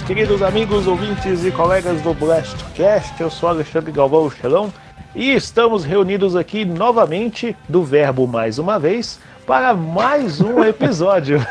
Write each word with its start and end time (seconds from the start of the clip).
vocês, 0.00 0.02
queridos 0.02 0.42
amigos, 0.42 0.86
ouvintes 0.86 1.44
e 1.44 1.50
colegas 1.50 2.00
do 2.02 2.14
Blastcast. 2.14 3.20
Eu 3.20 3.30
sou 3.30 3.48
Alexandre 3.48 3.92
Galvão 3.92 4.30
Chelão 4.30 4.72
e 5.14 5.32
estamos 5.32 5.84
reunidos 5.84 6.36
aqui 6.36 6.64
novamente 6.64 7.56
do 7.68 7.82
Verbo 7.82 8.26
mais 8.26 8.58
uma 8.58 8.78
vez 8.78 9.18
para 9.46 9.74
mais 9.74 10.40
um 10.40 10.62
episódio. 10.64 11.44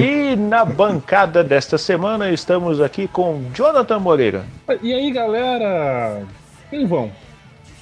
e 0.00 0.36
na 0.36 0.64
bancada 0.64 1.42
desta 1.42 1.78
semana 1.78 2.30
estamos 2.30 2.80
aqui 2.80 3.08
com 3.08 3.42
Jonathan 3.54 3.98
Moreira. 3.98 4.44
E 4.82 4.92
aí, 4.92 5.10
galera? 5.10 6.22
Como 6.70 6.86
vão? 6.86 7.12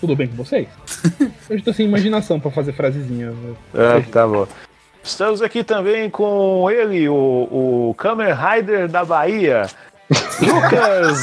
Tudo 0.01 0.16
bem 0.16 0.29
com 0.29 0.37
vocês? 0.37 0.69
Hoje 1.49 1.62
tô 1.62 1.73
sem 1.73 1.87
imaginação 1.87 2.41
para 2.41 2.51
fazer 2.51 2.73
frasezinha. 2.73 3.33
Ah, 3.74 4.02
tá 4.10 4.27
bom. 4.27 4.47
Estamos 5.02 5.40
aqui 5.42 5.64
também 5.64 6.10
com 6.10 6.70
ele, 6.70 7.09
o, 7.09 7.14
o 7.14 7.95
Kamen 7.96 8.34
Rider 8.34 8.88
da 8.88 9.04
Bahia, 9.04 9.66
Lucas 10.40 11.18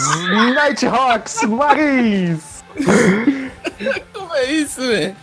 Nighthawks 0.55 1.43
Marins. 1.43 2.63
Como 4.13 4.35
é 4.35 4.45
isso, 4.45 4.81
velho? 4.81 5.15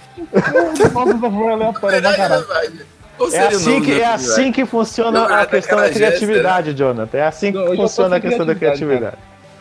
É 3.32 3.46
assim, 3.46 3.80
que, 3.80 4.00
é 4.00 4.06
assim 4.06 4.52
que 4.52 4.66
funciona 4.66 5.40
a 5.40 5.46
questão 5.46 5.78
da 5.78 5.90
criatividade, 5.90 6.74
Jonathan. 6.74 7.18
É 7.18 7.26
assim 7.26 7.52
que 7.52 7.76
funciona 7.76 8.16
a 8.16 8.20
questão 8.20 8.44
da 8.44 8.54
criatividade. 8.54 9.16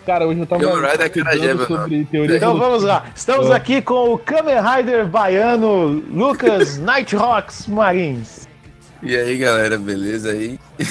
Cara, 0.06 0.28
hoje 0.28 0.42
eu 0.42 0.46
tava 0.46 0.64
estudando 0.64 1.66
sobre 1.66 2.06
teoria 2.06 2.36
Então 2.36 2.58
vamos 2.58 2.84
lá. 2.84 3.06
Estamos 3.16 3.50
aqui 3.50 3.82
com 3.82 4.14
o 4.14 4.18
Kamen 4.18 4.56
Rider 4.60 5.08
baiano 5.08 6.04
Lucas 6.12 6.78
Nighthawks 6.78 7.68
Marins. 7.68 8.43
E 9.04 9.18
aí, 9.18 9.38
galera, 9.38 9.78
beleza 9.78 10.32
aí? 10.32 10.58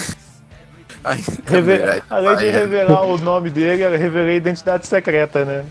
Ai, 1.02 1.18
Reve... 1.46 2.02
Além 2.10 2.36
de 2.36 2.50
revelar 2.50 3.02
o 3.04 3.18
nome 3.18 3.50
dele, 3.50 3.82
eu 3.82 3.90
revelei 3.90 4.34
a 4.34 4.36
identidade 4.36 4.86
secreta, 4.86 5.44
né? 5.44 5.64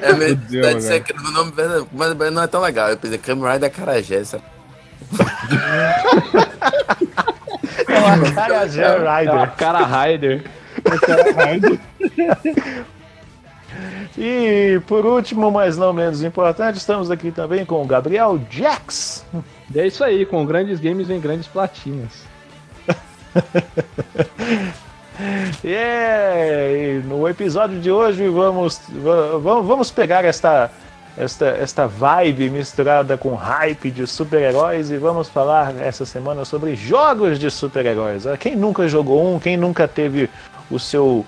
É 0.00 0.12
minha 0.14 0.30
identidade 0.30 0.82
secreta, 0.82 1.20
o 1.20 1.30
nome 1.30 1.52
mas 1.92 2.32
não 2.32 2.42
é 2.42 2.46
tão 2.48 2.62
legal. 2.62 2.88
Eu 2.88 2.96
pensei, 2.96 3.18
Kamen 3.18 3.52
Rider 3.52 3.70
Carajé, 3.70 4.24
sabe? 4.24 4.42
é 7.86 7.98
uma 7.98 8.32
Carajé 8.32 8.88
Rider. 8.88 9.28
É 9.28 9.32
uma 9.32 9.46
cara 9.48 10.06
Rider. 10.06 10.44
É 10.84 11.06
cara 11.06 11.52
Rider. 11.52 11.78
E 14.16 14.80
por 14.86 15.06
último, 15.06 15.50
mas 15.50 15.76
não 15.76 15.92
menos 15.92 16.22
importante, 16.22 16.76
estamos 16.76 17.10
aqui 17.10 17.30
também 17.30 17.64
com 17.64 17.82
o 17.82 17.86
Gabriel 17.86 18.38
Jax. 18.50 19.24
E 19.74 19.80
é 19.80 19.86
isso 19.86 20.04
aí, 20.04 20.26
com 20.26 20.44
grandes 20.44 20.80
games 20.80 21.06
vem 21.06 21.20
grandes 21.20 21.46
platinas. 21.48 22.24
é, 25.64 27.00
no 27.06 27.26
episódio 27.28 27.80
de 27.80 27.90
hoje 27.90 28.28
vamos, 28.28 28.80
vamos 29.42 29.90
pegar 29.90 30.24
esta, 30.24 30.70
esta, 31.16 31.46
esta 31.46 31.86
vibe 31.86 32.50
misturada 32.50 33.16
com 33.16 33.34
hype 33.34 33.90
de 33.90 34.06
super-heróis 34.06 34.90
e 34.90 34.98
vamos 34.98 35.28
falar 35.28 35.74
essa 35.80 36.04
semana 36.04 36.44
sobre 36.44 36.76
jogos 36.76 37.38
de 37.38 37.50
super-heróis. 37.50 38.24
Quem 38.38 38.56
nunca 38.56 38.86
jogou 38.88 39.34
um, 39.34 39.38
quem 39.38 39.56
nunca 39.56 39.88
teve 39.88 40.28
o 40.70 40.78
seu 40.78 41.24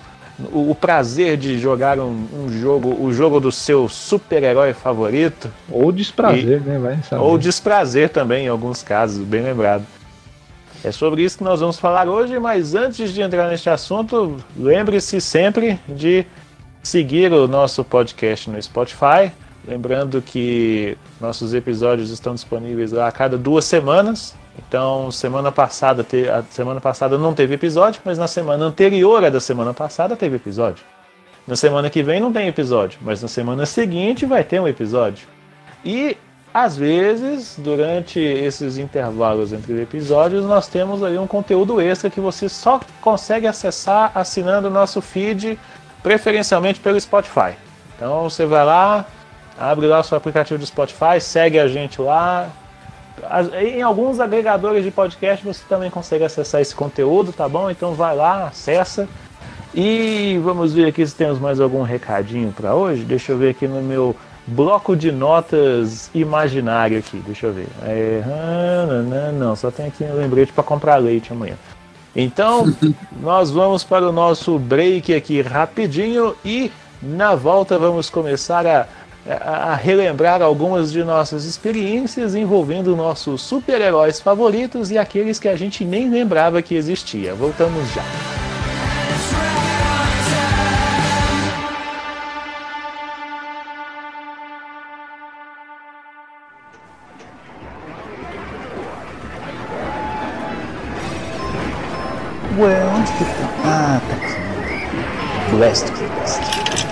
o, 0.52 0.74
prazer 0.74 1.36
de 1.36 1.58
jogar 1.58 1.98
um, 1.98 2.26
um, 2.32 2.48
jogo, 2.48 2.96
o 3.00 3.12
jogo 3.12 3.38
do 3.38 3.52
seu 3.52 3.88
super-herói 3.88 4.72
favorito. 4.72 5.50
Ou 5.70 5.92
desprazer, 5.92 6.60
e, 6.60 6.68
né? 6.68 6.78
Vai 6.78 7.02
saber. 7.02 7.22
Ou 7.22 7.38
desprazer 7.38 8.08
também, 8.10 8.46
em 8.46 8.48
alguns 8.48 8.82
casos, 8.82 9.24
bem 9.24 9.42
lembrado. 9.42 9.84
É 10.82 10.92
sobre 10.92 11.22
isso 11.22 11.38
que 11.38 11.44
nós 11.44 11.60
vamos 11.60 11.78
falar 11.78 12.08
hoje, 12.08 12.38
mas 12.38 12.74
antes 12.74 13.12
de 13.12 13.22
entrar 13.22 13.48
neste 13.48 13.70
assunto, 13.70 14.36
lembre-se 14.56 15.20
sempre 15.20 15.78
de 15.88 16.26
seguir 16.82 17.32
o 17.32 17.48
nosso 17.48 17.82
podcast 17.82 18.50
no 18.50 18.62
Spotify. 18.62 19.32
Lembrando 19.66 20.20
que 20.20 20.98
nossos 21.18 21.54
episódios 21.54 22.10
estão 22.10 22.34
disponíveis 22.34 22.92
lá 22.92 23.08
a 23.08 23.12
cada 23.12 23.38
duas 23.38 23.64
semanas. 23.64 24.34
Então, 24.58 25.10
semana 25.10 25.50
passada, 25.50 26.06
semana 26.50 26.80
passada 26.80 27.18
não 27.18 27.34
teve 27.34 27.54
episódio, 27.54 28.00
mas 28.04 28.18
na 28.18 28.28
semana 28.28 28.64
anterior 28.64 29.24
à 29.24 29.30
da 29.30 29.40
semana 29.40 29.74
passada 29.74 30.16
teve 30.16 30.36
episódio. 30.36 30.84
Na 31.46 31.56
semana 31.56 31.90
que 31.90 32.02
vem 32.02 32.20
não 32.20 32.32
tem 32.32 32.48
episódio, 32.48 32.98
mas 33.02 33.20
na 33.20 33.28
semana 33.28 33.66
seguinte 33.66 34.24
vai 34.24 34.44
ter 34.44 34.60
um 34.60 34.68
episódio. 34.68 35.28
E 35.84 36.16
às 36.54 36.76
vezes, 36.76 37.56
durante 37.58 38.20
esses 38.20 38.78
intervalos 38.78 39.52
entre 39.52 39.82
episódios, 39.82 40.44
nós 40.44 40.68
temos 40.68 41.02
aí 41.02 41.18
um 41.18 41.26
conteúdo 41.26 41.80
extra 41.80 42.08
que 42.08 42.20
você 42.20 42.48
só 42.48 42.80
consegue 43.00 43.48
acessar 43.48 44.12
assinando 44.14 44.68
o 44.68 44.70
nosso 44.70 45.02
feed, 45.02 45.58
preferencialmente 46.00 46.78
pelo 46.78 46.98
Spotify. 47.00 47.56
Então 47.96 48.30
você 48.30 48.46
vai 48.46 48.64
lá, 48.64 49.04
abre 49.58 49.86
lá 49.88 49.98
o 49.98 50.04
seu 50.04 50.16
aplicativo 50.16 50.58
do 50.58 50.64
Spotify, 50.64 51.20
segue 51.20 51.58
a 51.58 51.66
gente 51.66 52.00
lá, 52.00 52.48
em 53.60 53.82
alguns 53.82 54.20
agregadores 54.20 54.84
de 54.84 54.90
podcast 54.90 55.44
você 55.44 55.62
também 55.68 55.90
consegue 55.90 56.24
acessar 56.24 56.60
esse 56.60 56.74
conteúdo, 56.74 57.32
tá 57.32 57.48
bom? 57.48 57.70
Então 57.70 57.94
vai 57.94 58.14
lá, 58.14 58.48
acessa. 58.48 59.08
E 59.74 60.40
vamos 60.42 60.72
ver 60.72 60.86
aqui 60.86 61.04
se 61.04 61.14
temos 61.14 61.38
mais 61.38 61.60
algum 61.60 61.82
recadinho 61.82 62.52
para 62.52 62.74
hoje. 62.74 63.02
Deixa 63.02 63.32
eu 63.32 63.38
ver 63.38 63.50
aqui 63.50 63.66
no 63.66 63.82
meu 63.82 64.14
bloco 64.46 64.94
de 64.96 65.10
notas 65.10 66.10
imaginário 66.14 66.98
aqui. 66.98 67.16
Deixa 67.26 67.46
eu 67.46 67.52
ver. 67.52 67.66
É, 67.82 68.22
não, 69.08 69.32
não, 69.32 69.56
só 69.56 69.70
tem 69.70 69.86
aqui 69.86 70.04
um 70.04 70.16
lembrete 70.16 70.52
para 70.52 70.62
comprar 70.62 70.96
leite 70.96 71.32
amanhã. 71.32 71.56
Então, 72.14 72.66
nós 73.20 73.50
vamos 73.50 73.82
para 73.82 74.08
o 74.08 74.12
nosso 74.12 74.58
break 74.58 75.12
aqui 75.12 75.40
rapidinho 75.40 76.36
e 76.44 76.70
na 77.02 77.34
volta 77.34 77.78
vamos 77.78 78.08
começar 78.08 78.66
a 78.66 78.86
a 79.30 79.74
relembrar 79.74 80.42
algumas 80.42 80.92
de 80.92 81.02
nossas 81.02 81.44
experiências 81.44 82.34
envolvendo 82.34 82.94
nossos 82.94 83.42
super-heróis 83.42 84.20
favoritos 84.20 84.90
e 84.90 84.98
aqueles 84.98 85.38
que 85.38 85.48
a 85.48 85.56
gente 85.56 85.84
nem 85.84 86.10
lembrava 86.10 86.60
que 86.60 86.74
existia. 86.74 87.34
Voltamos 87.34 87.90
já. 87.94 88.02
Ué, 102.56 102.84
onde 102.84 103.12
que 103.12 103.24
tá? 103.24 103.50
Ah, 103.64 104.00
tá 104.08 104.14
aqui. 104.16 105.56
West 105.56 106.83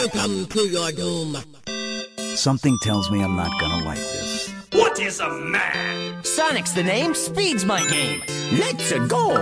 Welcome 0.00 0.46
to 0.46 0.66
your 0.66 0.90
doom. 0.92 1.36
Something 2.34 2.78
tells 2.78 3.10
me 3.10 3.22
I'm 3.22 3.36
not 3.36 3.50
gonna 3.60 3.84
like 3.84 3.98
this. 3.98 4.50
What 4.72 4.98
is 4.98 5.20
a 5.20 5.28
man? 5.28 6.24
Sonic's 6.24 6.72
the 6.72 6.82
name, 6.82 7.14
speed's 7.14 7.66
my 7.66 7.86
game. 7.86 8.22
Let's 8.58 8.90
go. 9.08 9.28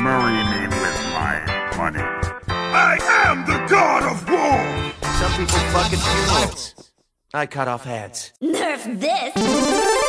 Marry 0.00 0.44
me 0.52 0.68
with 0.80 1.00
my 1.10 1.42
money. 1.76 2.04
I 2.46 2.98
am 3.26 3.44
the 3.46 3.66
god 3.68 4.04
of 4.04 4.30
war. 4.30 5.12
Some 5.14 5.32
people 5.32 5.58
fucking 5.72 5.98
funerals. 5.98 6.92
I 7.34 7.46
cut 7.46 7.66
off 7.66 7.82
heads. 7.82 8.32
Nerf 8.40 9.00
this. 9.00 10.01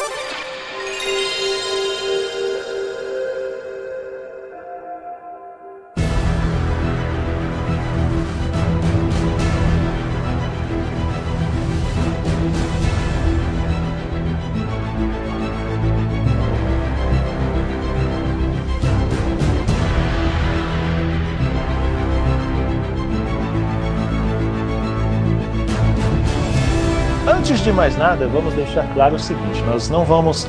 Antes 27.63 27.71
de 27.71 27.77
mais 27.77 27.98
nada, 27.98 28.27
vamos 28.27 28.54
deixar 28.56 28.94
claro 28.94 29.15
o 29.15 29.19
seguinte: 29.19 29.62
nós 29.62 29.89
não 29.89 30.04
vamos. 30.04 30.45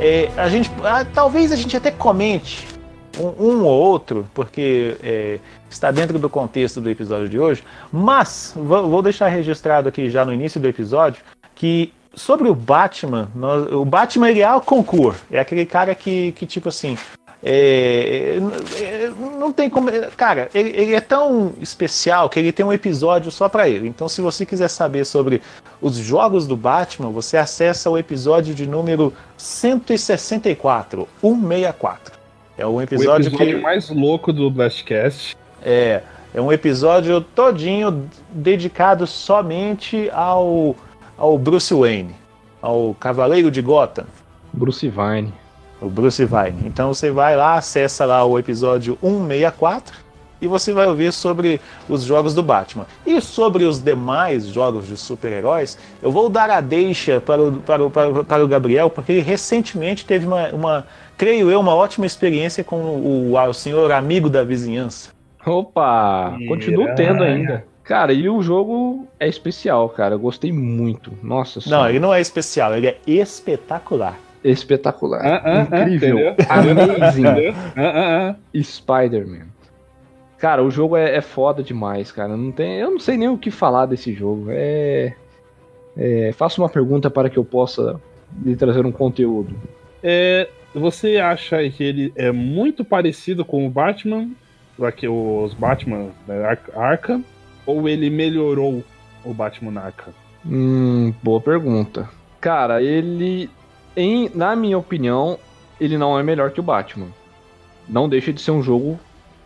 É, 0.00 0.28
a 0.36 0.48
gente, 0.48 0.68
ah, 0.82 1.04
talvez 1.04 1.52
a 1.52 1.56
gente 1.56 1.76
até 1.76 1.92
comente 1.92 2.66
um, 3.16 3.26
um 3.40 3.64
ou 3.64 3.70
outro, 3.70 4.28
porque 4.34 4.96
é, 5.00 5.38
está 5.70 5.92
dentro 5.92 6.18
do 6.18 6.28
contexto 6.28 6.80
do 6.80 6.90
episódio 6.90 7.28
de 7.28 7.38
hoje, 7.38 7.62
mas 7.92 8.52
vou, 8.56 8.88
vou 8.88 9.00
deixar 9.00 9.28
registrado 9.28 9.88
aqui 9.88 10.10
já 10.10 10.24
no 10.24 10.32
início 10.32 10.60
do 10.60 10.66
episódio 10.66 11.22
que 11.54 11.92
sobre 12.12 12.48
o 12.48 12.54
Batman, 12.54 13.28
nós, 13.32 13.70
o 13.70 13.84
Batman 13.84 14.30
ele 14.30 14.40
é 14.40 14.52
o 14.52 14.60
concurso, 14.60 15.22
é 15.30 15.38
aquele 15.38 15.66
cara 15.66 15.94
que, 15.94 16.32
que 16.32 16.46
tipo 16.46 16.68
assim, 16.68 16.98
é, 17.48 18.40
é, 18.80 19.12
não 19.38 19.52
tem 19.52 19.70
como. 19.70 19.88
Cara, 20.16 20.50
ele, 20.52 20.70
ele, 20.70 20.94
é 20.96 21.00
tão 21.00 21.54
especial 21.60 22.28
que 22.28 22.40
ele 22.40 22.50
tem 22.50 22.66
um 22.66 22.72
episódio 22.72 23.30
só 23.30 23.48
para 23.48 23.68
ele. 23.68 23.86
Então, 23.86 24.08
se 24.08 24.20
você 24.20 24.44
quiser 24.44 24.66
saber 24.66 25.04
sobre 25.06 25.40
os 25.80 25.94
jogos 25.94 26.44
do 26.44 26.56
Batman, 26.56 27.10
você 27.10 27.36
acessa 27.36 27.88
o 27.88 27.96
episódio 27.96 28.52
de 28.52 28.66
número 28.66 29.12
164, 29.36 31.06
164. 31.20 32.14
É 32.58 32.66
um 32.66 32.74
O 32.74 32.82
episódio, 32.82 33.28
episódio 33.28 33.54
que 33.54 33.62
mais 33.62 33.90
louco 33.90 34.32
do 34.32 34.50
Blastcast. 34.50 35.36
é, 35.62 36.02
é 36.34 36.40
um 36.40 36.50
episódio 36.50 37.20
todinho 37.20 38.10
dedicado 38.28 39.06
somente 39.06 40.10
ao, 40.12 40.74
ao 41.16 41.38
Bruce 41.38 41.72
Wayne, 41.72 42.16
ao 42.60 42.92
Cavaleiro 42.98 43.52
de 43.52 43.62
Gotham. 43.62 44.06
Bruce 44.52 44.88
Vine. 44.88 45.32
O 45.80 45.88
Bruce 45.88 46.24
Wayne. 46.24 46.62
Então 46.64 46.92
você 46.92 47.10
vai 47.10 47.36
lá, 47.36 47.54
acessa 47.54 48.04
lá 48.04 48.24
o 48.24 48.38
episódio 48.38 48.98
164 49.02 50.06
e 50.40 50.46
você 50.46 50.72
vai 50.72 50.86
ouvir 50.86 51.12
sobre 51.12 51.60
os 51.88 52.02
jogos 52.02 52.34
do 52.34 52.42
Batman. 52.42 52.86
E 53.06 53.20
sobre 53.20 53.64
os 53.64 53.82
demais 53.82 54.46
jogos 54.46 54.86
de 54.86 54.96
super-heróis, 54.96 55.78
eu 56.02 56.10
vou 56.12 56.28
dar 56.28 56.50
a 56.50 56.60
deixa 56.60 57.20
para 57.20 57.42
o, 57.42 57.52
para 57.52 57.84
o, 57.84 57.90
para 57.90 58.08
o, 58.08 58.24
para 58.24 58.44
o 58.44 58.48
Gabriel, 58.48 58.90
porque 58.90 59.12
ele 59.12 59.22
recentemente 59.22 60.04
teve 60.04 60.26
uma, 60.26 60.48
uma, 60.50 60.86
creio 61.16 61.50
eu, 61.50 61.60
uma 61.60 61.74
ótima 61.74 62.06
experiência 62.06 62.62
com 62.62 62.76
o, 62.76 63.38
o 63.38 63.52
senhor 63.54 63.90
amigo 63.92 64.28
da 64.28 64.44
vizinhança. 64.44 65.10
Opa! 65.44 66.36
Continuo 66.48 66.84
Irado. 66.84 66.96
tendo 66.96 67.22
ainda. 67.22 67.64
Cara, 67.84 68.12
e 68.12 68.28
o 68.28 68.42
jogo 68.42 69.06
é 69.18 69.28
especial, 69.28 69.88
cara. 69.88 70.16
Eu 70.16 70.18
gostei 70.18 70.52
muito. 70.52 71.12
Nossa 71.22 71.60
Não, 71.60 71.62
senhora. 71.62 71.90
ele 71.90 72.00
não 72.00 72.12
é 72.12 72.20
especial, 72.20 72.74
ele 72.74 72.88
é 72.88 72.98
espetacular. 73.06 74.18
Espetacular. 74.50 75.20
Ah, 75.24 75.42
ah, 75.70 75.80
Incrível. 75.82 76.18
entendeu? 76.18 76.34
Amazing. 76.48 77.24
Ah. 77.76 78.34
Spider-Man. 78.62 79.46
Cara, 80.38 80.62
o 80.62 80.70
jogo 80.70 80.96
é, 80.96 81.16
é 81.16 81.20
foda 81.20 81.62
demais, 81.62 82.12
cara. 82.12 82.36
Não 82.36 82.52
tem, 82.52 82.76
eu 82.78 82.90
não 82.90 83.00
sei 83.00 83.16
nem 83.16 83.28
o 83.28 83.38
que 83.38 83.50
falar 83.50 83.86
desse 83.86 84.12
jogo. 84.12 84.46
É, 84.50 85.14
é, 85.96 86.32
faça 86.36 86.60
uma 86.60 86.68
pergunta 86.68 87.08
para 87.10 87.30
que 87.30 87.38
eu 87.38 87.44
possa 87.44 88.00
lhe 88.44 88.54
trazer 88.54 88.84
um 88.84 88.92
conteúdo. 88.92 89.54
É, 90.02 90.46
você 90.74 91.16
acha 91.16 91.68
que 91.70 91.82
ele 91.82 92.12
é 92.14 92.30
muito 92.30 92.84
parecido 92.84 93.44
com 93.46 93.66
o 93.66 93.70
Batman, 93.70 94.28
aqui, 94.82 95.08
os 95.08 95.54
Batman 95.54 96.08
da 96.26 96.50
Ar- 96.50 96.70
Arkham, 96.76 97.24
ou 97.64 97.88
ele 97.88 98.10
melhorou 98.10 98.84
o 99.24 99.32
Batman 99.32 99.80
Arkham? 99.80 100.12
Hum, 100.44 101.14
boa 101.22 101.40
pergunta. 101.40 102.08
Cara, 102.40 102.82
ele, 102.82 103.48
em, 103.96 104.30
na 104.34 104.54
minha 104.54 104.78
opinião, 104.78 105.38
ele 105.80 105.96
não 105.96 106.18
é 106.18 106.22
melhor 106.22 106.50
que 106.50 106.60
o 106.60 106.62
Batman. 106.62 107.08
Não 107.88 108.08
deixa 108.08 108.32
de 108.32 108.40
ser 108.40 108.50
um 108.50 108.62
jogo 108.62 108.98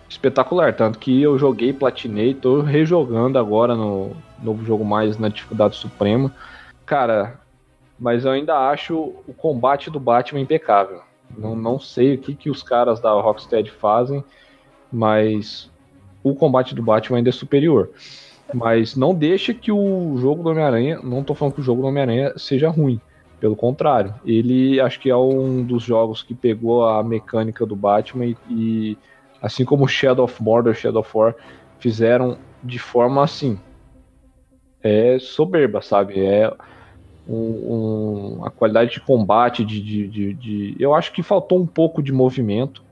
espetacular, 0.08 0.74
tanto 0.74 0.98
que 0.98 1.22
eu 1.22 1.38
joguei, 1.38 1.72
platinei, 1.72 2.34
tô 2.34 2.60
rejogando 2.60 3.38
agora 3.38 3.76
no 3.76 4.10
novo 4.42 4.64
jogo 4.64 4.84
mais 4.84 5.18
na 5.18 5.28
dificuldade 5.28 5.76
suprema. 5.76 6.34
Cara, 6.84 7.38
mas 7.98 8.24
eu 8.24 8.32
ainda 8.32 8.70
acho 8.70 8.96
o 8.96 9.34
combate 9.36 9.90
do 9.90 10.00
Batman 10.00 10.40
impecável. 10.40 11.02
Não, 11.36 11.54
não 11.54 11.78
sei 11.78 12.14
o 12.14 12.18
que, 12.18 12.34
que 12.34 12.50
os 12.50 12.62
caras 12.62 12.98
da 12.98 13.12
Rocksteady 13.12 13.70
fazem, 13.70 14.24
mas 14.90 15.70
o 16.24 16.34
combate 16.34 16.74
do 16.74 16.82
Batman 16.82 17.18
ainda 17.18 17.30
é 17.30 17.32
superior. 17.32 17.90
Mas 18.52 18.96
não 18.96 19.14
deixa 19.14 19.54
que 19.54 19.70
o 19.70 20.16
jogo 20.18 20.42
do 20.42 20.50
Homem-Aranha, 20.50 21.00
não 21.04 21.22
tô 21.22 21.34
falando 21.34 21.54
que 21.54 21.60
o 21.60 21.64
jogo 21.64 21.82
do 21.82 21.88
Homem-Aranha 21.88 22.32
seja 22.36 22.68
ruim. 22.68 23.00
Pelo 23.40 23.56
contrário, 23.56 24.14
ele 24.24 24.78
acho 24.80 25.00
que 25.00 25.08
é 25.08 25.16
um 25.16 25.64
dos 25.64 25.82
jogos 25.82 26.22
que 26.22 26.34
pegou 26.34 26.86
a 26.86 27.02
mecânica 27.02 27.64
do 27.64 27.74
Batman 27.74 28.26
e, 28.26 28.36
e 28.50 28.98
assim 29.40 29.64
como 29.64 29.88
Shadow 29.88 30.26
of 30.26 30.42
Mordor, 30.42 30.74
Shadow 30.74 31.00
of 31.00 31.10
War 31.16 31.34
fizeram 31.78 32.36
de 32.62 32.78
forma 32.78 33.24
assim 33.24 33.58
é 34.82 35.18
soberba, 35.18 35.82
sabe? 35.82 36.24
É 36.24 36.50
um, 37.28 38.38
um- 38.40 38.44
a 38.44 38.50
qualidade 38.50 38.92
de 38.92 39.00
combate, 39.00 39.64
de, 39.64 39.80
de, 39.80 40.08
de, 40.08 40.34
de- 40.34 40.76
eu 40.78 40.94
acho 40.94 41.12
que 41.12 41.22
faltou 41.22 41.58
um 41.60 41.66
pouco 41.66 42.02
de 42.02 42.12
movimento, 42.12 42.82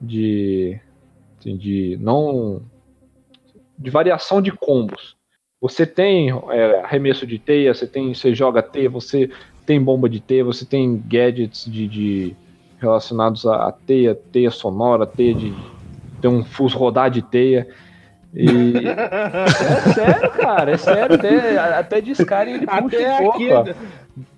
de, 0.00 0.78
assim, 1.38 1.56
de 1.56 1.96
não 2.00 2.62
de 3.78 3.90
variação 3.90 4.42
de 4.42 4.52
combos. 4.52 5.16
Você 5.60 5.86
tem 5.86 6.30
é, 6.50 6.80
arremesso 6.80 7.26
de 7.26 7.38
teia, 7.38 7.72
você 7.72 7.86
tem, 7.86 8.14
você 8.14 8.34
joga 8.34 8.62
teia, 8.62 8.90
você 8.90 9.30
tem 9.66 9.82
bomba 9.82 10.08
de 10.08 10.20
teia, 10.20 10.44
você 10.44 10.64
tem 10.64 11.02
gadgets 11.06 11.64
de, 11.64 11.86
de- 11.88 12.36
relacionados 12.80 13.44
à 13.46 13.68
à 13.68 13.72
teia, 13.72 14.14
teia 14.14 14.50
sonora, 14.50 15.06
teia 15.06 15.34
de 15.34 15.54
tem 16.20 16.30
um 16.30 16.44
fuso 16.44 16.76
rodar 16.76 17.10
de 17.10 17.22
teia. 17.22 17.66
E 18.32 18.46
é 18.86 19.92
sério, 19.92 20.30
cara, 20.30 20.70
é 20.70 20.76
sério, 20.76 21.14
até, 21.16 21.58
até 21.58 22.00
de 22.00 22.12
Skyrim 22.12 22.52
ele 22.52 22.66
puxa 22.66 22.78
Até 22.86 23.14
um 23.14 23.18
pouco, 23.18 23.36
aqui, 23.36 23.52
ó. 23.52 23.64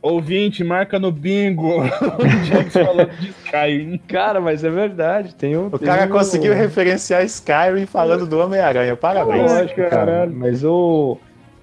ouvinte, 0.00 0.64
marca 0.64 0.98
no 0.98 1.12
bingo. 1.12 1.82
o 1.84 2.44
Jax 2.46 2.72
falando 2.72 3.10
de 3.18 3.28
Skyrim. 3.28 3.98
Cara, 4.08 4.40
mas 4.40 4.64
é 4.64 4.70
verdade, 4.70 5.34
tem 5.34 5.56
um 5.58 5.66
O 5.66 5.78
cara 5.78 6.08
conseguiu 6.08 6.54
referenciar 6.54 7.22
Skyrim 7.24 7.84
falando 7.84 8.26
do 8.26 8.38
Homem-Aranha. 8.38 8.96
Parabéns. 8.96 9.52
Lógico, 9.52 9.80
cara. 9.82 9.90
Caralho. 9.90 10.32
Mas 10.34 10.64
o. 10.64 11.18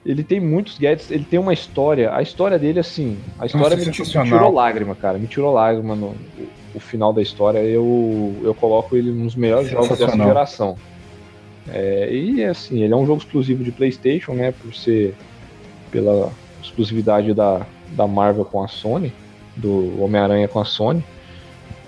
Ele 0.09 0.23
tem 0.23 0.39
muitos 0.39 0.79
gadgets, 0.79 1.11
ele 1.11 1.23
tem 1.23 1.39
uma 1.39 1.53
história. 1.53 2.15
A 2.15 2.21
história 2.21 2.57
dele, 2.57 2.79
assim. 2.79 3.17
A 3.38 3.45
história 3.45 3.77
me, 3.77 3.85
me 3.85 3.91
tirou 3.91 4.51
lágrima, 4.51 4.95
cara. 4.95 5.19
Me 5.19 5.27
tirou 5.27 5.53
lágrima 5.53 5.95
no 5.95 6.15
o 6.73 6.79
final 6.79 7.13
da 7.13 7.21
história. 7.21 7.59
Eu, 7.59 8.35
eu 8.44 8.56
coloco 8.56 8.95
ele 8.95 9.11
nos 9.11 9.35
melhores 9.35 9.69
jogos 9.69 9.97
dessa 9.97 10.17
geração. 10.17 10.75
É, 11.71 12.11
e 12.11 12.44
assim, 12.44 12.81
ele 12.81 12.91
é 12.91 12.97
um 12.97 13.06
jogo 13.06 13.19
exclusivo 13.19 13.63
de 13.63 13.71
PlayStation, 13.71 14.33
né? 14.33 14.51
Por 14.51 14.73
ser 14.73 15.13
pela 15.91 16.31
exclusividade 16.63 17.33
da, 17.33 17.65
da 17.91 18.07
Marvel 18.07 18.45
com 18.45 18.63
a 18.63 18.67
Sony, 18.67 19.13
do 19.56 20.01
Homem-Aranha 20.01 20.47
com 20.47 20.59
a 20.59 20.65
Sony. 20.65 21.03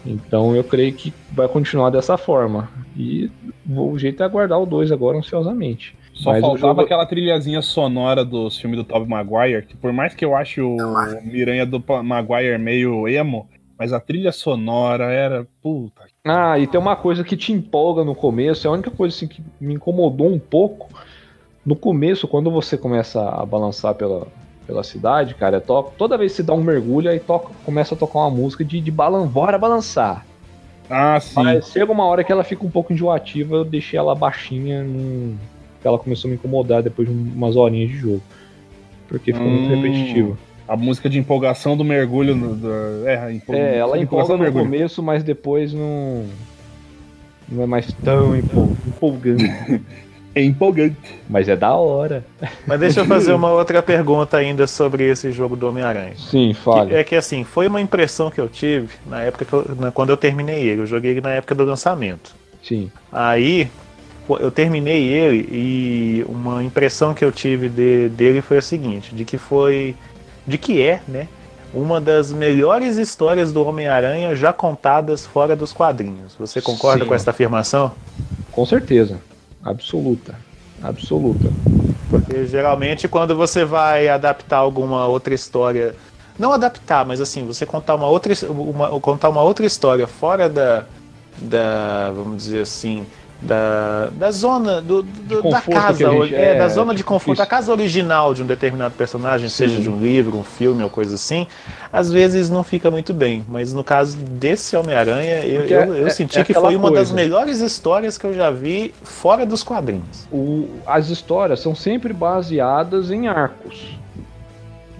Então 0.05 0.55
eu 0.55 0.63
creio 0.63 0.93
que 0.93 1.13
vai 1.31 1.47
continuar 1.47 1.89
dessa 1.89 2.17
forma. 2.17 2.69
E 2.95 3.31
o 3.67 3.97
jeito 3.97 4.21
é 4.21 4.25
aguardar 4.25 4.59
o 4.59 4.65
2 4.65 4.91
agora 4.91 5.17
ansiosamente. 5.17 5.95
Só 6.21 6.29
Mas 6.33 6.41
faltava 6.41 6.67
jogo- 6.69 6.81
aquela 6.81 7.03
trilhazinha 7.05 7.63
sonora 7.63 8.23
dos 8.23 8.55
filmes 8.55 8.77
do 8.77 8.83
Tobey 8.83 9.07
Maguire, 9.09 9.65
que 9.65 9.75
por 9.75 9.91
mais 9.91 10.13
que 10.13 10.23
eu 10.23 10.35
ache 10.35 10.61
o 10.61 10.77
Miranha 11.23 11.65
do 11.65 11.83
Maguire 12.03 12.59
meio 12.59 13.07
emo, 13.07 13.49
mas 13.75 13.91
a 13.91 13.99
trilha 13.99 14.31
sonora 14.31 15.05
era. 15.11 15.47
Puta. 15.63 16.03
Ah, 16.23 16.59
e 16.59 16.67
tem 16.67 16.79
uma 16.79 16.95
coisa 16.95 17.23
que 17.23 17.35
te 17.35 17.51
empolga 17.51 18.03
no 18.03 18.13
começo, 18.13 18.67
é 18.67 18.69
a 18.69 18.73
única 18.73 18.91
coisa 18.91 19.15
assim, 19.15 19.27
que 19.27 19.41
me 19.59 19.73
incomodou 19.73 20.27
um 20.31 20.37
pouco. 20.37 20.89
No 21.65 21.75
começo, 21.75 22.27
quando 22.27 22.51
você 22.51 22.77
começa 22.77 23.27
a 23.27 23.43
balançar 23.43 23.95
pela, 23.95 24.27
pela 24.67 24.83
cidade, 24.83 25.33
cara, 25.33 25.59
to- 25.59 25.91
toda 25.97 26.19
vez 26.19 26.33
que 26.33 26.35
você 26.37 26.43
dá 26.43 26.53
um 26.53 26.61
mergulho, 26.63 27.09
aí 27.09 27.19
toca, 27.19 27.51
começa 27.65 27.95
a 27.95 27.97
tocar 27.97 28.19
uma 28.19 28.29
música 28.29 28.63
de, 28.63 28.79
de 28.79 28.91
balan, 28.91 29.25
bora 29.25 29.57
balançar. 29.57 30.23
Ah, 30.87 31.19
sim. 31.19 31.33
Mas 31.41 31.71
chega 31.71 31.91
uma 31.91 32.05
hora 32.05 32.23
que 32.23 32.31
ela 32.31 32.43
fica 32.43 32.63
um 32.63 32.69
pouco 32.69 32.93
enjoativa, 32.93 33.55
eu 33.55 33.65
deixei 33.65 33.97
ela 33.97 34.13
baixinha, 34.13 34.83
num- 34.83 35.35
ela 35.87 35.97
começou 35.99 36.27
a 36.27 36.31
me 36.31 36.35
incomodar 36.35 36.81
depois 36.83 37.07
de 37.07 37.13
um- 37.13 37.31
umas 37.35 37.55
horinhas 37.55 37.89
de 37.89 37.97
jogo. 37.97 38.21
Porque 39.07 39.33
ficou 39.33 39.47
muito 39.47 39.71
Hum. 39.73 39.81
repetitivo. 39.81 40.37
A 40.67 40.77
música 40.77 41.09
de 41.09 41.19
empolgação 41.19 41.75
do 41.75 41.83
mergulho. 41.83 42.33
No, 42.35 42.55
do, 42.55 43.07
é, 43.07 43.33
empol- 43.33 43.55
É, 43.55 43.77
ela 43.77 43.97
empolga 43.99 44.33
no 44.33 44.39
mergulho. 44.43 44.65
começo, 44.65 45.03
mas 45.03 45.21
depois 45.23 45.73
não. 45.73 46.25
Não 47.49 47.63
é 47.63 47.65
mais 47.65 47.91
tão 48.03 48.35
empol- 48.35 48.71
empolgante. 48.87 49.43
É 50.33 50.41
empolgante. 50.41 50.95
Mas 51.29 51.49
é 51.49 51.57
da 51.57 51.75
hora. 51.75 52.25
Mas 52.65 52.79
deixa 52.79 53.01
eu 53.01 53.05
fazer 53.05 53.33
uma 53.33 53.51
outra 53.51 53.83
pergunta 53.83 54.37
ainda 54.37 54.65
sobre 54.65 55.03
esse 55.09 55.29
jogo 55.29 55.57
do 55.57 55.67
Homem-Aranha. 55.67 56.13
Sim, 56.15 56.53
Que- 56.53 56.53
fale. 56.53 56.93
É 56.95 57.03
que 57.03 57.17
assim, 57.17 57.43
foi 57.43 57.67
uma 57.67 57.81
impressão 57.81 58.31
que 58.31 58.39
eu 58.39 58.47
tive 58.47 58.87
na 59.05 59.23
época 59.23 59.43
que 59.43 59.51
eu- 59.51 59.65
na- 59.77 59.91
quando 59.91 60.11
eu 60.11 60.15
terminei 60.15 60.63
ele. 60.69 60.83
Eu 60.83 60.85
joguei 60.85 61.11
ele 61.11 61.19
na 61.19 61.31
época 61.31 61.53
do 61.53 61.65
lançamento. 61.65 62.33
Sim. 62.63 62.89
Aí 63.11 63.69
eu 64.39 64.51
terminei 64.51 65.07
ele 65.07 65.47
e 65.51 66.25
uma 66.27 66.63
impressão 66.63 67.13
que 67.13 67.23
eu 67.23 67.31
tive 67.31 67.69
de- 67.69 68.09
dele 68.09 68.41
foi 68.41 68.57
a 68.57 68.61
seguinte, 68.61 69.13
de 69.13 69.25
que 69.25 69.37
foi. 69.37 69.95
De 70.45 70.57
que 70.57 70.81
é, 70.81 71.01
né? 71.07 71.27
Uma 71.73 72.01
das 72.01 72.31
melhores 72.31 72.97
histórias 72.97 73.53
do 73.53 73.65
Homem-Aranha 73.65 74.35
já 74.35 74.51
contadas 74.51 75.25
fora 75.25 75.55
dos 75.55 75.71
quadrinhos. 75.71 76.35
Você 76.37 76.61
concorda 76.61 77.03
Sim. 77.03 77.07
com 77.07 77.15
essa 77.15 77.29
afirmação? 77.29 77.91
Com 78.51 78.65
certeza. 78.65 79.19
Absoluta. 79.63 80.35
Absoluta. 80.83 81.49
Porque 82.09 82.45
geralmente 82.45 83.07
quando 83.07 83.35
você 83.35 83.63
vai 83.63 84.09
adaptar 84.09 84.57
alguma 84.57 85.05
outra 85.07 85.33
história, 85.33 85.95
não 86.37 86.51
adaptar, 86.51 87.05
mas 87.05 87.21
assim, 87.21 87.45
você 87.45 87.65
contar 87.65 87.95
uma 87.95 88.07
outra, 88.07 88.33
uma, 88.49 88.99
contar 88.99 89.29
uma 89.29 89.41
outra 89.41 89.65
história 89.65 90.07
fora 90.07 90.49
da, 90.49 90.85
da 91.37 92.11
vamos 92.11 92.43
dizer 92.43 92.61
assim, 92.61 93.05
da, 93.41 94.09
da 94.13 94.31
zona 94.31 94.81
do, 94.81 95.01
do- 95.01 95.41
da 95.49 95.61
casa, 95.61 96.09
gente- 96.11 96.35
é, 96.35 96.55
é, 96.55 96.59
da 96.59 96.67
zona 96.69 96.91
de 96.93 96.97
tipo 96.97 97.09
conforto, 97.09 97.33
isso. 97.37 97.41
a 97.41 97.45
casa 97.45 97.71
original 97.71 98.33
de 98.33 98.43
um 98.43 98.45
determinado 98.45 98.93
personagem, 98.95 99.49
Sim. 99.49 99.55
seja 99.67 99.81
de 99.81 99.89
um 99.89 99.97
livro, 99.99 100.37
um 100.37 100.43
filme 100.43 100.83
ou 100.83 100.89
coisa 100.89 101.15
assim, 101.15 101.47
às 101.91 102.11
vezes 102.11 102.49
não 102.49 102.63
fica 102.63 102.91
muito 102.91 103.13
bem. 103.13 103.43
Mas 103.47 103.73
no 103.73 103.83
caso 103.83 104.15
desse 104.17 104.75
Homem-Aranha, 104.77 105.43
eu, 105.43 105.61
eu, 105.65 105.95
eu 105.95 106.07
é- 106.07 106.09
senti 106.11 106.39
é 106.39 106.43
que 106.43 106.53
foi 106.53 106.75
uma 106.75 106.89
das 106.91 107.09
coisa. 107.09 107.13
melhores 107.15 107.59
histórias 107.61 108.17
que 108.17 108.25
eu 108.27 108.33
já 108.33 108.51
vi 108.51 108.93
fora 109.03 109.45
dos 109.45 109.63
quadrinhos. 109.63 110.27
O- 110.31 110.67
as 110.85 111.09
histórias 111.09 111.59
são 111.59 111.73
sempre 111.73 112.13
baseadas 112.13 113.09
em 113.11 113.27
arcos. 113.27 113.99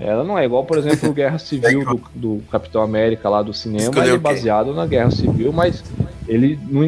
Ela 0.03 0.24
não 0.24 0.38
é 0.38 0.46
igual, 0.46 0.65
por 0.65 0.77
exemplo, 0.79 1.10
o 1.10 1.13
Guerra 1.13 1.38
Civil 1.39 1.86
do, 1.86 2.01
do 2.15 2.43
Capitão 2.51 2.81
América 2.81 3.29
lá 3.29 3.41
do 3.43 3.53
cinema, 3.53 3.91
ele 3.98 4.15
é 4.15 4.17
baseado 4.17 4.74
na 4.74 4.86
Guerra 4.88 5.12
Civil, 5.12 5.53
mas 5.53 5.84
ele 6.27 6.58
não, 6.70 6.81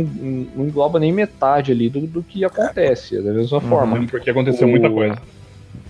não 0.55 0.65
engloba 0.65 0.99
nem 0.99 1.11
metade 1.11 1.71
ali 1.71 1.89
do, 1.89 2.01
do 2.07 2.23
que 2.23 2.43
acontece, 2.43 3.21
da 3.21 3.31
mesma 3.31 3.61
forma. 3.61 3.93
Mesmo 3.95 4.09
Porque 4.09 4.29
aconteceu 4.29 4.67
muita 4.67 4.87
O- 4.89 4.93
coisa. 4.93 5.17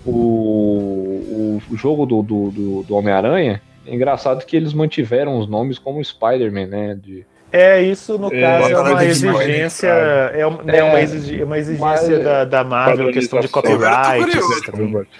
O, 0.05 1.61
o 1.71 1.77
jogo 1.77 2.05
do, 2.05 2.21
do, 2.21 2.51
do, 2.51 2.83
do 2.83 2.95
Homem-Aranha, 2.95 3.61
é 3.85 3.93
engraçado 3.95 4.45
que 4.45 4.55
eles 4.55 4.73
mantiveram 4.73 5.37
os 5.39 5.47
nomes 5.47 5.77
como 5.79 6.03
Spider-Man, 6.03 6.67
né? 6.67 6.97
De, 7.01 7.25
É, 7.51 7.81
isso 7.81 8.17
no 8.17 8.33
É, 8.33 8.39
caso 8.41 8.69
é 8.73 8.79
uma 8.81 9.05
exigência, 9.05 9.87
é, 9.87 10.45
um- 10.47 10.57
É, 10.67 10.77
é 10.79 10.83
uma 10.83 11.01
exigi- 11.01 11.41
é 11.41 11.45
uma 11.45 11.57
exigência 11.57 11.85
mas- 11.85 12.23
da, 12.23 12.45
da 12.45 12.63
Marvel, 12.63 13.11
questão 13.11 13.39
de 13.39 13.47
copyright, 13.47 14.25
curioso. 14.25 14.61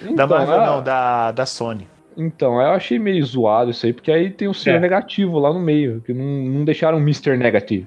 Da 0.02 0.10
Então, 0.10 0.28
Marvel 0.28 0.54
é- 0.62 0.66
não, 0.66 0.82
da, 0.82 1.32
da 1.32 1.46
Sony. 1.46 1.86
Então, 2.16 2.60
eu 2.60 2.68
achei 2.72 2.98
meio 2.98 3.24
zoado 3.24 3.70
isso 3.70 3.84
aí, 3.86 3.92
porque 3.92 4.10
aí 4.12 4.30
tem 4.30 4.48
o 4.48 4.54
senhor 4.54 4.76
É. 4.76 4.80
negativo 4.80 5.38
lá 5.38 5.52
no 5.52 5.60
meio, 5.60 6.00
que 6.04 6.12
não, 6.12 6.24
não 6.24 6.64
deixaram 6.64 6.98
o 6.98 7.00
Mr. 7.00 7.36
Negativo. 7.36 7.86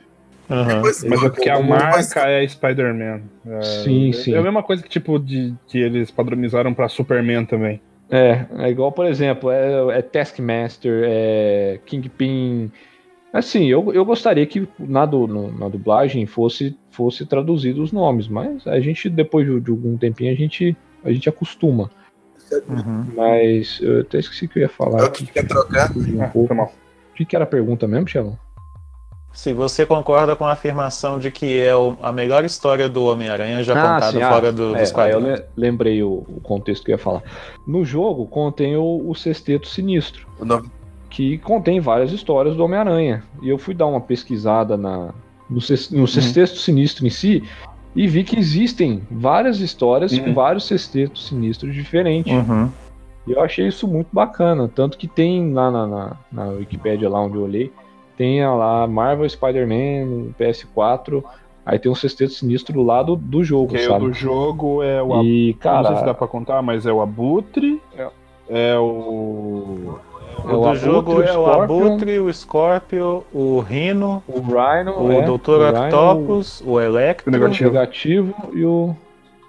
Aham. 0.50 0.82
Mas, 0.82 1.04
Mas 1.04 1.24
é 1.24 1.30
porque 1.30 1.50
a 1.50 1.60
mas- 1.60 1.84
marca 2.14 2.30
é 2.30 2.48
Spider-Man. 2.48 3.22
É, 3.46 3.62
Sim, 3.62 4.14
sim. 4.14 4.34
É 4.34 4.38
a 4.38 4.42
mesma 4.42 4.64
coisa 4.64 4.82
que, 4.82 4.90
tipo, 4.90 5.20
de, 5.20 5.54
que 5.68 5.78
eles 5.78 6.10
padronizaram 6.10 6.74
pra 6.74 6.88
Superman 6.88 7.46
também. 7.46 7.82
É, 8.10 8.46
é 8.60 8.70
igual, 8.70 8.92
por 8.92 9.06
exemplo, 9.06 9.52
é, 9.52 9.98
é 10.00 10.02
Taskmaster, 10.02 11.04
é 11.06 11.80
Kingpin. 11.86 12.72
Assim, 13.34 13.66
eu, 13.68 13.92
eu 13.94 14.06
gostaria 14.06 14.46
que 14.46 14.66
na, 14.80 15.06
du- 15.06 15.28
no- 15.28 15.52
na 15.52 15.68
dublagem 15.68 16.26
fosse, 16.26 16.78
fosse 16.90 17.26
traduzido 17.26 17.84
os 17.84 17.92
nomes, 17.92 18.30
mas 18.30 18.66
a 18.66 18.80
gente, 18.80 19.10
depois 19.10 19.46
de, 19.46 19.60
de 19.60 19.70
algum 19.70 19.98
tempinho, 19.98 20.32
a 20.32 20.36
gente, 20.36 20.76
a 21.04 21.12
gente 21.12 21.28
acostuma. 21.28 21.92
Uhum. 22.68 23.06
Mas 23.16 23.80
eu 23.82 24.02
até 24.02 24.20
esqueci 24.20 24.48
que 24.48 24.60
eu 24.60 24.62
ia 24.64 24.70
falar. 24.70 25.06
O 25.06 25.12
que 25.12 25.26
quer 25.26 25.46
trocar? 25.48 25.92
Um 25.96 26.22
Ah, 26.24 26.28
pouco. 26.28 26.54
O 26.54 26.70
que, 27.16 27.26
que 27.26 27.36
era 27.36 27.44
a 27.44 27.48
pergunta 27.48 27.88
mesmo, 27.88 28.08
Shelon? 28.08 28.34
Se 29.34 29.54
você 29.54 29.86
concorda 29.86 30.36
com 30.36 30.46
a 30.46 30.52
afirmação 30.54 31.20
de 31.20 31.30
que 31.30 31.60
é 31.60 31.76
o- 31.76 31.96
a 32.02 32.12
melhor 32.12 32.44
história 32.44 32.90
do 32.90 33.06
Homem-Aranha 33.06 33.64
já 33.64 33.76
contada 33.76 34.12
sim, 34.12 34.22
ah, 34.22 34.30
fora 34.32 34.52
do, 34.52 34.76
é, 34.76 34.80
dos 34.80 34.90
eu 34.90 34.96
quadrinhos. 34.96 35.40
le- 35.40 35.46
lembrei 35.56 36.02
o, 36.02 36.26
o 36.28 36.40
contexto 36.42 36.84
que 36.84 36.92
eu 36.92 36.96
ia 36.96 37.00
falar. 37.04 37.22
No 37.68 37.86
jogo 37.86 38.26
contém 38.28 38.76
o, 38.76 39.04
o 39.08 39.14
Sexteto 39.14 39.68
Sinistro. 39.68 40.28
O 40.40 40.46
nome 40.46 40.72
que 41.10 41.38
contém 41.38 41.80
várias 41.80 42.12
histórias 42.12 42.56
do 42.56 42.64
Homem-Aranha. 42.64 43.24
E 43.42 43.50
eu 43.50 43.58
fui 43.60 43.74
dar 43.76 43.86
uma 43.86 44.02
pesquisada 44.02 44.76
na, 44.76 45.14
no, 45.50 45.62
ses- 45.62 45.92
Uhum. 45.92 46.00
no 46.02 46.08
Sexteto 46.08 46.58
Sinistro 46.58 47.06
em 47.06 47.10
si 47.12 47.44
e 47.98 48.08
vi 48.08 48.24
que 48.24 48.38
existem 48.38 49.02
várias 49.10 49.60
histórias 49.60 50.12
Uhum. 50.12 50.26
com 50.26 50.34
vários 50.34 50.66
Sextetos 50.66 51.28
Sinistros 51.28 51.74
diferentes. 51.74 52.32
Uhum. 52.32 52.70
E 53.26 53.32
eu 53.32 53.42
achei 53.42 53.68
isso 53.68 53.88
muito 53.88 54.08
bacana. 54.14 54.70
Tanto 54.74 54.98
que 54.98 55.08
tem 55.08 55.52
lá 55.52 55.72
na, 55.72 55.88
na, 55.88 56.18
na 56.32 56.44
Wikipédia, 56.52 57.10
lá 57.10 57.20
onde 57.20 57.36
eu 57.36 57.44
olhei, 57.44 57.74
tem 58.16 58.46
lá 58.46 58.88
Marvel 58.88 59.28
Spider-Man 59.28 60.06
no 60.06 60.36
PS4. 60.40 61.24
Aí 61.66 61.80
tem 61.80 61.92
um 61.92 61.96
Sexteto 61.96 62.34
Sinistro 62.34 62.74
do 62.74 62.84
lado 62.84 63.16
do 63.16 63.44
jogo, 63.44 63.76
o 63.76 63.80
sabe? 63.80 64.06
do 64.06 64.14
jogo 64.14 64.82
é 64.84 65.02
o 65.02 65.14
Abutre. 65.14 65.28
E, 65.28 65.58
não 65.66 65.84
sei 65.84 65.96
se 65.96 66.00
dá 66.00 66.00
cara, 66.00 66.14
pra 66.14 66.28
contar, 66.28 66.62
mas 66.62 66.86
é 66.86 66.94
o 66.94 67.02
Abutre. 67.02 67.82
É, 68.48 68.78
o. 68.78 70.00
O 70.44 70.70
do 70.70 70.76
jogo 70.76 71.22
é 71.22 71.38
o 71.38 71.46
Abutre, 71.48 72.20
o 72.20 72.34
Scorpio, 72.34 73.24
o 73.34 73.60
Rhino, 73.60 74.24
o 74.28 74.40
Rhino, 74.40 75.00
o 75.00 75.12
é, 75.12 75.22
Dr. 75.22 75.50
o 75.50 75.66
Rhino, 75.66 75.86
Octopus, 75.86 76.64
o 76.66 76.80
Electro. 76.80 77.32
O 77.32 77.36
o 77.36 77.40
negativo. 77.40 77.72
negativo 77.72 78.36
e 78.54 78.66
o. 78.66 78.96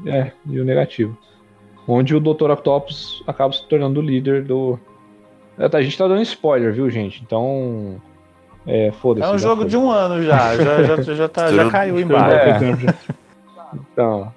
É, 0.06 0.32
e 0.46 0.60
o 0.60 0.64
negativo. 0.64 1.16
Onde 1.86 2.14
o 2.14 2.20
Dr. 2.20 2.50
Octopus 2.50 3.22
acaba 3.26 3.52
se 3.52 3.66
tornando 3.66 4.00
o 4.00 4.02
líder 4.02 4.44
do. 4.44 4.78
É, 5.58 5.68
tá, 5.68 5.78
a 5.78 5.82
gente 5.82 5.96
tá 5.96 6.06
dando 6.06 6.22
spoiler, 6.22 6.72
viu, 6.72 6.88
gente? 6.90 7.22
Então. 7.22 8.00
É, 8.66 8.92
foda-se. 8.92 9.26
É 9.26 9.34
um 9.34 9.38
jogo 9.38 9.62
foi. 9.62 9.70
de 9.70 9.76
um 9.76 9.90
ano 9.90 10.22
já, 10.22 10.54
já, 10.56 10.82
já, 10.82 11.14
já, 11.14 11.28
tá- 11.28 11.50
já 11.52 11.70
caiu 11.70 11.98
embaixo. 11.98 12.36
É. 12.36 12.94
Então. 13.92 14.32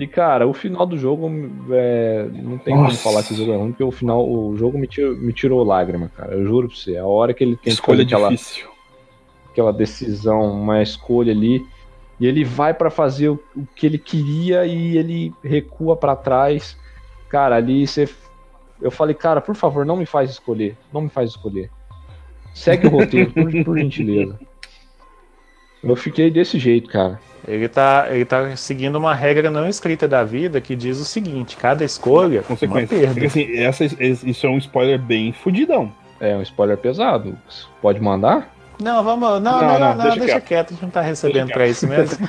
E 0.00 0.06
cara, 0.06 0.48
o 0.48 0.54
final 0.54 0.86
do 0.86 0.96
jogo 0.96 1.30
é, 1.70 2.26
não 2.32 2.56
tem 2.56 2.74
como 2.74 2.86
Nossa. 2.86 3.02
falar 3.02 3.22
que 3.22 3.34
o 3.34 3.36
jogo 3.36 3.52
é 3.52 3.56
ruim, 3.56 3.68
porque 3.72 3.84
o 3.84 3.90
final, 3.90 4.26
o 4.26 4.56
jogo 4.56 4.78
me 4.78 4.86
tirou, 4.86 5.14
me 5.14 5.30
tirou 5.30 5.62
lágrima, 5.62 6.10
cara. 6.16 6.32
Eu 6.36 6.46
juro 6.46 6.68
pra 6.68 6.76
você. 6.78 6.96
A 6.96 7.04
hora 7.04 7.34
que 7.34 7.44
ele 7.44 7.54
tem 7.56 7.64
que 7.64 7.68
Escolha 7.68 7.98
fazer 7.98 8.14
aquela, 8.14 8.30
difícil. 8.30 8.70
aquela 9.52 9.72
decisão, 9.74 10.52
uma 10.54 10.82
escolha 10.82 11.32
ali, 11.34 11.62
e 12.18 12.26
ele 12.26 12.44
vai 12.44 12.72
pra 12.72 12.88
fazer 12.88 13.28
o, 13.28 13.38
o 13.54 13.66
que 13.76 13.84
ele 13.84 13.98
queria 13.98 14.64
e 14.64 14.96
ele 14.96 15.34
recua 15.44 15.94
pra 15.94 16.16
trás. 16.16 16.78
Cara, 17.28 17.56
ali 17.56 17.86
você. 17.86 18.08
Eu 18.80 18.90
falei, 18.90 19.14
cara, 19.14 19.42
por 19.42 19.54
favor, 19.54 19.84
não 19.84 19.98
me 19.98 20.06
faz 20.06 20.30
escolher. 20.30 20.78
Não 20.90 21.02
me 21.02 21.10
faz 21.10 21.28
escolher. 21.28 21.70
Segue 22.54 22.86
o 22.86 22.90
roteiro, 22.90 23.32
por, 23.32 23.64
por 23.64 23.78
gentileza. 23.78 24.40
Eu 25.82 25.96
fiquei 25.96 26.30
desse 26.30 26.58
jeito, 26.58 26.90
cara. 26.90 27.18
Ele 27.48 27.68
tá, 27.68 28.06
ele 28.10 28.24
tá 28.24 28.54
seguindo 28.54 28.96
uma 28.96 29.14
regra 29.14 29.50
não 29.50 29.66
escrita 29.66 30.06
da 30.06 30.22
vida 30.22 30.60
que 30.60 30.76
diz 30.76 30.98
o 30.98 31.04
seguinte: 31.04 31.56
cada 31.56 31.84
escolha 31.84 32.38
é 32.38 32.40
uma 32.40 32.46
Consequência. 32.48 32.98
perda. 32.98 33.12
Porque, 33.12 33.26
assim, 33.26 33.56
essa, 33.56 33.84
isso 33.84 34.46
é 34.46 34.50
um 34.50 34.58
spoiler 34.58 34.98
bem 34.98 35.32
fudidão. 35.32 35.90
É 36.20 36.36
um 36.36 36.42
spoiler 36.42 36.76
pesado. 36.76 37.36
Pode 37.80 37.98
mandar? 38.00 38.54
Não, 38.80 39.02
vamos. 39.02 39.28
Não, 39.28 39.40
Não, 39.40 39.60
não, 39.60 39.78
não, 39.78 39.94
não, 39.94 40.04
deixa, 40.04 40.20
deixa 40.20 40.40
quieto. 40.40 40.68
a 40.68 40.72
gente 40.72 40.82
não 40.82 40.90
tá 40.90 41.00
recebendo 41.00 41.46
Deixa 41.46 41.54
pra 41.54 41.66
isso 41.66 41.86
mesmo. 41.86 42.18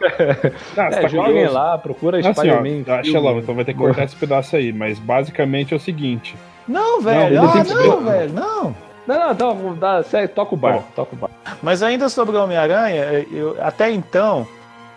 Ah, 0.76 0.90
você 0.90 0.98
É, 0.98 1.02
tá 1.02 1.08
joguem 1.08 1.46
lá, 1.46 1.76
procura 1.76 2.18
Assim, 2.20 2.32
Spider-Man. 2.32 3.04
Xelão, 3.04 3.38
então 3.38 3.54
vai 3.54 3.64
ter 3.64 3.74
que 3.74 3.78
cortar 3.78 4.04
esse 4.04 4.16
pedaço 4.16 4.56
aí, 4.56 4.72
mas 4.72 4.98
basicamente 4.98 5.74
é 5.74 5.76
o 5.76 5.80
seguinte. 5.80 6.34
Não, 6.66 7.02
velho, 7.02 7.26
ele 7.26 7.36
ah, 7.36 7.64
não, 7.64 8.04
velho, 8.04 8.32
não. 8.32 8.76
Não, 9.14 9.18
não, 9.26 9.32
então, 9.32 9.74
dá, 9.78 10.02
segue, 10.02 10.28
toca 10.28 10.54
o 10.54 10.58
bar, 10.58 10.74
Bom. 10.74 10.84
toca 10.94 11.14
o 11.14 11.18
bar. 11.18 11.30
Mas 11.62 11.82
ainda 11.82 12.08
sobre 12.08 12.36
o 12.36 12.42
Homem-Aranha, 12.44 13.26
eu- 13.30 13.56
até 13.60 13.90
então, 13.90 14.46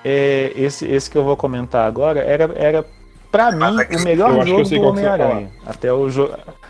é, 0.05 0.51
esse, 0.55 0.85
esse 0.85 1.09
que 1.09 1.17
eu 1.17 1.23
vou 1.23 1.35
comentar 1.37 1.87
agora 1.87 2.19
era, 2.19 2.49
era 2.55 2.85
para 3.31 3.51
mim, 3.51 3.75
o 3.77 3.81
Eu 3.81 4.03
melhor 4.03 4.45
jogo 4.45 4.69
do 4.69 4.81
Homem-Aranha. 4.83 5.49
Até 5.65 5.91
o, 5.91 6.07
jo 6.09 6.29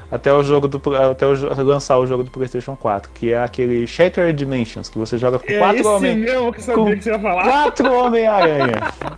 até 0.09 0.31
o 0.31 0.43
jogo 0.43 0.67
do 0.67 0.79
até 0.95 1.25
o 1.25 1.33
lançar 1.65 1.97
o 1.97 2.05
jogo 2.05 2.23
do 2.23 2.29
PlayStation 2.31 2.75
4, 2.75 3.09
que 3.13 3.33
é 3.33 3.43
aquele 3.43 3.85
Shattered 3.87 4.31
Dimensions, 4.37 4.87
que 4.87 4.97
você 4.97 5.17
joga 5.17 5.39
com 5.39 5.51
É 5.51 5.57
quatro 5.57 5.87
homens. 5.89 6.17
mesmo 6.19 6.53
que 6.53 6.59
eu 6.59 6.63
sabia 6.63 6.83
com- 6.83 6.91
que 6.95 7.01
você 7.03 7.11
ia 7.11 7.19
falar. 7.19 7.43
Quatro 7.43 7.91
Homem-Aranha. 7.93 8.75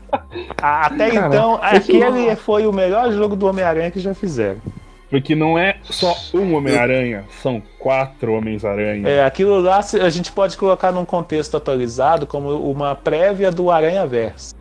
Até 0.61 1.11
Cara, 1.11 1.27
então, 1.27 1.59
aquele 1.61 2.35
foi 2.37 2.65
o 2.65 2.73
melhor 2.73 3.11
jogo 3.11 3.35
do 3.35 3.45
Homem-Aranha 3.47 3.91
que 3.91 3.99
já 3.99 4.13
fizeram. 4.15 4.57
Porque 5.09 5.35
não 5.35 5.57
é 5.57 5.77
só 5.83 6.15
um 6.33 6.55
Homem-Aranha, 6.55 7.25
são 7.41 7.61
quatro 7.79 8.33
Homens-Aranha. 8.33 9.07
É, 9.07 9.23
aquilo 9.23 9.59
lá 9.59 9.81
se- 9.81 9.99
a 9.99 10.09
gente 10.09 10.31
pode 10.31 10.57
colocar 10.57 10.91
num 10.91 11.05
contexto 11.05 11.55
atualizado 11.55 12.25
como 12.25 12.49
uma 12.71 12.95
prévia 12.95 13.51
do 13.51 13.69
Aranha 13.69 14.05
Verso. 14.07 14.55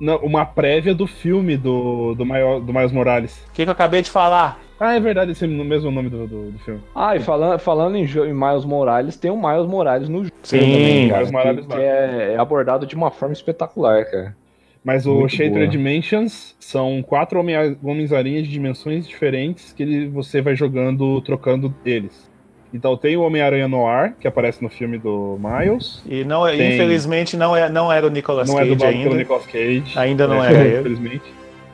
Não, 0.00 0.16
uma 0.18 0.44
prévia 0.44 0.94
do 0.94 1.06
filme 1.06 1.56
do, 1.56 2.14
do, 2.16 2.26
Maio- 2.26 2.60
do 2.60 2.72
Miles 2.72 2.90
Morales. 2.92 3.32
O 3.48 3.52
que, 3.52 3.62
que 3.62 3.68
eu 3.68 3.72
acabei 3.72 4.02
de 4.02 4.10
falar? 4.10 4.58
Ah, 4.78 4.94
é 4.96 5.00
verdade, 5.00 5.30
esse 5.30 5.44
é 5.44 5.48
o 5.48 5.50
mesmo 5.64 5.90
nome 5.92 6.10
do, 6.10 6.26
do, 6.26 6.50
do 6.50 6.58
filme. 6.58 6.80
Ah, 6.94 7.14
e 7.14 7.20
falando, 7.20 7.58
falando 7.60 7.96
em, 7.96 8.02
em 8.04 8.34
Miles 8.34 8.64
Morales, 8.64 9.16
tem 9.16 9.30
o 9.30 9.36
Miles 9.36 9.66
Morales 9.66 10.08
no 10.08 10.24
jogo 10.24 10.36
Sim, 10.42 10.58
também, 10.58 11.08
cara, 11.08 11.18
Miles 11.20 11.30
Morales 11.30 11.66
que, 11.66 11.72
que 11.72 11.80
é, 11.80 12.32
é 12.34 12.38
abordado 12.38 12.84
de 12.84 12.96
uma 12.96 13.10
forma 13.12 13.32
espetacular, 13.32 14.04
cara. 14.04 14.36
Mas 14.84 15.06
o 15.06 15.14
Muito 15.14 15.30
Shattered 15.30 15.58
boa. 15.60 15.66
Dimensions 15.68 16.54
são 16.60 17.02
quatro 17.02 17.38
Homens-Aranhas 17.82 18.44
de 18.44 18.50
dimensões 18.52 19.08
diferentes 19.08 19.72
que 19.72 19.82
ele- 19.82 20.08
você 20.08 20.42
vai 20.42 20.54
jogando, 20.54 21.20
trocando 21.22 21.74
eles. 21.86 22.30
Então 22.72 22.96
tem 22.96 23.16
o 23.16 23.22
Homem-Aranha 23.22 23.66
Noir, 23.68 24.14
que 24.20 24.26
aparece 24.28 24.62
no 24.62 24.68
filme 24.68 24.98
do 24.98 25.38
Miles. 25.40 26.02
E 26.06 26.22
não, 26.24 26.46
é- 26.46 26.56
Tem. 26.56 26.74
infelizmente 26.74 27.36
não, 27.36 27.56
é, 27.56 27.70
não 27.70 27.90
era 27.90 28.06
o 28.06 28.10
Nicolas 28.10 28.48
não 28.48 28.56
é 28.56 28.62
Cage 28.62 28.70
dublado 28.72 28.92
pelo 28.94 29.04
ainda. 29.04 29.16
Nicolas 29.16 29.46
Cage. 29.46 29.92
Ainda 29.98 30.26
não 30.28 30.44
É, 30.44 30.52
era 30.52 30.64
ele. 30.64 30.78
Infelizmente. 30.80 31.24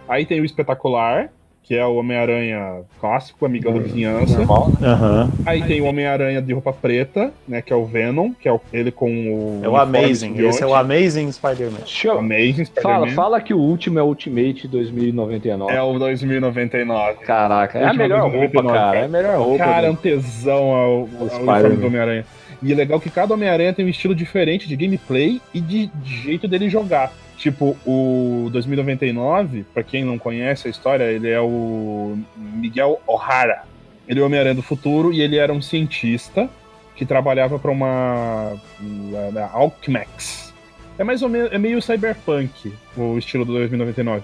Aí 0.09 0.25
tem 0.27 0.41
o 0.41 0.45
Espetacular, 0.45 1.33
que 1.71 1.77
é 1.77 1.87
o 1.87 1.95
Homem-Aranha 1.95 2.81
clássico, 3.01 3.47
amigão 3.47 3.73
da 3.73 3.79
vizinhança. 3.79 4.39
Normal, 4.39 4.73
né? 4.81 4.89
Aham. 4.89 5.31
Aí 5.47 5.63
tem 5.63 5.81
o 5.81 5.85
Homem-Aranha 5.85 6.43
de 6.43 6.53
roupa 6.53 6.73
preta, 6.73 7.33
né? 7.47 7.63
Que 7.63 7.73
é 7.73 7.77
o 7.77 7.85
Venom, 7.85 8.33
que 8.33 8.49
é 8.49 8.53
o- 8.53 8.61
ele 8.73 8.91
com 8.91 9.09
o. 9.09 9.61
É 9.63 9.69
o 9.69 9.77
Amazing. 9.77 10.37
Esse 10.49 10.65
é 10.65 10.67
o 10.67 10.75
Amazing 10.75 11.31
Spider-Man. 11.31 11.79
Eu- 12.03 12.19
Amazing 12.19 12.65
Fala, 12.65 12.97
Spider-Man. 12.97 13.15
fala 13.15 13.41
que 13.41 13.55
o 13.55 13.59
último 13.61 14.01
é 14.01 14.03
Ultimate 14.03 14.67
2099. 14.67 15.73
É 15.73 15.81
o 15.81 15.97
2099. 15.97 17.19
Caraca, 17.25 17.79
é 17.79 17.85
a 17.87 17.93
melhor 17.95 18.23
roupa, 18.23 18.37
2099, 18.39 18.75
cara. 18.77 18.87
cara. 18.91 18.99
É 18.99 19.05
a 19.05 19.09
melhor 19.09 19.39
roupa. 19.39 19.59
Cara, 19.59 19.79
é 19.79 19.83
né? 19.83 19.91
um 19.91 19.95
tesão 19.95 20.73
ao, 20.73 20.93
ao 21.21 21.29
Spider-Man. 21.29 21.53
uniforme 21.53 21.77
do 21.77 21.87
Homem-Aranha. 21.87 22.27
E 22.63 22.73
é 22.73 22.75
legal 22.75 23.01
que 23.01 23.11
cada 23.11 23.35
Homem-Aranha 23.35 23.73
tem 23.73 23.85
um 23.85 23.89
estilo 23.89 24.15
diferente 24.15 24.69
de 24.69 24.77
gameplay 24.77 25.41
e 25.55 25.61
de, 25.61 25.87
de 25.87 26.23
jeito 26.23 26.47
dele 26.47 26.69
jogar. 26.69 27.13
Tipo, 27.37 27.77
o 27.87 28.51
2099, 28.53 29.65
pra 29.73 29.83
quem 29.83 30.05
não 30.05 30.19
conhece 30.19 30.69
a 30.69 30.71
história, 30.71 31.05
ele 31.05 31.29
é 31.29 31.41
o 31.41 32.19
Miguel 32.37 33.01
O'Hara. 33.07 33.63
Ele 34.07 34.21
é 34.21 34.23
o 34.23 34.27
Homem-Aranha 34.27 34.55
do 34.55 34.63
futuro 34.63 35.13
e 35.13 35.23
ele 35.23 35.39
era 35.39 35.53
um 35.53 35.63
cientista 35.63 36.51
que 36.95 37.07
trabalhava 37.07 37.59
pra 37.59 37.71
uma. 37.71 38.53
uma 38.79 39.51
Alchemax. 39.53 40.53
É 40.99 41.05
mais 41.05 41.23
ou 41.23 41.31
menos. 41.31 41.51
É 41.51 41.57
meio 41.57 41.81
cyberpunk 41.81 42.75
o 42.95 43.17
estilo 43.17 43.47
do 43.47 43.55
2099. 43.55 44.23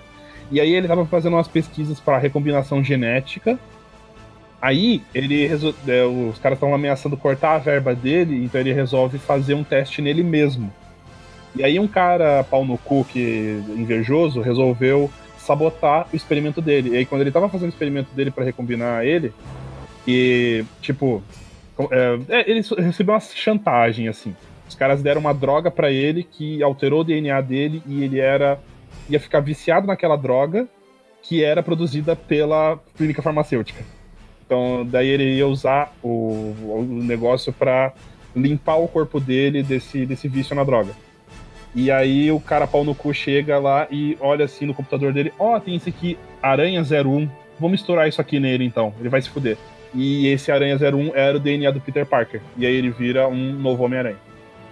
E 0.51 0.61
aí 0.61 0.75
ele 0.75 0.87
tava 0.87 1.07
fazendo 1.07 1.35
umas 1.35 1.49
pesquisas 1.49 1.99
para 1.99 2.19
recombinação 2.19 2.85
genética 2.85 3.59
Aí 4.61 5.03
ele 5.15 5.47
resol- 5.47 5.75
é, 5.87 6.05
os 6.05 6.39
caras 6.39 6.57
estão 6.57 6.75
ameaçando 6.75 7.17
cortar 7.17 7.55
a 7.55 7.59
verba 7.59 7.95
dele, 7.95 8.45
então 8.45 8.61
ele 8.61 8.73
resolve 8.73 9.19
fazer 9.19 9.55
um 9.55 9.63
teste 9.63 10.01
nele 10.01 10.23
mesmo. 10.23 10.73
E 11.55 11.65
aí 11.65 11.79
um 11.79 11.87
cara 11.89 12.45
pau 12.45 12.65
no 12.65 12.77
cu 12.79 13.05
que 13.05 13.63
invejoso 13.77 14.41
resolveu 14.41 15.11
sabotar 15.39 16.07
o 16.13 16.17
experimento 16.17 16.61
dele. 16.61 16.91
E 16.91 16.97
aí 16.97 17.07
quando 17.07 17.21
ele 17.21 17.31
tava 17.31 17.49
fazendo 17.49 17.69
o 17.69 17.73
experimento 17.73 18.15
dele 18.15 18.31
pra 18.31 18.45
recombinar 18.45 19.05
ele, 19.07 19.33
e 20.07 20.65
tipo, 20.81 21.23
é, 21.91 22.19
é, 22.29 22.51
ele 22.51 22.63
recebeu 22.79 23.15
uma 23.15 23.21
chantagem 23.21 24.09
assim. 24.09 24.35
Os 24.69 24.75
caras 24.75 25.03
deram 25.03 25.21
uma 25.21 25.33
droga 25.33 25.71
pra 25.71 25.91
ele 25.91 26.25
que 26.25 26.63
alterou 26.63 27.01
o 27.01 27.05
DNA 27.05 27.41
dele 27.41 27.83
e 27.87 28.03
ele 28.03 28.19
era 28.19 28.59
ia 29.09 29.21
ficar 29.21 29.41
viciado 29.41 29.87
naquela 29.87 30.17
droga 30.17 30.67
que 31.23 31.43
era 31.45 31.63
produzida 31.63 32.17
pela 32.17 32.79
clínica 32.97 33.23
farmacêutica. 33.23 33.85
Então, 34.47 34.87
daí 34.87 35.09
ele 35.09 35.37
ia 35.37 35.47
usar 35.47 35.93
o, 36.03 36.55
o 36.63 36.87
negócio 37.03 37.53
pra 37.53 37.93
limpar 38.35 38.77
o 38.77 38.87
corpo 38.87 39.19
dele 39.19 39.63
desse, 39.63 40.07
desse 40.07 40.29
vício 40.29 40.55
na 40.55 40.63
droga. 40.63 40.93
E 41.75 41.91
aí 41.91 42.31
o 42.31 42.41
cara 42.41 42.67
pau 42.67 42.85
no 42.85 42.95
cu 42.95 43.13
chega 43.13 43.59
lá 43.59 43.87
e 43.91 44.17
olha 44.21 44.45
assim 44.45 44.65
no 44.65 44.73
computador 44.73 45.13
dele, 45.13 45.33
ó, 45.39 45.59
tem 45.59 45.75
esse 45.75 45.91
aqui, 45.91 46.17
Aranha 46.41 46.81
01. 46.81 47.29
Vou 47.59 47.69
misturar 47.69 48.09
isso 48.09 48.21
aqui 48.21 48.39
nele 48.39 48.65
então, 48.65 48.95
ele 49.01 49.09
vai 49.09 49.21
se 49.21 49.29
fuder. 49.29 49.59
E 49.95 50.29
esse 50.29 50.53
Aranha 50.53 50.77
01 50.77 51.15
era 51.15 51.37
o 51.37 51.41
DNA 51.41 51.71
do 51.71 51.81
Peter 51.81 52.07
Parker. 52.07 52.41
E 52.57 52.65
aí 52.65 52.75
ele 52.75 52.91
vira 52.91 53.29
um 53.29 53.53
novo 53.53 53.85
Homem-Aranha. 53.85 54.17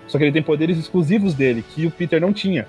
Só 0.06 0.18
que 0.18 0.24
ele 0.24 0.32
tem 0.32 0.42
poderes 0.42 0.78
exclusivos 0.78 1.34
dele, 1.34 1.64
que 1.74 1.86
o 1.86 1.90
Peter 1.90 2.20
não 2.20 2.32
tinha. 2.32 2.66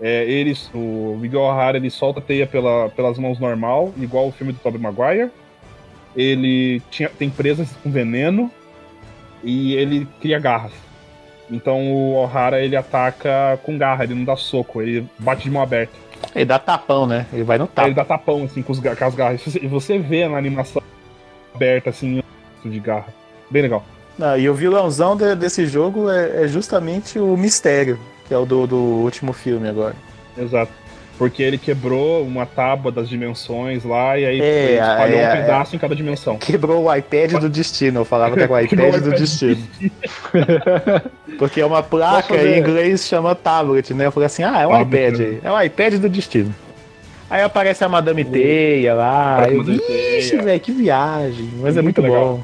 É, 0.00 0.24
ele, 0.24 0.54
o 0.74 1.16
Miguel 1.18 1.42
O'Hara 1.42 1.78
ele 1.78 1.88
solta 1.88 2.20
teia 2.20 2.46
pela, 2.46 2.90
pelas 2.90 3.18
mãos 3.18 3.38
normal, 3.38 3.92
igual 3.98 4.28
o 4.28 4.32
filme 4.32 4.52
do 4.52 4.58
Tobey 4.58 4.80
Maguire. 4.80 5.30
Ele 6.16 6.80
tinha, 6.90 7.08
tem 7.08 7.28
presas 7.28 7.68
com 7.82 7.90
veneno 7.90 8.50
e 9.42 9.74
ele 9.74 10.06
cria 10.20 10.38
garras. 10.38 10.72
Então 11.50 11.92
o 11.92 12.14
O'Hara 12.14 12.62
ele 12.62 12.76
ataca 12.76 13.58
com 13.62 13.76
garra, 13.76 14.04
ele 14.04 14.14
não 14.14 14.24
dá 14.24 14.36
soco, 14.36 14.80
ele 14.80 15.06
bate 15.18 15.44
de 15.44 15.50
mão 15.50 15.62
aberta. 15.62 15.92
Ele 16.34 16.44
dá 16.44 16.58
tapão, 16.58 17.06
né? 17.06 17.26
Ele 17.32 17.44
vai 17.44 17.58
no 17.58 17.66
tapa. 17.66 17.88
ele 17.88 17.94
dá 17.94 18.04
tapão 18.04 18.44
assim 18.44 18.62
com, 18.62 18.72
os, 18.72 18.80
com 18.80 19.04
as 19.04 19.14
garras. 19.14 19.42
E 19.56 19.66
você, 19.66 19.98
vê 19.98 20.26
na 20.26 20.38
animação 20.38 20.82
aberta 21.54 21.90
assim 21.90 22.22
de 22.64 22.80
garra. 22.80 23.08
Bem 23.50 23.62
legal. 23.62 23.84
Não, 24.18 24.38
e 24.38 24.48
o 24.48 24.54
vilãozão 24.54 25.16
de- 25.16 25.34
desse 25.34 25.66
jogo 25.66 26.08
é, 26.08 26.44
é 26.44 26.48
justamente 26.48 27.18
o 27.18 27.36
mistério, 27.36 27.98
que 28.26 28.32
é 28.32 28.38
o 28.38 28.46
do, 28.46 28.66
do 28.66 28.76
último 28.76 29.32
filme 29.32 29.68
agora. 29.68 29.94
Exato. 30.38 30.72
Porque 31.16 31.42
ele 31.42 31.58
quebrou 31.58 32.24
uma 32.26 32.44
tábua 32.44 32.90
das 32.90 33.08
dimensões 33.08 33.84
lá 33.84 34.18
e 34.18 34.26
aí 34.26 34.40
É, 34.40 34.64
ele 34.64 34.80
espalhou 34.80 35.18
é, 35.20 35.28
um 35.28 35.36
pedaço 35.36 35.76
em 35.76 35.78
cada 35.78 35.94
dimensão. 35.94 36.36
Quebrou 36.38 36.84
o 36.84 36.94
iPad 36.94 37.34
do 37.34 37.48
destino, 37.48 38.00
eu 38.00 38.04
falava 38.04 38.34
que 38.36 38.42
era 38.42 38.52
o 38.52 38.58
iPad 38.60 38.94
o 38.96 39.00
do 39.00 39.10
destino. 39.12 39.62
Porque 41.38 41.60
é 41.60 41.66
uma 41.66 41.82
placa 41.82 42.36
em 42.36 42.58
inglês 42.58 43.06
chama 43.06 43.34
tablet, 43.34 43.94
né? 43.94 44.06
Eu 44.06 44.12
falei 44.12 44.26
assim, 44.26 44.42
ah, 44.42 44.60
é 44.62 44.66
um 44.66 44.70
Tablet, 44.70 45.14
iPad 45.14 45.20
aí. 45.20 45.40
É 45.42 45.52
o 45.52 45.62
iPad 45.62 45.94
do 45.94 46.08
destino. 46.08 46.54
Aí 47.30 47.42
aparece 47.42 47.84
a 47.84 47.88
Madame 47.88 48.24
Teia 48.24 48.94
lá. 48.94 49.38
Madame 49.40 49.80
Ixi, 50.18 50.36
velho, 50.36 50.60
que 50.60 50.72
viagem. 50.72 51.48
Mas 51.60 51.76
é 51.76 51.82
Muito 51.82 52.00
muito, 52.00 52.12
legal. 52.12 52.40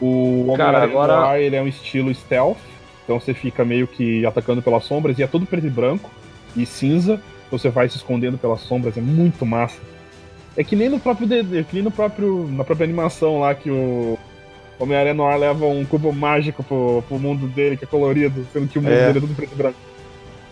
bom. 0.00 0.46
O 0.50 0.54
Cara, 0.56 0.82
agora- 0.82 1.40
ele 1.40 1.54
é 1.56 1.62
um 1.62 1.68
estilo 1.68 2.12
stealth, 2.14 2.58
então 3.04 3.20
você 3.20 3.32
fica 3.32 3.64
meio 3.64 3.86
que 3.86 4.24
atacando 4.26 4.60
pelas 4.60 4.84
sombras 4.84 5.18
e 5.18 5.22
é 5.22 5.26
tudo 5.26 5.46
preto 5.46 5.66
e 5.66 5.70
branco 5.70 6.10
e 6.56 6.66
cinza, 6.66 7.20
você 7.52 7.68
vai 7.68 7.88
se 7.88 7.96
escondendo 7.96 8.36
pelas 8.38 8.60
sombras, 8.62 8.96
é 8.96 9.00
muito 9.00 9.46
massa. 9.46 9.78
É 10.56 10.64
que 10.64 10.74
nem 10.76 10.88
no 10.88 10.98
próprio 10.98 11.26
DD, 11.26 11.60
é 11.60 11.62
que 11.62 11.74
nem 11.74 11.82
no 11.82 11.90
próprio 11.90 12.48
na 12.50 12.64
própria 12.64 12.84
animação 12.84 13.40
lá 13.40 13.54
que 13.54 13.70
o 13.70 14.18
Homem-Aranha 14.78 15.14
no 15.14 15.24
ar 15.24 15.38
leva 15.38 15.64
um 15.66 15.84
cubo 15.84 16.12
mágico 16.12 16.62
pro, 16.64 17.02
pro 17.08 17.18
mundo 17.18 17.46
dele 17.46 17.76
que 17.76 17.84
é 17.84 17.86
colorido, 17.86 18.46
sendo 18.52 18.66
que 18.68 18.78
o 18.78 18.82
mundo 18.82 18.92
É. 18.92 19.06
dele 19.06 19.18
é 19.18 19.20
tudo 19.20 19.34
preto 19.34 19.52
e 19.52 19.56
branco. 19.56 19.78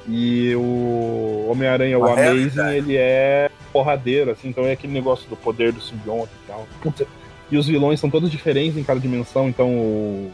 E 0.08 0.54
o 0.56 1.48
Homem-Aranha, 1.50 1.98
o 1.98 2.04
Amazing, 2.04 2.20
realidade. 2.22 2.76
ele 2.76 2.96
é 2.96 3.50
porradeiro, 3.72 4.30
assim, 4.30 4.48
então 4.48 4.64
é 4.64 4.72
aquele 4.72 4.92
negócio 4.92 5.28
do 5.28 5.36
poder 5.36 5.72
do 5.72 5.80
simbionte 5.80 6.30
e 6.44 6.48
tal. 6.48 6.66
Puta, 6.82 7.06
e 7.50 7.56
os 7.56 7.66
vilões 7.66 8.00
são 8.00 8.08
todos 8.10 8.30
diferentes 8.30 8.76
em 8.78 8.82
cada 8.82 8.98
dimensão, 8.98 9.48
então 9.48 9.68
o, 9.68 10.30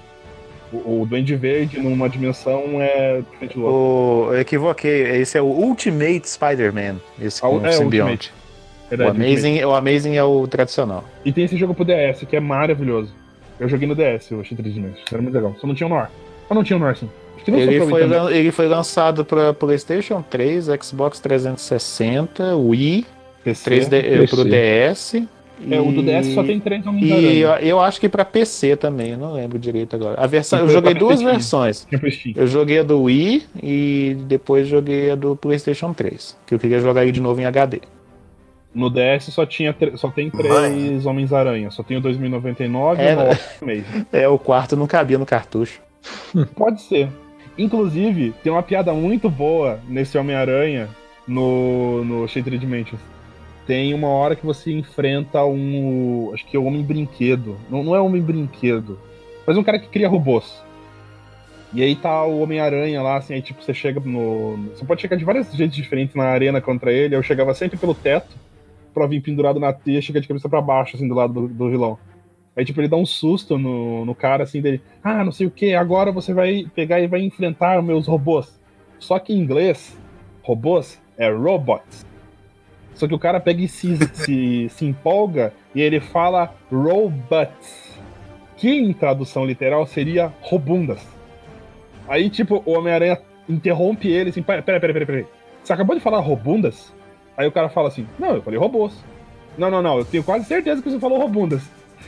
o, 0.73 1.03
o 1.03 1.07
Duende 1.07 1.35
Verde 1.37 1.79
numa 1.79 2.09
dimensão 2.09 2.81
é 2.81 3.23
diferente 3.31 3.55
do 3.55 3.65
outro. 3.65 4.29
O, 4.31 4.35
eu 4.35 4.41
equivoquei, 4.41 5.03
esse 5.21 5.39
é 5.39 5.43
o 5.43 5.47
Ultimate 5.47 6.29
Spider-Man, 6.29 6.97
esse 7.21 7.41
com 7.41 7.59
o 7.59 7.67
é, 7.67 7.73
simbionte. 7.73 8.33
O 8.87 8.91
Verdade, 8.91 9.11
Amazing, 9.11 9.65
o 9.65 9.75
Amazing 9.75 10.17
é 10.17 10.25
o 10.25 10.47
tradicional. 10.47 11.05
E 11.25 11.33
tem 11.33 11.45
esse 11.45 11.57
jogo 11.57 11.75
pro 11.75 11.85
DS, 11.85 12.25
que 12.29 12.37
é 12.37 12.41
maravilhoso. 12.41 13.13
Eu 13.59 13.69
joguei 13.69 13.89
no 13.89 13.95
DS, 13.95 14.31
eu 14.31 14.41
achei 14.41 14.57
3 14.57 14.75
dimensões. 14.75 15.05
Era 15.11 15.23
muito 15.23 15.35
legal. 15.35 15.57
Só 15.61 15.67
não 15.67 15.75
tinha 15.75 15.89
no 15.89 15.97
ar. 15.97 16.11
Só 16.47 16.55
não 16.55 16.63
tinha 16.63 16.79
no 16.79 16.85
ar, 16.85 16.97
sim. 16.97 17.09
Ele 17.47 17.81
foi, 17.87 18.03
ele 18.33 18.51
foi 18.51 18.67
lançado 18.67 19.25
para 19.25 19.55
PlayStation 19.55 20.21
3, 20.21 20.67
Xbox 20.83 21.21
360, 21.21 22.57
Wii, 22.57 23.07
PC. 23.45 23.71
3D, 23.71 23.93
eh, 23.93 24.19
PC. 24.19 24.35
pro 24.35 24.45
DS. 24.45 25.29
É, 25.71 25.81
o 25.81 25.91
do 25.91 26.01
e- 26.03 26.05
DS 26.05 26.35
só 26.35 26.43
tem 26.45 26.61
três 26.61 26.85
E 26.85 26.89
Homens-Aranha. 26.89 27.33
eu, 27.33 27.51
eu 27.67 27.81
acho 27.81 27.99
que 28.01 28.09
para 28.09 28.25
PC 28.25 28.77
também, 28.77 29.13
eu 29.13 29.19
não 29.19 29.33
lembro 29.33 29.59
direito 29.59 29.97
agora. 29.97 30.21
A 30.21 30.27
versão, 30.27 30.59
E 30.59 30.63
eu 30.63 30.69
joguei 30.69 30.93
duas 30.95 31.19
Steam. 31.19 31.33
versões. 31.33 31.87
Eu 32.35 32.47
joguei 32.47 32.81
a 32.81 32.83
do 32.83 33.03
Wii 33.03 33.43
e 33.63 34.17
depois 34.27 34.69
joguei 34.69 35.11
a 35.11 35.15
do 35.15 35.35
PlayStation 35.35 35.93
3, 35.95 36.37
que 36.47 36.55
eu 36.55 36.59
queria 36.59 36.79
jogar 36.81 37.03
ele 37.03 37.13
de 37.13 37.21
novo 37.23 37.41
em 37.41 37.47
HD. 37.47 37.81
No 38.75 38.91
DS 38.91 39.33
só, 39.33 39.47
tinha 39.47 39.75
só 39.95 40.11
tem 40.11 40.29
três 40.31 41.07
Homens-Aranha. 41.07 41.71
Só 41.71 41.83
tem 41.83 41.97
o 41.97 42.01
2099 42.03 43.01
É, 43.01 43.13
e 43.13 43.15
o 43.15 43.19
né? 43.19 43.39
Amazing. 43.63 44.07
É, 44.13 44.29
o 44.29 44.39
quarto 44.39 44.77
não 44.77 44.87
cabia 44.87 45.17
no 45.17 45.25
cartucho. 45.25 45.81
Pode 46.55 46.83
ser. 46.83 47.09
Inclusive, 47.57 48.35
tem 48.43 48.53
uma 48.53 48.63
piada 48.63 48.93
muito 48.93 49.31
boa 49.31 49.81
nesse 49.89 50.19
Homem-Aranha 50.19 50.91
no, 51.27 52.05
no 52.05 52.29
Shattered 52.29 52.59
Dimensions. 52.59 53.01
Tem 53.67 53.93
uma 53.93 54.09
hora 54.09 54.37
que 54.37 54.47
você 54.47 54.73
enfrenta 54.73 55.45
um. 55.45 56.31
Acho 56.33 56.47
que 56.47 56.57
é 56.57 56.61
o 56.61 56.65
Homem 56.65 56.83
Brinquedo. 56.83 57.57
Não, 57.69 57.83
não 57.83 57.97
é 57.97 58.01
Homem 58.01 58.23
Brinquedo. 58.23 58.99
Mas 59.47 59.57
um 59.57 59.65
cara 59.65 59.79
que 59.79 59.89
cria 59.89 60.09
robôs. 60.09 60.65
E 61.73 61.83
aí 61.83 61.97
tá 61.97 62.25
o 62.25 62.41
Homem-Aranha 62.41 63.03
lá, 63.03 63.17
assim, 63.17 63.35
aí 63.35 63.43
tipo, 63.43 63.63
você 63.63 63.75
chega 63.75 64.01
no. 64.01 64.57
Você 64.75 64.85
pode 64.85 65.01
chegar 65.01 65.17
de 65.17 65.25
vários 65.25 65.53
jeitos 65.53 65.77
diferentes 65.77 66.15
na 66.15 66.25
arena 66.25 66.61
contra 66.61 66.93
ele. 66.93 67.17
Eu 67.17 67.23
chegava 67.23 67.53
sempre 67.55 67.77
pelo 67.77 67.95
teto, 67.95 68.37
pra 68.95 69.07
vir 69.07 69.21
pendurado 69.21 69.59
na 69.59 69.73
teia, 69.73 70.01
chega 70.01 70.21
de 70.21 70.29
cabeça 70.29 70.49
pra 70.49 70.61
baixo, 70.61 70.97
assim, 70.97 71.09
do 71.09 71.15
lado 71.15 71.33
do, 71.33 71.49
do 71.49 71.71
vilão. 71.71 71.99
Aí, 72.57 72.65
tipo, 72.65 72.81
ele 72.81 72.89
dá 72.89 72.97
um 72.97 73.05
susto 73.05 73.59
no, 73.59 74.05
no 74.05 74.15
cara, 74.15 74.45
assim, 74.45 74.63
dele. 74.63 74.81
Ah, 75.03 75.25
não 75.25 75.33
sei 75.33 75.47
o 75.47 75.51
que, 75.51 75.75
agora 75.75 76.13
você 76.13 76.33
vai 76.33 76.67
pegar 76.75 77.01
e 77.01 77.07
vai 77.07 77.21
enfrentar 77.21 77.83
meus 77.83 78.07
robôs. 78.07 78.59
Só 78.99 79.19
que 79.19 79.33
em 79.33 79.39
inglês, 79.39 79.99
robôs 80.43 81.03
é 81.19 81.31
robots. 81.31 82.07
Só 82.97 83.07
que 83.07 83.15
o 83.15 83.19
cara 83.19 83.39
pega 83.39 83.63
e 83.63 83.69
se, 83.69 83.97
se, 84.15 84.69
se 84.71 84.85
empolga 84.85 85.53
e 85.75 85.81
ele 85.81 86.01
fala 86.01 86.55
robots. 86.73 87.95
Que 88.57 88.71
em 88.71 88.93
tradução 88.93 89.45
literal 89.45 89.87
seria 89.87 90.33
robundas. 90.41 91.07
Aí, 92.09 92.31
tipo, 92.31 92.63
o 92.65 92.73
Homem-Aranha 92.73 93.19
interrompe 93.47 94.09
ele 94.09 94.31
assim: 94.31 94.43
pera, 94.43 94.63
pera, 94.63 94.81
pera, 94.81 94.93
pera, 94.95 95.07
pera. 95.07 95.27
Você 95.63 95.73
acabou 95.73 95.95
de 95.95 96.01
falar 96.01 96.21
robundas? 96.21 96.95
Aí 97.37 97.47
o 97.47 97.53
cara 97.53 97.69
fala 97.69 97.89
assim: 97.89 98.09
Não, 98.19 98.37
eu 98.37 98.43
falei 98.43 98.59
robôs. 98.59 99.05
Não, 99.59 99.71
não, 99.71 99.83
não, 99.83 99.99
eu 99.99 100.05
tenho 100.05 100.25
quase 100.25 100.47
certeza 100.47 100.83
que 100.83 100.91
você 100.91 100.99
falou 100.99 101.19
robundas. 101.19 101.63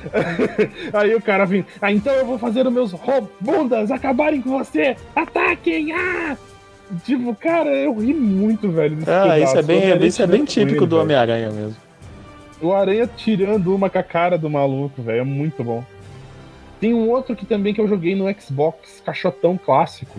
Aí 0.92 1.14
o 1.14 1.20
cara 1.20 1.44
vem, 1.44 1.64
ah, 1.80 1.90
então 1.90 2.12
eu 2.14 2.26
vou 2.26 2.38
fazer 2.38 2.66
os 2.66 2.72
meus 2.72 2.92
robundas 2.92 3.90
acabarem 3.90 4.40
com 4.40 4.58
você! 4.58 4.96
Ataquem! 5.16 5.92
Ah! 5.92 6.36
Tipo, 7.04 7.34
cara, 7.34 7.70
eu 7.70 7.92
ri 7.98 8.14
muito, 8.14 8.70
velho. 8.70 8.96
nesse 8.96 9.10
Ah, 9.10 9.22
pedaço. 9.22 9.42
isso 9.44 9.58
é 9.58 9.62
bem, 9.62 9.76
Homem-Aranha 9.78 10.06
isso 10.06 10.22
é 10.22 10.26
bem 10.26 10.44
típico 10.44 10.80
ele, 10.84 10.86
do. 10.86 10.98
Homem-Aranha 11.00 11.50
mesmo. 11.50 11.76
O 12.60 12.72
Aranha 12.72 13.08
tirando 13.16 13.74
uma 13.74 13.88
com 13.90 13.98
a 13.98 14.02
cara 14.02 14.36
do 14.38 14.48
maluco, 14.50 15.00
velho. 15.02 15.20
É 15.20 15.24
muito 15.24 15.62
bom. 15.62 15.84
Tem 16.80 16.94
um 16.94 17.08
outro 17.10 17.34
que 17.36 17.44
também 17.44 17.74
que 17.74 17.80
eu 17.80 17.88
joguei 17.88 18.14
no 18.14 18.24
Xbox, 18.40 19.02
cachotão 19.04 19.58
clássico. 19.58 20.18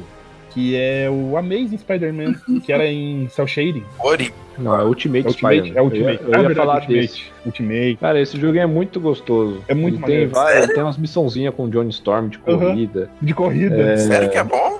Que 0.51 0.75
é 0.75 1.07
o 1.09 1.37
Amazing 1.37 1.77
Spider-Man, 1.77 2.33
que 2.65 2.73
era 2.73 2.87
em 2.87 3.27
Cell 3.29 3.45
Shading. 3.45 3.83
Ori. 3.99 4.33
Não, 4.57 4.75
é 4.79 4.83
Ultimate, 4.83 5.25
É 5.25 5.29
Ultimate? 5.29 5.57
Spider-Man. 5.59 5.79
É 5.79 5.83
Ultimate. 5.83 6.19
Eu 6.23 6.27
ia, 6.27 6.33
eu 6.33 6.33
Ah, 6.33 6.37
ia 6.41 6.47
verdade, 6.47 6.55
falar 6.55 6.75
Ultimate. 6.81 7.01
desse. 7.01 7.21
Ultimate. 7.45 7.97
Cara, 8.01 8.19
esse 8.21 8.39
jogo 8.39 8.57
é 8.57 8.65
muito 8.65 8.99
gostoso. 8.99 9.61
É 9.67 9.73
muito 9.75 9.97
ele 9.97 10.05
tem, 10.05 10.27
várias- 10.27 10.67
tem 10.67 10.81
umas 10.83 10.97
missãozinhas 10.97 11.53
com 11.53 11.65
o 11.65 11.69
Johnny 11.69 11.89
Storm 11.91 12.29
de 12.29 12.39
corrida. 12.39 13.09
De 13.21 13.33
corrida. 13.33 13.95
Sério 13.97 14.29
que 14.29 14.37
é 14.37 14.43
bom? 14.43 14.79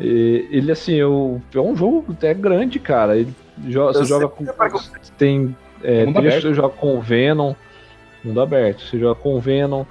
E 0.00 0.48
ele, 0.50 0.70
assim, 0.70 0.94
eu, 0.94 1.40
é 1.54 1.58
um 1.60 1.76
jogo 1.76 2.04
até 2.10 2.32
grande, 2.32 2.78
cara. 2.78 3.16
Ele 3.16 3.34
jo- 3.58 3.86
você 3.86 4.04
joga 4.04 4.28
com. 4.28 4.44
é 4.44 4.52
Tem 5.16 5.56
é, 5.82 6.06
Mundo 6.06 6.22
você 6.22 6.54
joga 6.54 6.70
com 6.70 6.96
o 6.96 7.00
Venom. 7.00 7.54
Mundo 8.24 8.40
aberto. 8.40 8.82
Você 8.82 8.98
joga 8.98 9.14
com 9.14 9.36
o 9.36 9.40
Venom. 9.40 9.84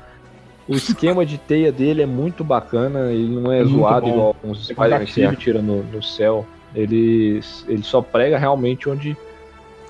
O 0.67 0.75
esquema 0.75 1.25
de 1.25 1.37
teia 1.37 1.71
dele 1.71 2.01
é 2.01 2.05
muito 2.05 2.43
bacana. 2.43 3.11
Ele 3.11 3.39
não 3.39 3.51
é, 3.51 3.61
É 3.61 3.65
zoado 3.65 4.07
igual 4.07 4.33
com 4.33 4.51
os 4.51 4.69
É 4.69 4.73
Spider-Man 4.73 5.05
que 5.05 5.25
atira 5.25 5.61
no, 5.61 5.83
no 5.83 6.03
céu. 6.03 6.45
Ele, 6.75 7.41
ele 7.67 7.83
só 7.83 8.01
prega 8.01 8.37
realmente 8.37 8.89
onde 8.89 9.15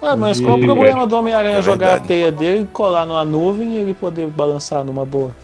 Ah, 0.01 0.15
mas 0.15 0.39
qual 0.39 0.57
o 0.57 0.61
problema 0.61 1.07
do 1.07 1.17
Homem-Aranha 1.17 1.57
É 1.57 1.61
jogar 1.61 1.95
a 1.95 1.99
teia 1.99 2.31
dele, 2.31 2.67
colar 2.71 3.05
numa 3.05 3.25
nuvem 3.25 3.73
e 3.73 3.77
ele 3.77 3.93
poder 3.95 4.27
balançar 4.27 4.83
numa 4.83 5.03
boa? 5.03 5.35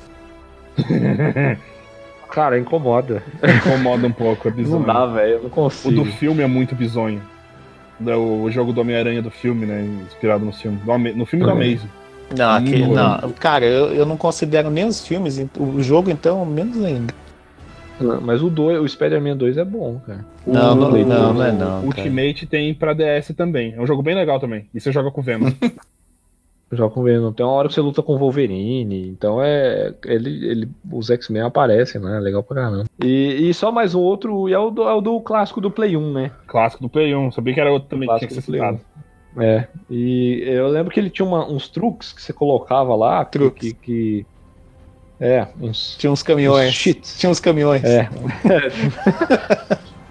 Cara, 2.33 2.57
incomoda. 2.57 3.21
Incomoda 3.43 4.07
um 4.07 4.11
pouco, 4.11 4.47
é 4.47 4.51
bizonho. 4.51 4.79
Não 4.79 4.85
dá, 4.93 5.05
velho. 5.05 5.39
Não 5.41 5.45
O 5.47 5.49
consigo. 5.51 6.03
do 6.03 6.05
filme 6.13 6.41
é 6.41 6.47
muito 6.47 6.73
bizonho. 6.75 7.21
Da- 7.99 8.17
O 8.17 8.49
jogo 8.49 8.73
do 8.73 8.81
Homem-Aranha 8.81 9.21
do 9.21 9.29
filme, 9.29 9.67
né? 9.67 9.85
Inspirado 10.07 10.43
no 10.43 10.51
filme. 10.51 10.79
No 11.15 11.25
filme 11.27 11.45
do 11.45 11.51
Uhum. 11.51 11.55
Amazing. 11.57 11.89
Não, 12.35 12.59
não. 13.21 13.29
Cara, 13.33 13.63
eu, 13.65 13.93
eu 13.93 14.05
não 14.05 14.17
considero 14.17 14.71
nem 14.71 14.85
os 14.87 15.05
filmes, 15.05 15.37
o 15.59 15.81
jogo 15.83 16.09
então, 16.09 16.43
menos 16.43 16.83
ainda. 16.83 17.13
Mas 18.23 18.41
o, 18.41 18.49
dois, 18.49 18.79
o 18.81 18.87
Spider-Man 18.89 19.37
2 19.37 19.55
é 19.59 19.63
bom, 19.63 20.01
cara. 20.05 20.25
Não, 20.47 20.71
O- 20.73 20.75
não, 20.75 20.89
o- 20.91 21.05
não, 21.05 21.33
não 21.35 21.43
é 21.43 21.51
não. 21.51 21.67
cara. 21.67 21.85
Ultimate 21.85 22.47
tem 22.47 22.73
pra 22.73 22.93
DS 22.93 23.31
também. 23.37 23.75
É 23.77 23.79
um 23.79 23.85
jogo 23.85 24.01
bem 24.01 24.15
legal 24.15 24.39
também. 24.39 24.65
E 24.73 24.81
você 24.81 24.91
joga 24.91 25.11
com 25.11 25.21
o 25.21 25.23
Venom. 25.23 25.51
Joga 26.75 26.93
com 26.93 27.03
Venom. 27.03 27.31
Tem 27.31 27.45
uma 27.45 27.53
hora 27.53 27.67
que 27.67 27.73
você 27.73 27.81
luta 27.81 28.01
com 28.01 28.15
o 28.15 28.17
Wolverine, 28.17 29.07
então 29.09 29.41
é. 29.41 29.93
Ele, 30.05 30.47
ele, 30.49 30.69
os 30.91 31.09
X-Men 31.09 31.43
aparecem, 31.43 32.01
né? 32.01 32.19
Legal 32.19 32.43
pra 32.43 32.55
caramba. 32.63 32.85
E, 33.03 33.49
e 33.49 33.53
só 33.53 33.71
mais 33.71 33.93
um 33.95 34.01
outro, 34.01 34.47
e 34.49 34.53
é 34.53 34.59
o, 34.59 34.69
do, 34.71 34.83
é 34.83 34.93
o 34.93 35.01
do 35.01 35.19
clássico 35.21 35.59
do 35.61 35.71
Play 35.71 35.95
1, 35.97 36.13
né? 36.13 36.31
Clássico 36.47 36.83
do 36.83 36.89
Play 36.89 37.13
1. 37.15 37.31
Sabia 37.31 37.53
que 37.53 37.59
era 37.59 37.71
outro 37.71 37.89
também 37.89 38.07
que 38.09 38.17
tinha 38.19 38.27
Clássico 38.29 38.41
que 38.41 38.45
ser 38.45 38.51
do 38.51 38.57
Play 38.57 38.77
citado. 38.77 38.93
1. 39.37 39.41
É. 39.41 39.67
E 39.89 40.43
eu 40.45 40.67
lembro 40.67 40.93
que 40.93 40.99
ele 40.99 41.09
tinha 41.09 41.25
uma- 41.25 41.49
uns 41.49 41.67
truques 41.67 42.13
que 42.13 42.21
você 42.21 42.31
colocava 42.31 42.95
lá, 42.95 43.25
que. 43.25 43.31
Truques. 43.31 43.73
que, 43.73 43.73
que- 43.73 44.25
é, 45.19 45.47
uns. 45.61 45.95
Tinha 45.97 46.11
uns 46.11 46.21
caminhões. 46.21 46.69
Uns 46.69 46.75
cheats. 46.75 47.17
Tinha 47.19 47.29
uns 47.29 47.39
caminhões. 47.39 47.83
É. 47.83 48.09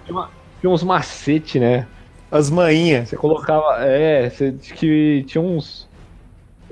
tinha, 0.05 0.17
uma- 0.17 0.29
tinha 0.59 0.69
uns 0.69 0.83
macete, 0.83 1.59
né? 1.59 1.87
As 2.31 2.49
manhinhas. 2.49 3.09
Você 3.09 3.17
colocava. 3.17 3.77
É, 3.85 4.29
você 4.29 4.51
que 4.53 5.23
tinha 5.27 5.41
uns. 5.41 5.87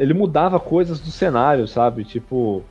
Ele 0.02 0.14
mudava 0.14 0.60
coisas 0.60 1.00
do 1.00 1.12
cenário, 1.12 1.68
sabe? 1.68 2.04
Tipo. 2.04 2.64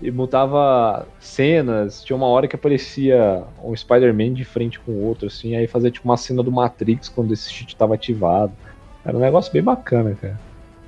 E 0.00 0.10
mudava 0.10 1.06
cenas. 1.18 2.04
Tinha 2.04 2.14
uma 2.16 2.26
hora 2.26 2.46
que 2.46 2.54
aparecia 2.54 3.42
um 3.64 3.74
Spider-Man 3.74 4.34
de 4.34 4.44
frente 4.44 4.78
com 4.78 4.92
o 4.92 5.02
outro, 5.04 5.26
assim. 5.26 5.56
Aí 5.56 5.66
fazia 5.66 5.90
tipo 5.90 6.06
uma 6.06 6.18
cena 6.18 6.42
do 6.42 6.52
Matrix 6.52 7.08
quando 7.08 7.32
esse 7.32 7.50
cheat 7.50 7.74
tava 7.74 7.94
ativado. 7.94 8.52
Era 9.04 9.16
um 9.16 9.20
negócio 9.20 9.50
bem 9.52 9.62
bacana, 9.62 10.14
cara. 10.20 10.38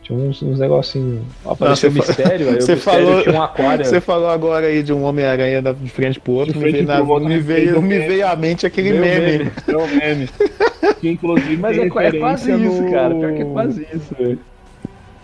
Tinha 0.03 0.19
uns, 0.19 0.43
uns 0.43 0.59
negocinhos. 0.59 1.23
Apareceu 1.45 1.89
o 1.89 1.93
mistério, 1.95 2.49
aí 2.51 2.57
o 2.57 2.61
você 2.63 2.75
mistério 2.75 3.07
falou- 3.07 3.23
tinha 3.23 3.35
um 3.35 3.43
aquário. 3.43 3.85
Você 3.87 4.01
falou 4.01 4.29
agora 4.29 4.67
aí 4.67 4.83
de 4.83 4.93
um 4.93 5.03
Homem-Aranha 5.05 5.63
de 5.63 5.89
frente 5.91 6.21
pro 6.21 6.33
outro, 6.35 6.53
De 6.53 6.59
me 6.59 6.65
frente 6.65 6.75
veio, 6.85 6.87
na- 6.89 6.97
pro 6.97 7.09
outro, 7.09 7.29
me 7.29 7.35
me 7.37 7.41
veio, 7.41 7.81
me 7.83 7.99
veio 7.99 8.27
à 8.29 8.37
mente 8.37 8.67
aquele 8.67 8.93
o 8.93 9.01
meme. 9.01 9.39
meme. 9.39 9.51
É 9.69 9.77
o 9.77 9.89
meme. 9.89 10.29
Que 11.01 11.09
inclusive 11.11 11.57
Mas 11.59 11.79
é, 11.79 11.83
é 11.83 11.89
quase 12.19 12.51
isso, 12.53 12.83
no- 12.83 12.91
cara. 12.91 13.15
Pior 13.15 13.33
que 13.33 13.43
é 13.43 13.45
quase 13.45 13.87
isso, 13.95 14.15
velho. 14.19 14.39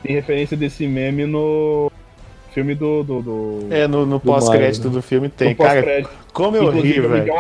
Tem 0.05 0.15
referência 0.15 0.55
desse 0.55 0.87
meme 0.87 1.25
no 1.25 1.91
filme 2.53 2.75
do. 2.75 3.03
do, 3.03 3.23
do... 3.23 3.67
É, 3.71 3.89
no, 3.89 4.05
no 4.05 4.21
pós-crédito 4.21 4.85
Mario, 4.85 4.99
do 4.99 5.03
filme 5.03 5.29
tem. 5.31 5.55
do 5.55 5.57
Cara, 5.57 6.05
como 6.31 6.57
eu 6.59 6.65
ri, 6.71 6.79
Inclusive 6.79 7.09
velho. 7.09 7.33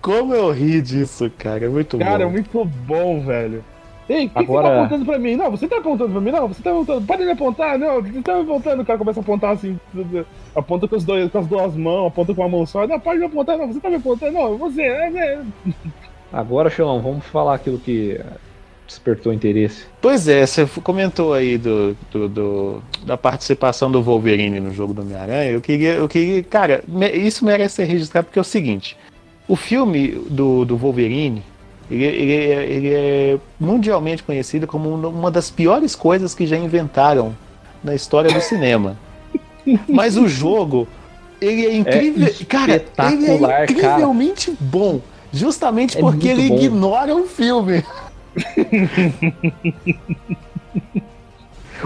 Como 0.00 0.34
eu 0.34 0.50
ri 0.50 0.80
disso, 0.80 1.30
cara. 1.36 1.66
É 1.66 1.68
muito 1.68 1.98
Cara, 1.98 2.22
é 2.22 2.26
bom. 2.26 2.32
muito 2.32 2.64
bom, 2.64 3.20
velho. 3.20 3.62
Ei, 4.08 4.24
o 4.24 4.30
que, 4.30 4.34
que 4.40 4.46
você 4.46 4.52
Agora- 4.52 4.68
tá 4.68 4.78
apontando 4.78 5.04
pra 5.04 5.18
mim? 5.18 5.36
Não, 5.36 5.50
você 5.50 5.68
tá 5.68 5.76
apontando 5.76 6.10
pra 6.12 6.20
mim? 6.22 6.30
Não, 6.30 6.48
você 6.48 6.62
tá 6.62 6.70
apontando. 6.70 7.06
Para 7.06 7.16
de 7.18 7.24
me 7.26 7.30
apontar, 7.32 7.78
não, 7.78 8.00
você 8.00 8.22
tá 8.22 8.34
me 8.36 8.40
apontando. 8.40 8.82
O 8.82 8.86
cara 8.86 8.98
começa 8.98 9.20
a 9.20 9.22
apontar 9.22 9.50
assim, 9.52 9.78
aponta 10.56 10.88
com, 10.88 10.96
os 10.96 11.04
dois, 11.04 11.30
com 11.30 11.38
as 11.38 11.46
duas 11.46 11.76
mãos, 11.76 12.06
aponta 12.06 12.32
com 12.32 12.40
uma 12.40 12.48
mão 12.48 12.64
só. 12.64 12.86
Não, 12.86 12.98
pode 12.98 13.18
me 13.18 13.26
apontar, 13.26 13.58
não, 13.58 13.70
você 13.70 13.78
tá 13.80 13.90
me 13.90 13.96
apontando, 13.96 14.32
não, 14.32 14.56
você, 14.56 14.80
é, 14.80 15.12
é. 15.14 15.40
Agora, 16.32 16.70
Xelão, 16.70 17.02
vamos 17.02 17.26
falar 17.26 17.54
aquilo 17.56 17.78
que 17.78 18.18
despertou 18.88 19.32
interesse. 19.32 19.84
Pois 20.00 20.26
é, 20.26 20.44
você 20.44 20.66
comentou 20.82 21.34
aí 21.34 21.56
do, 21.58 21.96
do- 22.10 22.28
do- 22.28 22.82
da 23.04 23.16
participação 23.16 23.90
do 23.90 24.02
Wolverine 24.02 24.58
no 24.58 24.72
jogo 24.72 24.92
do 24.94 25.02
Homem-Aranha. 25.02 25.50
Eu 25.52 25.60
queria, 25.60 25.92
eu 25.92 26.08
queria. 26.08 26.42
Cara, 26.42 26.82
isso 27.14 27.44
merece 27.44 27.76
ser 27.76 27.84
registrado 27.84 28.24
porque 28.26 28.38
é 28.38 28.42
o 28.42 28.44
seguinte: 28.44 28.96
o 29.46 29.54
filme 29.54 30.08
do, 30.28 30.64
do 30.64 30.76
Wolverine. 30.76 31.42
Ele, 31.90 32.04
ele 32.04 32.32
é- 32.34 32.66
ele 32.66 32.88
é 32.92 33.38
mundialmente 33.58 34.22
conhecido 34.22 34.66
como 34.66 34.90
uma- 34.94 35.30
das 35.30 35.50
piores 35.50 35.94
coisas 35.94 36.34
que 36.34 36.46
já 36.46 36.56
inventaram 36.56 37.34
na 37.84 37.94
história 37.94 38.30
do 38.32 38.40
cinema. 38.42 38.98
Mas 39.88 40.16
o 40.18 40.28
jogo, 40.28 40.86
ele 41.40 41.64
é 41.64 41.74
incrível. 41.76 42.30
cara, 42.46 42.84
ele 43.12 43.26
é 43.46 43.64
incrivelmente 43.64 44.52
bom. 44.60 45.00
Justamente 45.32 45.96
É 45.96 46.00
porque 46.00 46.28
ele 46.28 46.48
bom. 46.48 46.56
ignora 46.56 47.14
o 47.14 47.26
filme. 47.26 47.82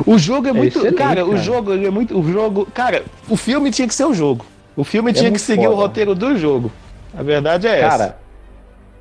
O 0.06 0.16
jogo 0.18 0.46
é, 0.46 0.50
É 0.50 0.52
muito. 0.54 0.78
excelente, 0.78 0.96
cara, 0.96 1.24
o 1.24 1.30
cara. 1.32 1.42
jogo 1.42 1.72
ele 1.74 1.86
é 1.86 1.90
muito. 1.90 2.18
O 2.18 2.32
jogo. 2.32 2.66
Cara, 2.72 3.04
o 3.28 3.36
filme 3.36 3.70
tinha 3.70 3.86
que 3.86 3.94
ser 3.94 4.04
o 4.06 4.14
jogo. 4.14 4.46
O 4.74 4.84
filme 4.84 5.12
tinha 5.12 5.30
que 5.30 5.38
seguir 5.38 5.66
o 5.66 5.70
foda. 5.72 5.82
roteiro 5.82 6.14
do 6.14 6.36
jogo. 6.38 6.72
A 7.14 7.22
verdade 7.22 7.66
é 7.66 7.78
essa. 7.78 7.88
Cara, 7.98 8.18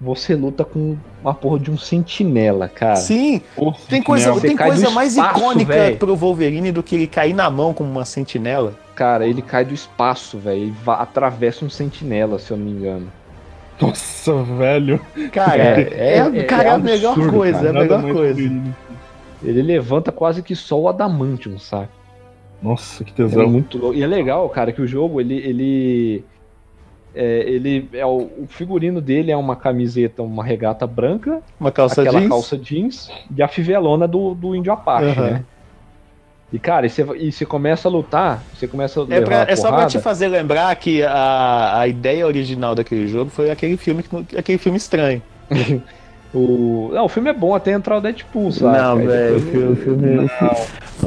você 0.01 0.35
luta 0.35 0.65
com 0.65 0.97
uma 1.21 1.33
porra 1.33 1.59
de 1.59 1.71
um 1.71 1.77
sentinela, 1.77 2.67
cara. 2.67 2.97
Sim, 2.97 3.41
Pô, 3.55 3.73
tem 3.87 4.03
coisa, 4.03 4.37
tem 4.41 4.57
coisa 4.57 4.89
mais 4.89 5.15
espaço, 5.15 5.39
icônica 5.39 5.73
véi. 5.73 5.95
pro 5.95 6.13
Wolverine 6.13 6.73
do 6.73 6.83
que 6.83 6.95
ele 6.95 7.07
cair 7.07 7.33
na 7.33 7.49
mão 7.49 7.73
como 7.73 7.89
uma 7.89 8.03
sentinela. 8.03 8.73
Cara, 8.93 9.25
ele 9.25 9.41
cai 9.41 9.63
do 9.63 9.73
espaço, 9.73 10.37
velho, 10.37 10.65
e 10.65 10.71
va- 10.71 10.95
atravessa 10.97 11.63
um 11.63 11.69
sentinela, 11.69 12.37
se 12.37 12.51
eu 12.51 12.57
não 12.57 12.65
me 12.65 12.71
engano. 12.71 13.07
Nossa, 13.81 14.43
velho. 14.43 14.99
Cara, 15.31 15.63
É, 15.63 15.81
é, 15.91 16.17
é- 16.17 16.43
cara, 16.43 16.63
é, 16.63 16.67
é 16.67 16.71
a 16.71 16.77
melhor 16.77 17.13
absurdo, 17.13 17.37
coisa, 17.37 17.59
cara. 17.59 17.67
é 17.67 17.69
a 17.71 17.83
melhor 17.83 18.13
coisa. 18.13 18.41
Ele 19.43 19.61
levanta 19.61 20.11
quase 20.11 20.43
que 20.43 20.55
só 20.55 20.79
o 20.79 20.87
adamantium, 20.87 21.57
saca? 21.57 21.89
Nossa, 22.61 23.03
que 23.03 23.11
É 23.11 23.15
tesão. 23.15 23.49
muito 23.49 23.77
louco. 23.77 23.97
E 23.97 24.03
é 24.03 24.07
legal, 24.07 24.47
cara, 24.49 24.71
que 24.71 24.81
o 24.81 24.87
jogo, 24.87 25.19
ele. 25.19 25.35
ele 25.35 26.23
é, 27.13 27.43
ele 27.49 27.89
é 27.91 28.05
o, 28.05 28.29
o 28.43 28.45
figurino 28.47 29.01
dele 29.01 29.31
é 29.31 29.35
uma 29.35 29.55
camiseta, 29.55 30.21
uma 30.23 30.43
regata 30.45 30.87
branca, 30.87 31.41
Uma 31.59 31.69
calça 31.71 32.01
aquela 32.01 32.19
jeans. 32.19 32.29
calça 32.29 32.57
jeans 32.57 33.11
e 33.35 33.43
a 33.43 33.49
fivelona 33.49 34.07
do, 34.07 34.33
do 34.33 34.55
índio 34.55 34.71
Apache, 34.71 35.19
Aham. 35.19 35.29
né? 35.31 35.45
E, 36.53 36.59
cara, 36.59 36.85
e 36.85 36.89
você, 36.89 37.05
e 37.17 37.31
você 37.31 37.45
começa 37.45 37.87
a 37.87 37.91
lutar, 37.91 38.43
você 38.53 38.67
começa 38.67 38.99
a 39.01 39.05
É, 39.09 39.21
pra- 39.21 39.43
a 39.43 39.45
é 39.51 39.55
só 39.55 39.71
pra 39.71 39.85
te 39.85 39.99
fazer 39.99 40.27
lembrar 40.27 40.75
que 40.75 41.01
a, 41.01 41.79
a 41.79 41.87
ideia 41.87 42.27
original 42.27 42.75
daquele 42.75 43.07
jogo 43.07 43.29
foi 43.31 43.49
aquele 43.49 43.77
filme, 43.77 44.03
que 44.03 44.13
não- 44.13 44.25
aquele 44.37 44.57
filme 44.57 44.77
estranho. 44.77 45.21
o... 46.33 46.89
Não, 46.93 47.05
o 47.05 47.09
filme 47.09 47.29
é 47.29 47.33
bom 47.33 47.55
até 47.55 47.71
entrar 47.71 47.97
o 47.97 48.01
Deadpool, 48.01 48.51
sabe? 48.51 48.77
Não, 48.77 48.97
velho, 48.97 49.39
depois- 49.39 49.69
o 49.71 49.75
filme. 49.77 50.29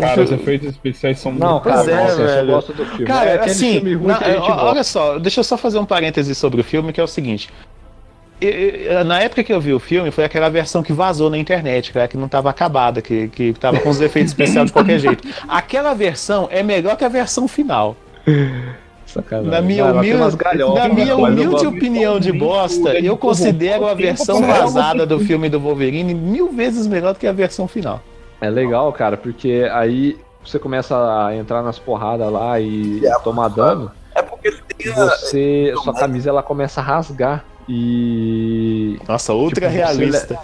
Cara, 0.00 0.22
os 0.22 0.32
efeitos 0.32 0.68
especiais 0.70 1.18
são 1.20 1.30
Não, 1.32 1.52
muito 1.52 1.62
Pois 1.64 1.74
cara, 1.76 1.90
é, 1.92 1.94
nossa, 2.02 2.20
eu 2.22 2.26
velho. 2.26 2.46
gosto 2.46 2.72
do 2.72 2.84
filme. 2.86 3.04
Cara, 3.04 3.30
é 3.30 3.44
assim, 3.44 3.72
filme 3.74 3.94
ruim 3.94 4.06
na- 4.08 4.18
que 4.18 4.24
a 4.24 4.28
gente 4.32 4.38
ó, 4.40 4.46
gosta. 4.48 4.64
olha 4.64 4.84
só, 4.84 5.18
deixa 5.18 5.40
eu 5.40 5.44
só 5.44 5.56
fazer 5.56 5.78
um 5.78 5.84
parêntese 5.86 6.34
sobre 6.34 6.60
o 6.60 6.64
filme, 6.64 6.92
que 6.92 7.00
é 7.00 7.04
o 7.04 7.06
seguinte. 7.06 7.50
Na 9.06 9.20
época 9.20 9.42
que 9.42 9.52
eu 9.52 9.60
vi 9.60 9.72
o 9.72 9.78
filme, 9.80 10.10
foi 10.10 10.24
aquela 10.24 10.48
versão 10.48 10.82
que 10.82 10.92
vazou 10.92 11.30
na 11.30 11.38
internet, 11.38 11.92
cara, 11.92 12.08
que 12.08 12.16
não 12.16 12.26
estava 12.26 12.50
acabada, 12.50 13.00
que, 13.00 13.28
que 13.28 13.52
tava 13.54 13.80
com 13.80 13.88
os 13.88 14.00
efeitos 14.00 14.32
especiais 14.32 14.66
de 14.66 14.72
qualquer 14.72 14.98
jeito. 14.98 15.26
Aquela 15.48 15.94
versão 15.94 16.48
é 16.50 16.62
melhor 16.62 16.96
que 16.96 17.04
a 17.04 17.08
versão 17.08 17.46
final. 17.48 17.96
Sacanagem. 19.06 19.50
Na 19.50 19.60
minha, 19.60 19.86
humilde, 19.86 20.36
na 20.74 20.88
minha 20.88 21.16
humilde 21.16 21.66
opinião 21.66 22.18
de 22.18 22.32
bosta, 22.32 22.98
eu 22.98 23.16
considero 23.16 23.86
a 23.86 23.94
versão 23.94 24.40
vazada 24.40 25.06
do 25.06 25.20
filme 25.20 25.48
do 25.48 25.60
Wolverine 25.60 26.14
mil 26.14 26.50
vezes 26.50 26.86
melhor 26.86 27.12
do 27.12 27.18
que 27.18 27.26
a 27.26 27.32
versão 27.32 27.68
final. 27.68 28.02
É 28.40 28.50
legal, 28.50 28.92
cara, 28.92 29.16
porque 29.16 29.68
aí 29.72 30.18
você 30.44 30.58
começa 30.58 31.26
a 31.26 31.34
entrar 31.34 31.62
nas 31.62 31.78
porradas 31.78 32.30
lá 32.30 32.60
e 32.60 33.00
tomar 33.22 33.48
dano, 33.48 33.90
É 34.14 34.22
porque 34.22 34.48
ele 34.48 34.58
tem 34.76 34.92
a. 34.92 35.06
você, 35.06 35.72
sua 35.82 35.94
camisa 35.94 36.30
ela 36.30 36.42
começa 36.42 36.80
a 36.80 36.84
rasgar. 36.84 37.44
E. 37.68 38.98
Nossa, 39.08 39.32
ultra 39.32 39.68
Tipo, 39.68 39.76
realista. 39.76 40.38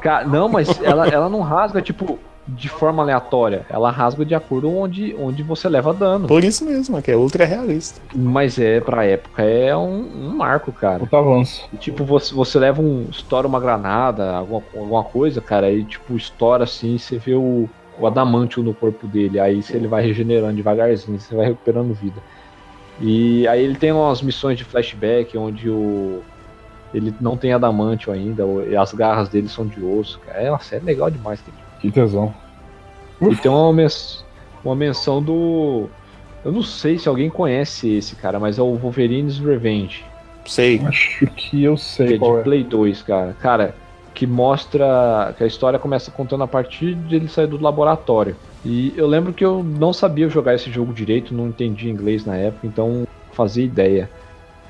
Cara, 0.00 0.26
não, 0.26 0.48
mas 0.48 0.80
ela, 0.82 1.08
ela 1.08 1.28
não 1.28 1.40
rasga, 1.40 1.82
tipo, 1.82 2.18
de 2.46 2.68
forma 2.68 3.02
aleatória. 3.02 3.66
Ela 3.68 3.90
rasga 3.90 4.24
de 4.24 4.34
acordo 4.34 4.72
onde, 4.74 5.14
onde 5.18 5.42
você 5.42 5.68
leva 5.68 5.92
dano. 5.92 6.26
Por 6.28 6.44
isso 6.44 6.64
mesmo, 6.64 7.00
que 7.02 7.10
é 7.10 7.16
ultra 7.16 7.44
realista. 7.44 8.00
Mas 8.14 8.58
é, 8.58 8.80
pra 8.80 9.04
época, 9.04 9.42
é 9.42 9.76
um, 9.76 10.28
um 10.28 10.36
marco, 10.36 10.72
cara. 10.72 11.00
Puta 11.00 11.18
avanço. 11.18 11.68
E, 11.72 11.76
tipo, 11.76 12.04
você, 12.04 12.32
você 12.34 12.58
leva 12.58 12.80
um. 12.80 13.06
estoura 13.10 13.46
uma 13.46 13.58
granada, 13.60 14.36
alguma, 14.36 14.62
alguma 14.74 15.04
coisa, 15.04 15.40
cara, 15.40 15.66
aí 15.66 15.84
tipo, 15.84 16.16
estoura 16.16 16.64
assim, 16.64 16.96
você 16.96 17.18
vê 17.18 17.34
o, 17.34 17.68
o 17.98 18.06
adamantio 18.06 18.62
no 18.62 18.72
corpo 18.72 19.06
dele. 19.06 19.40
Aí 19.40 19.62
você- 19.62 19.76
ele 19.76 19.88
vai 19.88 20.02
regenerando 20.02 20.54
devagarzinho, 20.54 21.18
você 21.18 21.34
vai 21.34 21.46
recuperando 21.46 21.92
vida. 21.92 22.22
E 23.00 23.46
aí 23.48 23.62
ele 23.62 23.76
tem 23.76 23.92
umas 23.92 24.22
missões 24.22 24.56
de 24.56 24.64
flashback 24.64 25.36
onde 25.36 25.68
o. 25.68 26.22
Ele 26.94 27.14
não 27.20 27.36
tem 27.36 27.52
adamantio 27.52 28.12
ainda, 28.12 28.44
e 28.68 28.74
as 28.76 28.92
garras 28.94 29.28
dele 29.28 29.48
são 29.48 29.66
de 29.66 29.82
osso, 29.84 30.18
cara. 30.20 30.40
É 30.40 30.50
uma 30.50 30.58
série 30.60 30.84
legal 30.84 31.10
demais, 31.10 31.40
cara. 31.40 31.56
Que 31.80 31.90
tesão. 31.90 32.32
E 33.20 33.36
tem 33.36 33.50
uma, 33.50 33.72
mens- 33.72 34.24
uma 34.64 34.74
menção 34.76 35.22
do. 35.22 35.88
Eu 36.44 36.52
não 36.52 36.62
sei 36.62 36.98
se 36.98 37.08
alguém 37.08 37.28
conhece 37.28 37.90
esse, 37.94 38.16
cara, 38.16 38.38
mas 38.38 38.58
é 38.58 38.62
o 38.62 38.74
Wolverine's 38.76 39.38
Revenge. 39.38 40.04
Sei. 40.46 40.80
Acho 40.84 41.26
que 41.26 41.62
eu 41.64 41.74
Que 41.74 41.80
sei 41.80 42.14
é 42.14 42.18
qual 42.18 42.34
de 42.34 42.40
é. 42.40 42.42
Play 42.44 42.64
2, 42.64 43.02
cara. 43.02 43.36
Cara, 43.40 43.74
que 44.14 44.26
mostra 44.26 45.34
que 45.36 45.44
a 45.44 45.46
história 45.46 45.78
começa 45.78 46.10
contando 46.10 46.42
a 46.44 46.48
partir 46.48 46.94
de 46.94 47.16
ele 47.16 47.28
sair 47.28 47.46
do 47.46 47.60
laboratório. 47.60 48.34
E 48.64 48.92
eu 48.96 49.06
lembro 49.06 49.32
que 49.32 49.44
eu 49.44 49.62
não 49.62 49.92
sabia 49.92 50.28
jogar 50.28 50.54
esse 50.54 50.70
jogo 50.70 50.92
direito, 50.92 51.34
não 51.34 51.48
entendi 51.48 51.88
inglês 51.90 52.24
na 52.24 52.36
época, 52.36 52.66
então 52.66 53.06
fazia 53.32 53.64
ideia. 53.64 54.10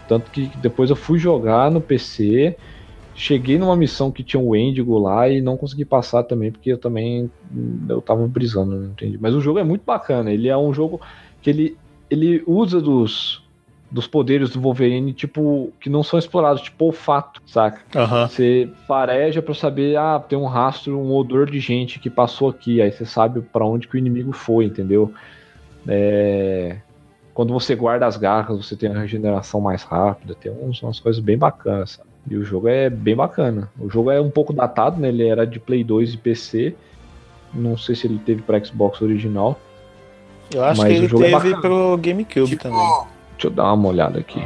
Tanto 0.09 0.31
que 0.31 0.51
depois 0.57 0.88
eu 0.88 0.97
fui 0.97 1.18
jogar 1.18 1.71
no 1.71 1.83
PC, 1.83 2.57
cheguei 3.14 3.59
numa 3.59 3.77
missão 3.77 4.11
que 4.11 4.25
tinha 4.25 4.40
o 4.40 4.57
Endigo 4.57 4.99
lá 4.99 5.29
e 5.29 5.42
não 5.42 5.57
consegui 5.57 5.85
passar 5.85 6.23
também, 6.25 6.51
porque 6.51 6.73
eu 6.73 6.79
também 6.79 7.31
eu 7.88 8.01
tava 8.01 8.27
brisando, 8.27 8.75
não 8.75 8.90
entendi. 8.92 9.18
Mas 9.21 9.35
o 9.35 9.40
jogo 9.40 9.59
é 9.59 9.64
muito 9.64 9.85
bacana, 9.85 10.33
ele 10.33 10.49
é 10.49 10.57
um 10.57 10.73
jogo 10.73 10.99
que 11.42 11.51
ele, 11.51 11.77
ele 12.11 12.42
usa 12.47 12.81
dos, 12.81 13.42
dos 13.90 14.07
poderes 14.07 14.49
do 14.51 14.61
Wolverine, 14.61 15.12
tipo, 15.12 15.75
que 15.79 15.90
não 15.90 16.03
são 16.03 16.18
explorados, 16.18 16.62
tipo 16.62 16.87
olfato, 16.87 17.40
saca? 17.47 17.83
Aham. 17.94 18.29
Você 18.29 18.73
fareja 18.87 19.42
pra 19.42 19.53
saber, 19.55 19.97
ah, 19.99 20.18
tem 20.18 20.38
um 20.38 20.47
rastro, 20.47 20.99
um 20.99 21.14
odor 21.14 21.51
de 21.51 21.61
gente 21.61 22.01
que 22.01 22.09
passou 22.09 22.49
aqui, 22.49 22.81
aí 22.81 22.90
você 22.90 23.05
sabe 23.05 23.42
pra 23.42 23.66
onde 23.66 23.87
que 23.87 23.97
o 23.97 23.99
inimigo 23.99 24.33
foi, 24.33 24.64
entendeu? 24.64 25.12
É, 25.87 26.81
Quando 27.38 27.53
você 27.53 27.77
guarda 27.77 28.05
as 28.05 28.16
garras, 28.16 28.66
você 28.66 28.74
tem 28.74 28.90
a 28.90 28.98
regeneração 28.98 29.61
mais 29.61 29.85
rápida, 29.85 30.35
tem 30.35 30.51
uns- 30.51 30.83
umas 30.83 30.98
coisas 30.98 31.22
bem 31.22 31.38
bacanas, 31.38 31.92
sabe? 31.92 32.09
E 32.29 32.35
o 32.35 32.44
jogo 32.44 32.66
é 32.66 32.90
bem 32.90 33.14
bacana. 33.14 33.70
O 33.79 33.88
jogo 33.88 34.11
é 34.11 34.20
um 34.20 34.29
pouco 34.29 34.53
datado, 34.53 35.01
né? 35.01 35.07
Ele 35.07 35.24
era 35.24 35.46
de 35.46 35.61
Play 35.61 35.85
2 35.85 36.14
e 36.14 36.16
PC. 36.16 36.74
Não 37.55 37.79
sei 37.79 37.94
se 37.94 38.09
ele 38.09 38.18
teve 38.18 38.42
pra 38.42 38.59
Xbox 38.64 39.01
original. 39.01 39.57
Eu 40.53 40.64
acho 40.64 40.81
Mas 40.81 40.88
que 40.92 40.94
o 40.94 40.96
ele 41.03 41.07
jogo 41.07 41.22
é 41.22 41.27
teve 41.31 41.37
bacana. 41.55 41.61
pro 41.62 41.96
GameCube 41.98 42.46
Tipo, 42.48 42.62
também. 42.64 42.81
Deixa 43.35 43.46
eu 43.46 43.51
dar 43.53 43.72
uma 43.72 43.88
olhada 43.88 44.18
aqui. 44.18 44.42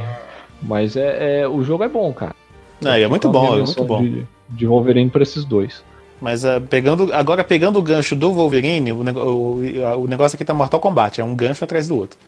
Mas 0.61 0.95
é, 0.95 1.41
é- 1.41 1.49
o 1.49 1.63
jogo 1.65 1.85
é 1.85 1.89
bom, 1.89 2.13
cara. 2.13 2.37
Não, 2.79 2.91
é 2.93 3.09
muito 3.09 3.25
uma 3.29 3.33
bom, 3.33 3.55
é 3.55 3.63
muito 3.63 3.85
bom. 3.85 4.03
De, 4.03 4.27
de 4.51 4.67
Wolverine 4.67 5.09
pra 5.09 5.23
esses 5.23 5.47
dois. 5.47 5.83
Mas 6.21 6.45
ah, 6.45 6.61
pegando, 6.61 7.11
agora 7.15 7.43
pegando 7.43 7.79
o 7.79 7.83
gancho 7.83 8.15
do 8.15 8.35
Wolverine, 8.35 8.93
o, 8.93 8.97
o- 8.99 10.03
o 10.03 10.07
negócio 10.07 10.37
aqui 10.37 10.45
tá 10.45 10.53
Mortal 10.53 10.79
Kombat, 10.79 11.23
é 11.23 11.25
um 11.25 11.35
gancho 11.35 11.65
atrás 11.65 11.89
do 11.89 11.97
outro. 11.97 12.19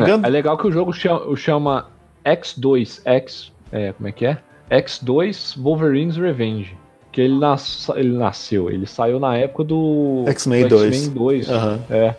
Pegando. 0.00 0.24
É, 0.24 0.28
é 0.28 0.30
legal 0.30 0.56
que 0.58 0.66
o 0.66 0.72
jogo 0.72 0.92
chama, 0.92 1.36
chama 1.36 1.86
X2, 2.24 3.00
X, 3.04 3.52
é, 3.72 3.92
como 3.92 4.08
é 4.08 4.12
que 4.12 4.26
é? 4.26 4.38
X2 4.70 5.56
Wolverine's 5.60 6.16
Revenge. 6.16 6.76
Que 7.12 7.20
ele, 7.20 7.38
nas, 7.38 7.88
ele 7.94 8.16
nasceu, 8.16 8.68
ele 8.68 8.86
saiu 8.86 9.20
na 9.20 9.36
época 9.36 9.62
do 9.62 10.24
X-Men 10.26 10.64
do 10.64 10.68
2. 10.78 10.94
X-Men 10.94 11.14
2. 11.14 11.48
Aham. 11.50 11.80
É. 11.88 12.14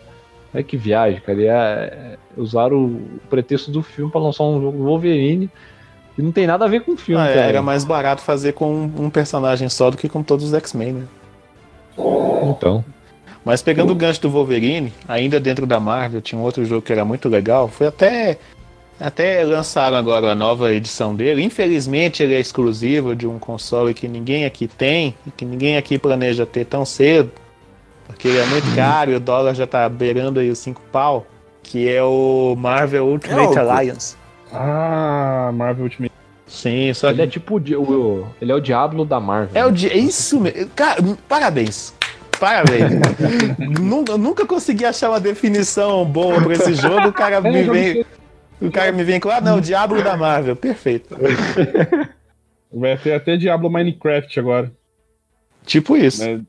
É 0.54 0.62
que 0.62 0.74
viagem, 0.76 1.20
cara. 1.20 1.38
E 1.38 1.46
é- 1.46 1.52
é- 1.52 2.16
usaram 2.34 2.76
o 2.86 3.00
pretexto 3.28 3.70
do 3.70 3.82
filme 3.82 4.10
pra 4.10 4.18
lançar 4.20 4.44
um 4.44 4.58
jogo 4.60 4.78
Wolverine 4.84 5.50
que 6.14 6.22
não 6.22 6.32
tem 6.32 6.46
nada 6.46 6.64
a 6.64 6.68
ver 6.68 6.80
com 6.80 6.92
o 6.92 6.96
filme, 6.96 7.20
Ah, 7.20 7.28
é, 7.28 7.36
era 7.48 7.60
mais 7.60 7.84
barato 7.84 8.22
fazer 8.22 8.54
com 8.54 8.72
um, 8.72 8.92
um 9.04 9.10
personagem 9.10 9.68
só 9.68 9.90
do 9.90 9.98
que 9.98 10.08
com 10.08 10.22
todos 10.22 10.46
os 10.46 10.54
X-Men, 10.54 10.92
né? 10.94 11.04
Então. 12.50 12.82
Mas 13.46 13.62
pegando 13.62 13.92
o 13.92 13.94
gancho 13.94 14.20
do 14.22 14.28
Wolverine, 14.28 14.92
ainda 15.06 15.38
dentro 15.38 15.64
da 15.66 15.78
Marvel, 15.78 16.20
tinha 16.20 16.36
um 16.36 16.42
outro 16.42 16.64
jogo 16.64 16.82
que 16.82 16.92
era 16.92 17.04
muito 17.04 17.28
legal. 17.28 17.68
Foi 17.68 17.86
até. 17.86 18.38
Até 18.98 19.44
lançaram 19.44 19.96
agora 19.96 20.32
a 20.32 20.34
nova 20.34 20.72
edição 20.72 21.14
dele. 21.14 21.42
Infelizmente 21.44 22.22
ele 22.22 22.34
é 22.34 22.40
exclusivo 22.40 23.14
de 23.14 23.26
um 23.26 23.38
console 23.38 23.92
que 23.94 24.08
ninguém 24.08 24.44
aqui 24.46 24.66
tem 24.66 25.14
e 25.26 25.30
que 25.30 25.44
ninguém 25.44 25.76
aqui 25.76 25.96
planeja 25.98 26.44
ter 26.46 26.64
tão 26.64 26.84
cedo. 26.84 27.30
Porque 28.06 28.26
ele 28.26 28.38
é 28.38 28.46
muito 28.46 28.74
caro 28.74 29.12
e 29.12 29.14
o 29.14 29.20
dólar 29.20 29.54
já 29.54 29.66
tá 29.66 29.88
beirando 29.88 30.40
aí 30.40 30.50
os 30.50 30.58
5 30.58 30.80
pau. 30.90 31.24
Que 31.62 31.88
é 31.88 32.02
o 32.02 32.56
Marvel 32.58 33.06
Ultimate 33.06 33.58
É 33.58 33.62
o- 33.62 33.70
Alliance. 33.70 34.16
Ah, 34.52 35.50
Marvel 35.54 35.84
Ultimate. 35.84 36.12
Sim, 36.46 36.94
só 36.94 37.08
Ele 37.08 37.16
que. 37.16 37.22
é 37.22 37.26
tipo 37.26 37.56
o, 37.56 37.60
di- 37.60 37.76
o- 37.76 38.24
ele 38.40 38.50
é 38.50 38.54
o 38.54 38.60
Diablo 38.60 39.04
da 39.04 39.20
Marvel. 39.20 39.50
É 39.54 39.66
o 39.66 39.70
dia. 39.70 39.92
É 39.92 39.98
isso 39.98 40.40
mesmo. 40.40 40.70
Cara, 40.74 41.02
parabéns. 41.28 41.92
Parabéns. 42.38 42.92
nunca, 43.80 44.16
nunca 44.16 44.46
consegui 44.46 44.84
achar 44.84 45.10
uma 45.10 45.20
definição 45.20 46.04
boa 46.04 46.40
pra 46.42 46.52
esse 46.52 46.74
jogo. 46.74 47.08
O 47.08 47.12
cara 47.12 47.40
me 47.40 47.62
vem. 47.62 48.04
O 48.60 48.70
cara 48.70 48.90
me 48.92 49.04
vem 49.04 49.20
com, 49.20 49.28
ah, 49.28 49.40
não, 49.40 49.60
Diablo 49.60 50.02
da 50.02 50.16
Marvel. 50.16 50.56
Perfeito. 50.56 51.16
Vai 52.72 52.96
ter 52.96 53.14
até 53.14 53.36
Diablo 53.36 53.70
Minecraft 53.70 54.38
agora. 54.40 54.72
Tipo 55.64 55.96
isso. 55.96 56.24
Né? 56.24 56.40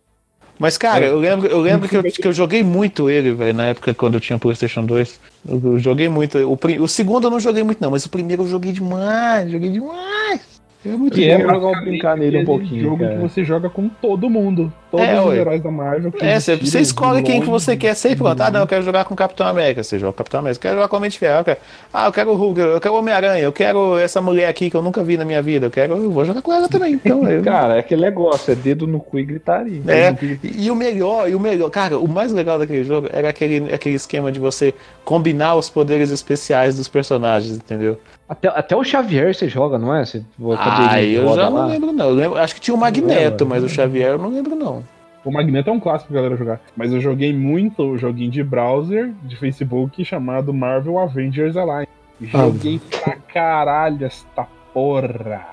Mas, 0.59 0.77
cara, 0.77 1.05
eu 1.05 1.19
lembro, 1.19 1.47
eu 1.47 1.59
lembro 1.59 1.87
que, 1.87 1.95
eu, 1.95 2.03
que 2.03 2.27
eu 2.27 2.33
joguei 2.33 2.63
muito 2.63 3.09
ele, 3.09 3.31
velho, 3.33 3.53
na 3.53 3.67
época 3.67 3.93
quando 3.93 4.15
eu 4.15 4.19
tinha 4.19 4.39
PlayStation 4.39 4.85
2. 4.85 5.19
Eu, 5.47 5.61
eu 5.63 5.79
joguei 5.79 6.09
muito. 6.09 6.37
O, 6.39 6.57
o 6.83 6.87
segundo 6.87 7.27
eu 7.27 7.31
não 7.31 7.39
joguei 7.39 7.63
muito, 7.63 7.81
não, 7.81 7.91
mas 7.91 8.05
o 8.05 8.09
primeiro 8.09 8.43
eu 8.43 8.47
joguei 8.47 8.71
demais. 8.71 9.51
Joguei 9.51 9.69
demais. 9.69 10.57
É 10.85 10.89
muito 10.89 11.19
E 11.19 11.25
bom. 11.25 11.31
é 11.31 11.37
legal 11.37 11.53
basicamente 11.59 11.89
brincar 11.89 12.17
nele 12.17 12.37
um 12.39 12.45
pouquinho, 12.45 12.83
jogo 12.83 12.99
cara. 12.99 13.15
que 13.15 13.21
você 13.21 13.43
joga 13.43 13.69
com 13.69 13.89
todo 13.89 14.29
mundo. 14.29 14.71
Todos 14.89 15.05
É, 15.05 15.19
os 15.19 15.27
ué. 15.27 15.37
heróis 15.37 15.61
da 15.61 15.69
Marvel. 15.69 16.11
que 16.13 16.23
É, 16.25 16.39
você, 16.39 16.53
escolhe 16.79 17.21
quem 17.21 17.41
que 17.41 17.47
você 17.49 17.75
quer 17.75 17.93
ser 17.93 18.11
e 18.11 18.15
pronto. 18.15 18.41
Ah, 18.41 18.49
não, 18.49 18.61
eu 18.61 18.67
quero 18.67 18.83
jogar 18.83 19.03
com 19.03 19.13
o 19.13 19.17
Capitão 19.17 19.45
América. 19.45 19.83
Você 19.83 19.99
joga 19.99 20.13
com 20.13 20.15
o 20.15 20.17
Capitão 20.19 20.39
América. 20.39 20.57
Eu 20.59 20.61
quero 20.61 20.75
jogar 20.75 20.87
com 20.87 20.95
o 20.95 20.99
Homem 20.99 21.09
de 21.09 21.19
Ferro. 21.19 21.39
eu 21.39 21.43
quero- 21.45 21.59
Ah, 21.93 22.05
eu 22.07 22.11
quero 22.13 22.31
o 22.31 22.35
Hulk, 22.35 22.59
eu 22.59 22.79
quero 22.79 22.93
o 22.93 22.97
Homem-Aranha, 22.99 23.43
eu 23.43 23.51
quero 23.51 23.97
essa 23.97 24.21
mulher 24.21 24.47
aqui 24.47 24.69
que 24.69 24.77
eu 24.77 24.81
nunca 24.81 25.03
vi 25.03 25.17
na 25.17 25.25
minha 25.25 25.41
vida. 25.41 25.65
Eu 25.65 25.71
quero, 25.71 25.95
eu 25.97 26.09
vou 26.09 26.23
jogar 26.23 26.41
com 26.41 26.53
ela 26.53 26.69
também. 26.69 26.93
Então, 26.93 27.21
eu... 27.29 27.43
Cara, 27.43 27.75
é 27.75 27.79
aquele 27.79 28.01
negócio, 28.01 28.51
é 28.51 28.55
dedo 28.55 28.87
no 28.87 28.99
cu 29.01 29.19
e 29.19 29.25
gritaria. 29.25 29.81
É, 29.87 30.15
e 30.43 30.71
o 30.71 30.75
melhor, 30.75 31.29
e 31.29 31.35
o 31.35 31.39
melhor, 31.39 31.69
cara, 31.69 31.97
o 31.99 32.07
mais 32.07 32.31
legal 32.31 32.57
daquele 32.57 32.83
jogo 32.85 33.09
era 33.11 33.27
aquele, 33.29 33.73
aquele 33.73 33.95
esquema 33.95 34.31
de 34.31 34.39
você 34.39 34.73
combinar 35.03 35.55
os 35.55 35.69
poderes 35.69 36.11
especiais 36.11 36.75
dos 36.77 36.87
personagens, 36.87 37.55
entendeu? 37.57 37.99
Até, 38.29 38.49
até 38.49 38.75
o 38.75 38.83
Xavier 38.83 39.33
você 39.33 39.47
joga, 39.47 39.77
não 39.77 39.95
é? 39.95 40.03
Você, 40.03 40.21
Ah, 40.59 41.01
eu 41.01 41.33
já 41.33 41.49
não 41.49 41.53
lá. 41.59 41.65
lembro, 41.67 41.93
não. 41.93 42.09
Eu 42.09 42.13
lembro- 42.15 42.37
acho 42.37 42.53
que 42.55 42.59
tinha 42.59 42.75
o 42.75 42.77
Magneto, 42.77 43.45
lembro. 43.45 43.47
mas 43.47 43.63
o 43.63 43.69
Xavier 43.69 44.09
eu 44.11 44.17
não 44.17 44.29
lembro, 44.29 44.53
não. 44.53 44.83
O 45.23 45.31
Magneto 45.31 45.69
é 45.69 45.73
um 45.73 45.79
clássico 45.79 46.11
pra 46.11 46.21
galera 46.21 46.37
jogar. 46.37 46.61
Mas 46.75 46.93
eu 46.93 47.01
joguei 47.01 47.33
muito 47.33 47.83
o 47.83 47.97
joguinho 47.97 48.31
de 48.31 48.43
browser 48.43 49.11
de 49.23 49.35
Facebook 49.35 50.03
chamado 50.05 50.53
Marvel 50.53 50.99
Avengers 50.99 51.57
Alliance. 51.57 51.91
Joguei 52.21 52.79
pra 53.01 53.15
caralho 53.15 54.05
esta 54.05 54.47
porra. 54.73 55.45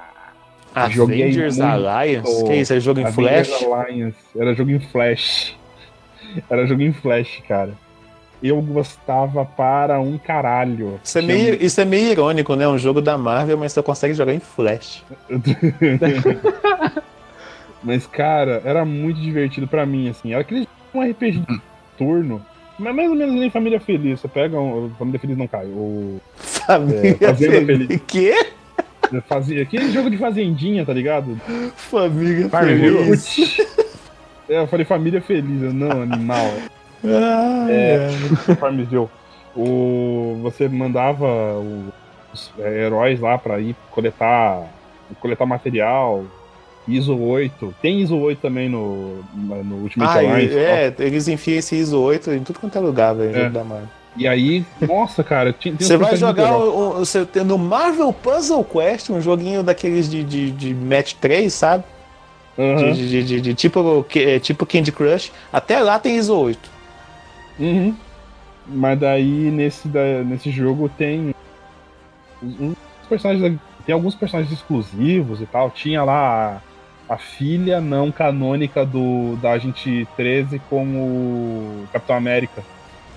Joguei 0.91 1.23
Avengers 1.23 1.59
muito. 1.59 1.71
Alliance? 1.71 2.45
Que 2.45 2.55
isso? 2.55 2.73
É 2.73 2.81
jogo 2.81 3.01
em 3.01 3.05
Avengers 3.05 3.49
Flash? 3.49 3.65
Alliance. 3.65 4.19
Era 4.37 4.55
jogo 4.55 4.71
em 4.71 4.81
Flash. 4.81 5.57
Era 6.51 6.67
jogo 6.67 6.83
em 6.83 6.93
Flash, 6.93 7.43
cara. 7.47 7.73
Eu 8.43 8.61
gostava 8.61 9.45
para 9.45 10.01
um 10.01 10.19
caralho. 10.19 11.01
Isso 11.03 11.19
é, 11.19 11.23
meio, 11.23 11.65
isso 11.65 11.81
é 11.81 11.85
meio 11.85 12.11
irônico, 12.11 12.55
né? 12.55 12.69
Um 12.69 12.77
jogo 12.77 13.01
da 13.01 13.17
Marvel, 13.17 13.57
mas 13.57 13.73
você 13.73 13.83
consegue 13.83 14.13
jogar 14.15 14.35
em 14.35 14.41
Flash. 14.41 15.03
Mas, 17.85 18.07
cara, 18.07 18.63
era 18.65 18.85
muito 18.85 19.21
divertido 19.21 19.69
pra 19.69 19.85
mim, 19.85 20.09
assim. 20.09 20.33
Era 20.33 20.41
aquele 20.41 20.67
um 20.95 21.03
RPG 21.03 21.41
de 21.41 21.61
turno. 21.99 22.45
Mas 22.79 22.95
mais 22.95 23.09
ou 23.11 23.15
menos 23.15 23.35
nem 23.35 23.51
Família 23.51 23.79
Feliz. 23.79 24.21
Você 24.21 24.27
pega 24.29 24.59
um. 24.59 24.91
Família 24.99 25.21
Feliz 25.21 25.37
não 25.37 25.47
cai. 25.47 25.67
O. 25.67 26.21
Família 26.67 27.17
É, 27.21 27.27
Fazenda 27.27 27.53
Feliz. 27.67 27.87
Feliz. 27.87 28.03
Quê? 28.07 28.47
Fazia, 29.29 29.63
aquele 29.63 29.93
jogo 29.93 30.11
de 30.11 30.17
fazendinha, 30.17 30.85
tá 30.85 30.93
ligado? 30.93 31.37
Família. 31.77 32.49
Feliz. 32.49 33.59
É, 34.49 34.61
eu 34.61 34.67
falei 34.67 34.85
Família 34.85 35.21
Feliz, 35.23 35.63
eu 35.63 35.73
não, 35.73 36.03
animal. 36.03 36.51
Ah, 37.05 37.67
É. 37.71 38.09
Farmville. 38.57 39.09
O, 39.55 40.39
você 40.43 40.69
mandava 40.69 41.27
o- 41.27 41.93
os 42.33 42.51
é, 42.59 42.85
heróis 42.87 43.21
lá 43.21 43.39
pra 43.39 43.61
ir 43.61 43.77
coletar, 43.91 44.65
coletar 45.21 45.47
material. 45.47 46.25
ISO 46.87 47.17
8. 47.19 47.75
Tem 47.81 48.01
ISO 48.01 48.17
8 48.17 48.39
também 48.41 48.69
no, 48.69 49.23
no 49.35 49.77
Ultimate 49.83 50.11
Ah, 50.11 50.21
Alliance. 50.21 50.55
é, 50.59 50.95
eles 50.99 51.29
enfiam 51.29 51.59
esse 51.59 51.75
ISO 51.77 52.01
8 52.01 52.31
em 52.33 52.43
tudo 52.43 52.59
quanto 52.59 52.77
é 52.77 52.81
lugar, 52.81 53.15
velho, 53.15 53.37
É. 53.37 53.49
da 53.51 53.65
Marvel. 53.65 53.89
E 54.17 54.29
aí, 54.29 54.65
nossa, 54.87 55.25
cara, 55.25 55.53
tem 55.53 55.75
Você 55.77 55.97
vai 55.97 56.15
jogar 56.17 56.57
o, 56.57 56.91
o- 56.91 56.93
você 57.05 57.27
no 57.45 57.59
Marvel 57.59 58.13
Puzzle 58.13 58.63
Quest, 58.65 59.11
um 59.11 59.21
joguinho 59.21 59.63
daqueles 59.63 60.09
de, 60.09 60.23
de, 60.23 60.51
de 60.53 60.73
match 60.75 61.15
3, 61.15 61.53
sabe? 61.53 61.83
Aham, 62.57 62.93
De, 62.93 63.09
de- 63.09 63.25
de- 63.25 63.41
de 63.41 63.55
tipo, 63.55 64.05
que- 64.09 64.21
é, 64.21 64.39
tipo 64.39 64.65
Candy 64.65 64.93
Crush. 64.93 65.33
Até 65.53 65.81
lá 65.81 65.99
tem 65.99 66.17
ISO 66.17 66.37
8. 66.37 66.71
uhum. 67.59 67.95
Mas 68.67 68.99
daí 69.01 69.51
nesse, 69.51 69.89
da- 69.89 70.23
nesse 70.25 70.51
jogo 70.51 70.89
tem 70.89 71.35
uns 72.43 72.77
personagens. 73.09 73.59
Tem 73.85 73.93
alguns 73.93 74.15
personagens 74.15 74.53
exclusivos 74.57 75.41
e 75.43 75.47
tal. 75.47 75.71
Tinha 75.71 76.03
lá 76.05 76.63
a, 77.09 77.17
filha 77.17 77.81
não 77.81 78.11
canônica 78.11 78.85
do 78.85 79.37
da 79.37 79.53
Agente 79.53 80.07
13 80.17 80.59
com 80.71 80.85
o 80.85 81.87
Capitão 81.93 82.17
América. 82.17 82.63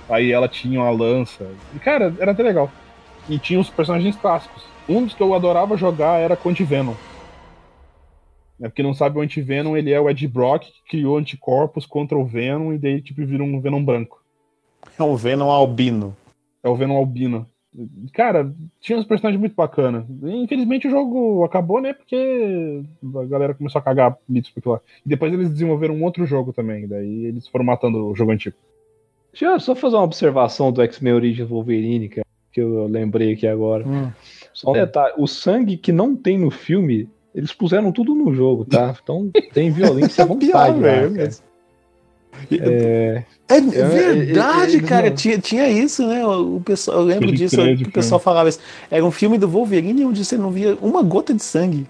Aí 0.10 0.32
ela 0.32 0.47
tinha 0.47 0.80
uma 0.80 0.91
lança. 0.91 1.50
E, 1.76 1.80
cara, 1.80 2.13
era 2.19 2.32
até 2.32 2.43
legal. 2.43 2.71
E 3.30 3.38
tinha 3.38 3.60
os 3.60 3.69
personagens 3.69 4.15
clássicos. 4.15 4.63
Um 4.88 5.04
dos 5.04 5.13
que 5.13 5.21
eu 5.21 5.34
adorava 5.34 5.76
jogar 5.76 6.19
era 6.19 6.36
Conde 6.36 6.63
Venom. 6.63 6.93
É 8.60 8.67
porque 8.67 8.82
não 8.82 8.93
sabe 8.93 9.19
o 9.19 9.21
Anti-Venom, 9.21 9.78
ele 9.78 9.91
é 9.91 10.00
o 10.00 10.10
Ed 10.10 10.28
Brock 10.28 10.63
que 10.63 10.82
criou 10.89 11.17
anticorpos 11.17 11.86
contra 11.86 12.17
o 12.17 12.26
Venom 12.26 12.73
e 12.73 12.78
daí 12.78 13.02
tipo 13.02 13.23
vira 13.23 13.43
um 13.43 13.60
Venom 13.60 13.84
branco. 13.84 14.23
É 14.97 15.04
um 15.04 15.15
Venom 15.15 15.52
albino. 15.52 16.15
É 16.63 16.69
o 16.69 16.76
Venom 16.76 16.97
albino. 16.97 17.47
Cara, 18.13 18.51
tinha 18.80 18.97
uns 18.97 19.06
personagens 19.06 19.39
muito 19.39 19.56
bacanas. 19.56 20.06
Infelizmente 20.23 20.88
o 20.88 20.91
jogo 20.91 21.43
acabou, 21.43 21.82
né? 21.82 21.93
Porque 21.93 22.84
a 23.15 23.25
galera 23.25 23.53
começou 23.53 23.80
a 23.80 23.84
cagar 23.84 24.17
mitos 24.27 24.49
por 24.51 24.67
lá. 24.71 24.82
E 25.06 25.10
depois 25.10 25.32
eles 25.32 25.49
desenvolveram 25.49 25.95
um 25.95 26.03
outro 26.03 26.25
jogo 26.25 26.51
também. 26.51 26.88
Daí 26.88 27.25
eles 27.25 27.47
foram 27.47 27.65
matando 27.65 28.08
o 28.08 28.15
jogo 28.15 28.32
antigo. 28.32 28.56
Deixa 29.32 29.45
eu 29.45 29.60
só 29.60 29.75
fazer 29.75 29.95
uma 29.95 30.06
observação 30.06 30.71
do 30.71 30.82
X-Men 30.82 31.13
Origins 31.13 31.47
Wolverine, 31.47 32.10
cara, 32.10 32.25
que 32.51 32.60
eu 32.60 32.88
lembrei 32.88 33.34
aqui 33.34 33.45
agora. 33.45 33.88
Hum. 33.88 34.12
Só 34.53 34.71
um 34.71 34.73
detalhe, 34.73 35.13
o 35.17 35.27
sangue 35.27 35.77
que 35.77 35.91
não 35.91 36.15
tem 36.15 36.39
no 36.39 36.49
filme, 36.49 37.08
eles 37.36 37.53
puseram 37.53 37.91
tudo 37.91 38.15
no 38.15 38.34
jogo, 38.34 38.65
tá? 38.65 38.95
Então 39.03 39.30
tem 39.53 39.69
violência 39.69 40.23
à 40.23 40.25
vontade, 40.27 40.49
Pior, 40.49 40.71
lá, 40.71 40.71
velho. 40.71 41.15
cara. 41.15 41.30
É, 42.51 43.23
É 43.49 43.55
É, 43.57 43.60
verdade, 43.62 44.75
eles 44.77 44.89
cara. 44.89 45.10
não- 45.10 45.15
Tinha, 45.15 45.38
tinha 45.38 45.69
isso, 45.69 46.05
né? 46.05 46.25
O 46.25 46.62
pessoal, 46.63 46.97
eu 46.99 47.03
lembro 47.05 47.31
disso. 47.31 47.55
crer, 47.55 47.77
que 47.77 47.83
o 47.86 47.91
pessoal 47.91 48.19
falava 48.19 48.49
isso. 48.49 48.60
Era 48.91 49.05
um 49.05 49.12
filme 49.12 49.38
do 49.38 49.47
Wolverine 49.47 50.03
onde 50.05 50.23
você 50.25 50.38
não 50.38 50.51
via 50.51 50.77
uma 50.81 51.01
gota 51.01 51.33
de 51.33 51.43
sangue. 51.43 51.88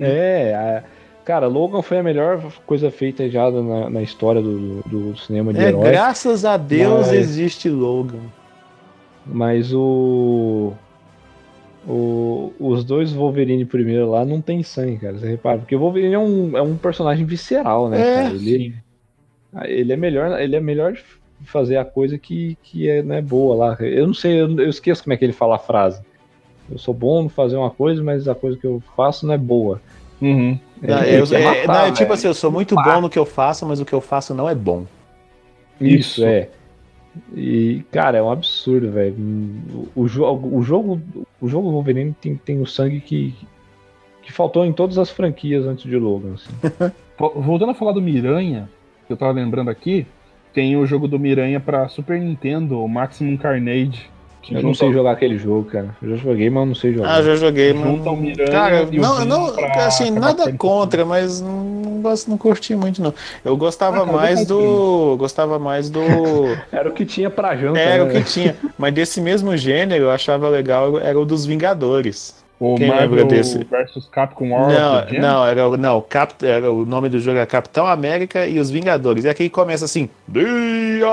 é, 0.00 0.54
a- 0.54 0.84
cara, 1.24 1.46
Logan 1.46 1.80
foi 1.82 1.98
a 1.98 2.02
melhor 2.02 2.42
coisa 2.66 2.90
feita 2.90 3.28
já 3.30 3.50
na, 3.50 3.88
na 3.90 4.02
história 4.02 4.40
do, 4.42 4.80
do, 4.86 5.16
cinema 5.18 5.52
de 5.52 5.60
É, 5.60 5.68
heróis. 5.68 5.88
graças 5.90 6.44
a 6.44 6.56
Deus 6.56 7.06
Mas- 7.08 7.12
existe 7.12 7.68
Logan. 7.68 8.18
Mas 9.24 9.72
o, 9.74 10.72
o. 11.86 12.52
Os 12.58 12.82
dois 12.84 13.12
Wolverine 13.12 13.64
primeiro 13.64 14.10
lá 14.10 14.24
não 14.24 14.40
tem 14.40 14.62
sangue, 14.62 14.96
cara. 14.98 15.18
Você 15.18 15.28
repara. 15.28 15.58
Porque 15.58 15.76
o 15.76 15.78
Wolverine 15.78 16.14
é 16.14 16.18
um, 16.18 16.56
é 16.56 16.62
um 16.62 16.76
personagem 16.76 17.24
visceral, 17.26 17.88
né? 17.88 18.00
É, 18.00 18.14
cara? 18.24 18.34
Ele, 18.34 18.74
ele 19.64 19.92
é 19.92 19.96
melhor. 19.96 20.40
Ele 20.40 20.56
é 20.56 20.60
melhor 20.60 20.94
fazer 21.44 21.76
a 21.76 21.84
coisa 21.84 22.18
que, 22.18 22.56
que 22.62 22.88
é 22.88 23.02
né, 23.02 23.20
boa 23.22 23.54
lá. 23.56 23.76
Eu 23.80 24.06
não 24.06 24.14
sei, 24.14 24.40
eu, 24.40 24.48
eu 24.60 24.68
esqueço 24.68 25.02
como 25.04 25.12
é 25.14 25.16
que 25.16 25.24
ele 25.24 25.32
fala 25.32 25.56
a 25.56 25.58
frase. 25.58 26.00
Eu 26.70 26.78
sou 26.78 26.92
bom 26.92 27.22
no 27.22 27.28
fazer 27.28 27.56
uma 27.56 27.70
coisa, 27.70 28.02
mas 28.02 28.28
a 28.28 28.34
coisa 28.34 28.58
que 28.58 28.66
eu 28.66 28.82
faço 28.96 29.26
não 29.26 29.34
é 29.34 29.38
boa. 29.38 29.80
Uhum. 30.20 30.58
Não, 30.82 31.02
Ele 31.02 31.22
eu- 31.22 31.36
é, 31.38 31.44
matar, 31.44 31.66
não, 31.66 31.74
é 31.86 31.92
tipo 31.92 31.98
velho. 32.00 32.12
assim, 32.12 32.26
eu 32.26 32.34
sou 32.34 32.50
muito 32.50 32.74
bom 32.74 33.00
no 33.00 33.08
que 33.10 33.18
eu 33.18 33.24
faço, 33.24 33.64
mas 33.66 33.80
o 33.80 33.84
que 33.84 33.92
eu 33.92 34.00
faço 34.00 34.34
não 34.34 34.48
é 34.48 34.54
bom. 34.54 34.84
Isso, 35.80 36.20
Isso. 36.20 36.24
é. 36.26 36.48
E, 37.34 37.82
cara, 37.90 38.18
é 38.18 38.22
um 38.22 38.30
absurdo, 38.30 38.90
velho. 38.92 39.14
O, 39.96 40.02
o 40.02 40.08
jogo, 40.08 40.56
o 40.56 40.62
jogo, 40.62 41.00
o 41.40 41.48
jogo 41.48 41.70
Wolverine 41.72 42.14
tem, 42.20 42.36
tem 42.36 42.60
o 42.60 42.66
sangue 42.66 43.00
que, 43.00 43.34
que 44.22 44.32
faltou 44.32 44.64
em 44.64 44.72
todas 44.72 44.98
as 44.98 45.10
franquias 45.10 45.64
antes 45.66 45.84
de 45.84 45.96
Logan. 45.96 46.34
Assim. 46.34 46.50
Vo- 47.18 47.40
Voltando 47.40 47.70
a 47.70 47.74
falar 47.74 47.92
do 47.92 48.02
Miranha, 48.02 48.68
que 49.08 49.12
eu 49.14 49.16
tava 49.16 49.32
lembrando 49.32 49.70
aqui, 49.70 50.06
tem 50.52 50.76
o 50.76 50.86
jogo 50.86 51.08
do 51.08 51.18
Miranha 51.18 51.58
pra 51.58 51.88
Super 51.88 52.20
Nintendo, 52.20 52.78
o 52.78 52.86
Maximum 52.86 53.38
Carnage. 53.38 54.08
que 54.42 54.54
Eu 54.54 54.62
não 54.62 54.74
sei 54.74 54.92
jogar 54.92 55.12
aquele 55.12 55.38
jogo, 55.38 55.64
cara. 55.70 55.96
Eu 56.02 56.10
já 56.10 56.16
joguei, 56.16 56.50
mas 56.50 56.60
eu 56.60 56.66
não 56.66 56.74
sei 56.74 56.92
jogar. 56.92 57.14
Ah, 57.14 57.22
já 57.22 57.34
joguei, 57.34 57.72
mas. 57.72 57.84
Junta 57.84 58.10
o 58.10 58.16
Miranha 58.16 58.50
Cara, 58.50 58.88
e 58.92 58.98
o 58.98 59.02
não, 59.02 59.24
não, 59.24 59.52
pra 59.54 59.86
assim, 59.86 60.10
nada 60.10 60.52
contra, 60.52 61.06
mas 61.06 61.40
não, 61.40 62.02
gosto, 62.02 62.28
não 62.28 62.36
curti 62.36 62.76
muito, 62.76 63.02
não. 63.02 63.14
Eu 63.42 63.56
gostava 63.56 64.02
Ah, 64.02 64.04
cara, 64.04 64.12
mais 64.12 64.40
gostava 64.40 64.60
do. 64.60 65.16
Gostava 65.16 65.58
mais 65.58 65.88
do. 65.88 66.00
Era 66.70 66.90
o 66.90 66.92
que 66.92 67.06
tinha 67.06 67.30
pra 67.30 67.56
janta. 67.56 67.80
Era 67.80 68.04
o 68.04 68.08
né? 68.08 68.12
que 68.12 68.24
tinha. 68.24 68.54
Mas 68.76 68.92
desse 68.92 69.22
mesmo 69.22 69.56
gênero, 69.56 70.04
eu 70.04 70.10
achava 70.10 70.50
legal, 70.50 70.98
era 70.98 71.18
o 71.18 71.24
dos 71.24 71.46
Vingadores. 71.46 72.34
O 72.60 72.74
Quem 72.74 72.88
Marvel 72.88 73.24
desse? 73.26 73.58
vs 73.58 74.08
Capcom 74.10 74.50
War 74.50 74.66
of 74.68 74.74
Não, 74.74 75.00
the 75.02 75.08
Gems? 75.10 75.22
não, 75.22 75.46
era, 75.46 75.68
o- 75.68 75.76
não 75.76 76.00
Cap, 76.00 76.44
era 76.44 76.72
o 76.72 76.84
nome 76.84 77.08
do 77.08 77.20
jogo 77.20 77.36
era 77.36 77.46
Capitão 77.46 77.86
América 77.86 78.46
e 78.48 78.58
os 78.58 78.68
Vingadores. 78.68 79.24
E 79.24 79.28
aqui 79.28 79.48
começa 79.48 79.84
assim: 79.84 80.10
The 80.32 81.04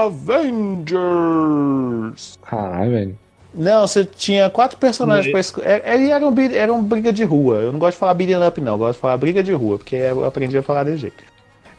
Avengers. 1.05 2.39
Caralho, 2.41 2.91
velho. 2.91 3.17
Não, 3.53 3.87
você 3.87 4.03
tinha 4.03 4.49
quatro 4.49 4.77
personagens 4.77 5.31
pra 5.31 5.39
escolher. 5.39 5.81
Ele 5.85 6.09
era 6.09 6.27
um, 6.27 6.33
era 6.53 6.73
um 6.73 6.83
briga 6.83 7.13
de 7.13 7.23
rua. 7.23 7.57
Eu 7.57 7.71
não 7.71 7.79
gosto 7.79 7.93
de 7.93 7.99
falar 7.99 8.13
beating 8.13 8.43
up, 8.45 8.59
não. 8.59 8.73
Eu 8.73 8.77
gosto 8.79 8.95
de 8.95 9.01
falar 9.01 9.15
briga 9.17 9.41
de 9.41 9.53
rua, 9.53 9.77
porque 9.77 9.95
eu 9.95 10.25
aprendi 10.25 10.57
a 10.57 10.63
falar 10.63 10.83
desse 10.83 10.97
jeito. 10.97 11.23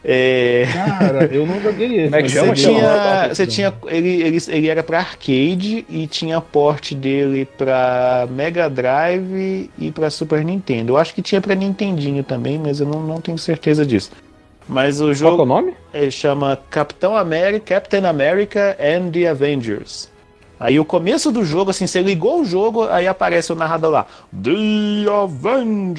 É, 0.03 0.65
Cara, 0.71 1.25
eu 1.25 1.45
não 1.45 1.59
joguei 1.59 2.01
esse. 2.01 2.03
Como 2.05 2.15
é 2.15 2.23
que 2.23 2.29
chama? 2.29 2.55
você 2.55 2.61
tinha, 2.63 3.27
você 3.29 3.47
tinha 3.47 3.73
ele, 3.87 4.21
ele, 4.21 4.37
ele 4.47 4.67
era 4.69 4.81
pra 4.83 4.99
arcade 4.99 5.85
e 5.89 6.07
tinha 6.07 6.39
porte 6.39 6.93
dele 6.95 7.45
pra 7.57 8.27
Mega 8.29 8.69
Drive 8.69 9.69
e 9.77 9.91
pra 9.91 10.09
Super 10.09 10.45
Nintendo. 10.45 10.93
Eu 10.93 10.97
acho 10.97 11.13
que 11.13 11.21
tinha 11.21 11.41
pra 11.41 11.55
Nintendinho 11.55 12.23
também, 12.23 12.57
mas 12.57 12.79
eu 12.79 12.85
não, 12.87 13.01
não 13.01 13.19
tenho 13.19 13.37
certeza 13.37 13.85
disso. 13.85 14.11
Mas 14.69 15.01
o 15.01 15.05
Qual 15.05 15.15
que 15.15 15.23
é 15.23 15.25
o 15.25 15.29
jogo 15.31 15.45
nome? 15.45 15.73
ele 15.93 16.11
chama 16.11 16.59
Capitão 16.69 17.15
América, 17.15 17.75
Captain 17.75 18.05
America 18.05 18.77
and 18.79 19.11
the 19.11 19.27
Avengers. 19.27 20.09
Aí 20.59 20.79
o 20.79 20.85
começo 20.85 21.31
do 21.31 21.45
jogo, 21.45 21.69
assim, 21.71 21.85
você 21.87 22.01
ligou 22.01 22.41
o 22.41 22.45
jogo, 22.45 22.87
aí 22.89 23.07
aparece 23.07 23.53
o 23.53 23.55
narrador 23.55 23.91
lá. 23.91 24.05
The 24.43 25.09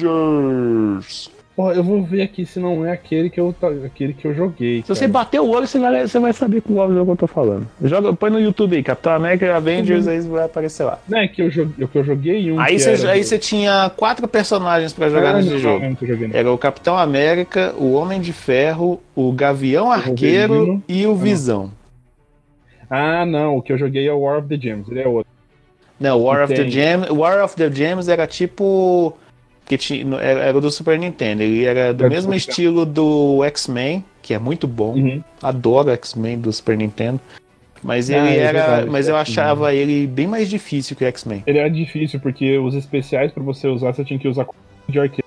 Avengers. 0.09 1.31
Pô, 1.59 1.73
eu 1.73 1.83
vou 1.83 2.01
ver 2.01 2.21
aqui 2.21 2.45
se 2.45 2.57
não 2.57 2.85
é 2.85 2.93
aquele 2.93 3.29
que 3.29 3.37
eu, 3.37 3.53
aquele 3.85 4.13
que 4.13 4.25
eu 4.25 4.33
joguei. 4.33 4.81
Se 4.81 4.87
você 4.87 5.01
cara. 5.01 5.11
bater 5.11 5.41
o 5.41 5.49
olho, 5.49 5.67
você 5.67 5.77
vai, 5.77 6.07
você 6.07 6.17
vai 6.17 6.31
saber 6.31 6.61
qual 6.61 6.89
jogo 6.93 7.11
eu 7.11 7.17
tô 7.17 7.27
falando. 7.27 7.67
Joga, 7.83 8.13
põe 8.13 8.29
no 8.29 8.39
YouTube 8.39 8.77
aí, 8.77 8.81
Capitão 8.81 9.11
América 9.11 9.53
Avengers, 9.53 10.07
aí 10.07 10.21
vai 10.21 10.45
aparecer 10.45 10.85
lá. 10.85 10.99
Não, 11.05 11.19
é 11.19 11.27
que 11.27 11.41
eu 11.41 11.51
joguei, 11.51 11.85
que 11.85 11.97
eu 11.97 12.03
joguei 12.05 12.49
um. 12.49 12.61
Aí 12.61 12.79
você, 12.79 12.91
era 12.91 13.11
aí 13.11 13.25
você 13.25 13.37
tinha 13.37 13.91
quatro 13.97 14.25
personagens 14.25 14.93
pra 14.93 15.09
jogar 15.09 15.35
Ah, 15.35 15.41
nesse 15.41 15.57
jogo. 15.57 15.83
não. 15.83 16.29
Era 16.31 16.49
o 16.49 16.57
Capitão 16.57 16.97
América, 16.97 17.75
o 17.77 17.91
Homem 17.91 18.21
de 18.21 18.31
Ferro, 18.31 19.01
o 19.13 19.29
Gavião 19.33 19.91
Arqueiro 19.91 20.81
e 20.87 21.05
o 21.05 21.13
Visão. 21.13 21.73
Ah, 22.89 23.25
não, 23.25 23.57
o 23.57 23.61
que 23.61 23.73
eu 23.73 23.77
joguei 23.77 24.07
é 24.07 24.13
o 24.13 24.21
War 24.21 24.39
of 24.39 24.47
the 24.47 24.57
Gems, 24.57 24.89
ele 24.89 25.01
é 25.01 25.07
outro. 25.09 25.29
Não, 25.99 26.23
War 26.23 26.45
of 26.45 26.53
the. 26.53 26.69
Gems, 26.69 27.09
War 27.09 27.43
of 27.43 27.53
the 27.57 27.69
Gems 27.69 28.07
era 28.07 28.25
tipo 28.25 29.13
que 29.69 29.77
tinha, 29.77 30.15
era, 30.17 30.51
do 30.59 30.71
Super 30.71 30.97
Nintendo. 30.97 31.43
Ele 31.43 31.63
era 31.63 31.93
do 31.93 32.03
do 32.03 32.09
mesmo 32.09 32.33
estilo 32.33 32.85
do 32.87 33.43
X-Men, 33.45 34.03
que 34.21 34.33
é 34.33 34.39
muito 34.39 34.67
bom. 34.67 34.95
Uhum. 34.95 35.23
Adoro 35.41 35.91
X-Men 35.91 36.39
do 36.39 36.51
Super 36.51 36.75
Nintendo. 36.75 37.21
Mas 37.83 38.09
Ah, 38.09 38.17
ele 38.17 38.27
é 38.35 38.37
era, 38.39 38.59
verdade, 38.59 38.89
mas 38.89 39.07
eu 39.07 39.15
é, 39.15 39.21
achava 39.21 39.73
ele 39.73 40.05
bem 40.07 40.25
mais 40.27 40.49
difícil 40.49 40.97
que 40.97 41.05
o 41.05 41.07
X-Men. 41.07 41.43
Ele 41.45 41.59
era 41.59 41.69
difícil, 41.69 42.19
porque 42.19 42.57
os 42.57 42.73
especiais 42.73 43.31
pra 43.31 43.43
você 43.43 43.67
usar, 43.67 43.93
você 43.93 44.03
tinha 44.03 44.19
que 44.19 44.27
usar 44.27 44.45
de 44.89 44.99
arqueiro. 44.99 45.23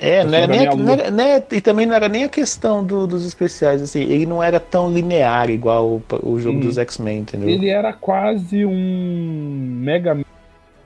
É, 0.00 0.24
não 0.24 0.34
era 0.34 0.46
nem, 0.46 0.76
não 0.76 0.92
era- 0.92 1.10
né, 1.10 1.42
e 1.52 1.60
também 1.60 1.84
não 1.84 1.94
era 1.94 2.08
nem 2.08 2.24
a 2.24 2.28
questão 2.28 2.82
do- 2.84 3.06
dos 3.06 3.24
especiais, 3.26 3.82
assim, 3.82 4.00
ele 4.00 4.26
não 4.26 4.42
era 4.42 4.58
tão 4.58 4.90
linear 4.92 5.50
igual 5.50 5.86
o, 5.86 6.02
o 6.22 6.40
jogo 6.40 6.58
Uhum. 6.58 6.64
dos 6.64 6.78
X-Men, 6.78 7.18
entendeu? 7.20 7.48
Ele 7.48 7.68
era 7.68 7.92
quase 7.92 8.64
um 8.64 9.80
Mega 9.82 10.14
Man, 10.14 10.24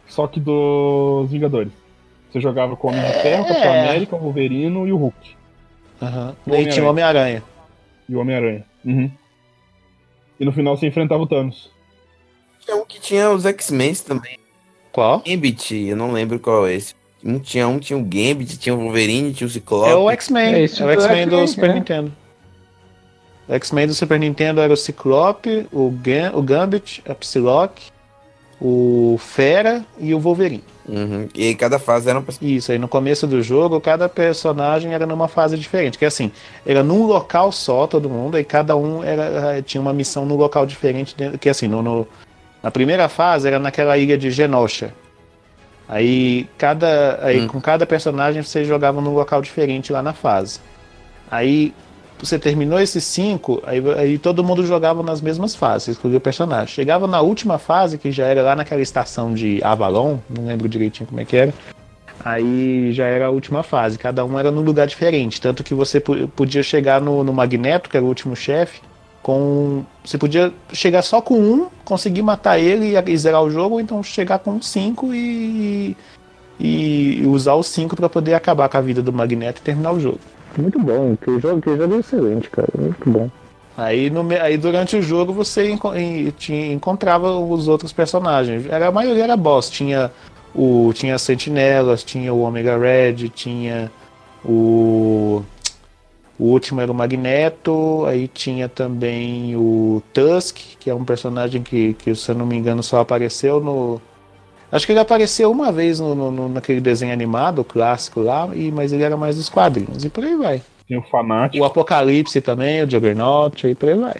só 0.08 0.26
que 0.26 0.40
dos 0.40 1.30
Vingadores. 1.30 1.72
Você 2.32 2.40
jogava 2.40 2.74
com 2.76 2.88
o 2.88 2.90
Homem 2.90 3.04
de 3.04 3.12
Ferro, 3.20 3.44
Capitão 3.44 3.74
É. 3.74 3.88
América, 3.88 4.16
o 4.16 4.18
Wolverino 4.18 4.88
e 4.88 4.92
o 4.92 4.96
Hulk. 4.96 5.36
Aham. 6.00 6.34
O 6.46 6.54
E 6.54 6.66
tinha 6.66 6.84
o 6.84 6.88
Homem-Aranha. 6.88 7.42
E 8.08 8.16
o 8.16 8.20
Homem-Aranha. 8.20 8.64
Uhum. 8.84 9.10
E 10.40 10.44
no 10.44 10.52
final 10.52 10.76
você 10.76 10.86
enfrentava 10.86 11.22
o 11.22 11.26
Thanos. 11.26 11.70
Tinha 12.60 12.76
um 12.76 12.84
que 12.84 13.00
tinha 13.00 13.30
os 13.30 13.44
X-Men 13.44 13.94
também. 13.96 14.38
Qual? 14.92 15.20
Gambit, 15.20 15.74
eu 15.74 15.96
não 15.96 16.10
lembro 16.12 16.38
qual 16.40 16.66
é 16.66 16.74
esse. 16.74 16.94
Um 17.24 17.38
tinha 17.38 17.68
um, 17.68 17.78
tinha 17.78 17.98
o 17.98 18.02
Gambit, 18.02 18.58
tinha 18.58 18.74
o 18.74 18.78
Wolverine, 18.78 19.32
tinha 19.32 19.46
o 19.46 19.50
Ciclope. 19.50 19.90
É 19.90 19.94
o 19.94 20.10
X-Men. 20.10 20.54
É 20.54 20.58
É, 20.60 20.62
esse 20.64 20.82
o 20.82 20.90
X-Men 20.90 21.28
do 21.28 21.46
Super 21.46 21.70
é. 21.70 21.74
Nintendo. 21.74 22.12
O 23.48 23.54
X-Men 23.54 23.86
do 23.86 23.94
Super 23.94 24.18
Nintendo 24.18 24.60
era 24.60 24.72
o 24.72 24.76
Ciclope, 24.76 25.66
o, 25.72 25.90
Gam 25.90 26.32
o 26.34 26.42
Gambit, 26.42 27.02
a 27.08 27.14
Psylocke, 27.14 27.90
o 28.60 29.16
Fera 29.18 29.84
e 29.98 30.14
o 30.14 30.18
Wolverine. 30.20 30.64
Uhum. 30.88 31.28
E 31.34 31.44
aí 31.48 31.54
cada 31.54 31.78
fase 31.78 32.10
era 32.10 32.18
um 32.18 32.22
personagem. 32.22 32.56
Isso, 32.56 32.72
aí 32.72 32.78
no 32.78 32.88
começo 32.88 33.26
do 33.26 33.40
jogo, 33.42 33.80
cada 33.80 34.08
personagem 34.08 34.92
era 34.92 35.06
numa 35.06 35.28
fase 35.28 35.56
diferente. 35.56 35.96
Que 35.98 36.04
assim, 36.04 36.32
era 36.66 36.82
num 36.82 37.06
local 37.06 37.52
só, 37.52 37.86
todo 37.86 38.10
mundo, 38.10 38.38
e 38.38 38.42
cada 38.44 38.74
um 38.76 39.02
era, 39.04 39.62
tinha 39.62 39.80
uma 39.80 39.92
missão 39.92 40.24
num 40.26 40.36
local 40.36 40.66
diferente. 40.66 41.14
Que 41.40 41.48
assim, 41.48 41.68
no, 41.68 41.82
no- 41.82 42.06
na 42.62 42.70
primeira 42.70 43.08
fase 43.08 43.46
era 43.48 43.58
naquela 43.58 43.96
ilha 43.98 44.16
de 44.18 44.30
Genosha. 44.30 44.92
Aí, 45.88 46.48
cada, 46.56 47.18
aí 47.22 47.40
Hum. 47.42 47.48
com 47.48 47.60
cada 47.60 47.84
personagem 47.86 48.42
você 48.42 48.64
jogava 48.64 49.00
num 49.00 49.12
local 49.14 49.42
diferente 49.42 49.92
lá 49.92 50.02
na 50.02 50.12
fase. 50.12 50.60
Aí 51.30 51.74
você 52.22 52.38
terminou 52.38 52.78
esses 52.78 53.02
cinco, 53.04 53.60
aí, 53.66 53.82
aí 53.98 54.18
todo 54.18 54.44
mundo 54.44 54.64
jogava 54.64 55.02
nas 55.02 55.20
mesmas 55.20 55.56
fases, 55.56 55.88
escolhia 55.88 56.18
o 56.18 56.20
personagem. 56.20 56.68
Chegava 56.68 57.06
na 57.06 57.20
última 57.20 57.58
fase, 57.58 57.98
que 57.98 58.12
já 58.12 58.26
era 58.26 58.42
lá 58.42 58.54
naquela 58.54 58.80
estação 58.80 59.34
de 59.34 59.60
Avalon, 59.64 60.18
não 60.30 60.46
lembro 60.46 60.68
direitinho 60.68 61.08
como 61.08 61.20
é 61.20 61.24
que 61.24 61.36
era. 61.36 61.54
Aí 62.24 62.92
já 62.92 63.06
era 63.06 63.26
a 63.26 63.30
última 63.30 63.64
fase, 63.64 63.98
cada 63.98 64.24
um 64.24 64.38
era 64.38 64.50
num 64.50 64.60
lugar 64.60 64.86
diferente. 64.86 65.40
Tanto 65.40 65.64
que 65.64 65.74
você 65.74 65.98
po- 65.98 66.28
podia 66.28 66.62
chegar 66.62 67.00
no, 67.00 67.24
no 67.24 67.32
Magneto, 67.32 67.90
que 67.90 67.96
era 67.96 68.06
o 68.06 68.08
último 68.08 68.36
chefe, 68.36 68.80
com. 69.20 69.84
Você 70.04 70.16
podia 70.16 70.52
chegar 70.72 71.02
só 71.02 71.20
com 71.20 71.34
um, 71.34 71.66
conseguir 71.84 72.22
matar 72.22 72.60
ele 72.60 72.96
e, 72.96 73.10
e 73.10 73.16
zerar 73.16 73.42
o 73.42 73.50
jogo, 73.50 73.74
ou 73.74 73.80
então 73.80 74.00
chegar 74.04 74.38
com 74.38 74.62
cinco 74.62 75.12
e. 75.12 75.96
e 76.60 77.24
usar 77.26 77.54
os 77.54 77.66
cinco 77.66 77.96
para 77.96 78.08
poder 78.08 78.34
acabar 78.34 78.68
com 78.68 78.76
a 78.76 78.80
vida 78.80 79.02
do 79.02 79.12
Magneto 79.12 79.60
e 79.60 79.64
terminar 79.64 79.92
o 79.92 79.98
jogo. 79.98 80.20
Muito 80.56 80.78
bom, 80.78 81.16
que 81.16 81.38
jogo, 81.40 81.62
que 81.62 81.76
jogo 81.76 81.94
excelente, 81.98 82.50
cara. 82.50 82.68
Muito 82.78 83.08
bom. 83.10 83.30
Aí, 83.76 84.10
no, 84.10 84.26
aí 84.40 84.58
durante 84.58 84.96
o 84.96 85.02
jogo 85.02 85.32
você 85.32 85.70
enco- 85.70 85.94
em- 85.94 86.30
tinha- 86.30 86.72
encontrava 86.72 87.30
os 87.38 87.68
outros 87.68 87.92
personagens. 87.92 88.66
Era, 88.66 88.88
a 88.88 88.92
maioria 88.92 89.24
era 89.24 89.36
boss. 89.36 89.70
Tinha 89.70 90.10
o 90.54 90.92
tinha 90.94 91.14
as 91.14 91.22
sentinelas, 91.22 92.04
tinha 92.04 92.32
o 92.34 92.42
Omega 92.42 92.76
Red, 92.76 93.28
tinha 93.30 93.90
o 94.44 95.42
o 96.38 96.44
último 96.46 96.80
era 96.80 96.90
o 96.90 96.94
Magneto, 96.94 98.04
aí 98.06 98.26
tinha 98.26 98.68
também 98.68 99.54
o 99.54 100.02
Tusk, 100.12 100.56
que 100.80 100.90
é 100.90 100.94
um 100.94 101.04
personagem 101.04 101.62
que, 101.62 101.94
que 101.94 102.14
se 102.16 102.30
eu 102.30 102.34
não 102.34 102.44
me 102.44 102.56
engano, 102.56 102.82
só 102.82 103.00
apareceu 103.00 103.60
no. 103.60 104.00
Acho 104.72 104.86
que 104.86 104.92
ele 104.92 105.00
apareceu 105.00 105.50
uma 105.52 105.70
vez 105.70 106.00
no, 106.00 106.14
no- 106.14 106.30
no- 106.30 106.48
naquele 106.48 106.80
desenho 106.80 107.12
animado, 107.12 107.62
clássico 107.62 108.20
lá, 108.20 108.48
e, 108.54 108.72
mas 108.72 108.90
ele 108.92 109.02
era 109.02 109.16
mais 109.18 109.36
dos 109.36 109.48
quadrinhos, 109.50 110.02
e 110.04 110.08
por 110.08 110.24
aí 110.24 110.34
vai. 110.34 110.62
Tem 110.88 110.96
o 110.98 111.02
Fanático. 111.02 111.62
O 111.62 111.66
Apocalipse 111.66 112.40
também, 112.40 112.82
o 112.82 112.90
Juggernaut, 112.90 113.66
e 113.68 113.74
por 113.74 113.88
aí 113.90 113.94
vai. 113.98 114.16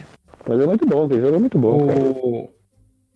Mas 0.47 0.61
é 0.61 0.67
muito 0.67 0.87
bom, 0.87 1.07
o 1.07 1.21
jogo 1.21 1.37
é 1.37 1.39
muito 1.39 1.59
bom. 1.59 1.79
O- 1.89 2.49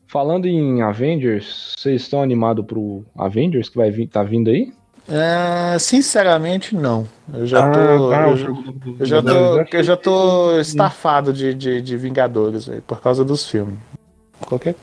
Falando 0.08 0.46
em 0.46 0.82
Avengers, 0.82 1.74
vocês 1.76 2.02
estão 2.02 2.22
animados 2.22 2.64
pro 2.64 3.04
Avengers 3.18 3.68
que 3.68 3.76
vai 3.76 3.90
vir, 3.90 4.06
tá 4.06 4.22
vindo 4.22 4.48
aí? 4.48 4.72
Ah, 5.08 5.76
sinceramente, 5.80 6.74
não. 6.76 7.06
Eu 7.34 7.44
já 7.44 7.66
Ah, 7.66 7.70
tô. 7.70 8.10
tá, 8.10 8.28
eu, 8.28 8.36
já- 8.36 8.48
eu 9.00 9.06
já 9.06 9.22
tô, 9.22 9.76
eu 9.76 9.82
já 9.82 9.96
tô 9.96 10.58
estafado 10.60 11.32
de, 11.32 11.52
de, 11.54 11.82
de 11.82 11.96
Vingadores, 11.96 12.66
velho, 12.66 12.82
por 12.82 13.00
causa 13.00 13.24
dos 13.24 13.48
filmes. 13.50 13.78
Qualquer 14.46 14.76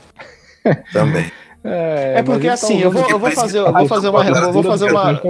Também. 0.92 1.32
É 1.64 2.16
mas 2.16 2.26
porque 2.26 2.48
assim, 2.50 2.82
eu 2.82 2.92
vou, 2.92 3.10
eu 3.10 3.18
vou 3.18 3.32
fazer, 3.32 3.60
eu 3.60 3.72
vou 3.72 3.88
fazer 3.88 4.10
uma, 4.10 4.26
eu 4.26 4.52
vou 4.52 4.64
fazer 4.64 4.92
uma, 4.92 5.22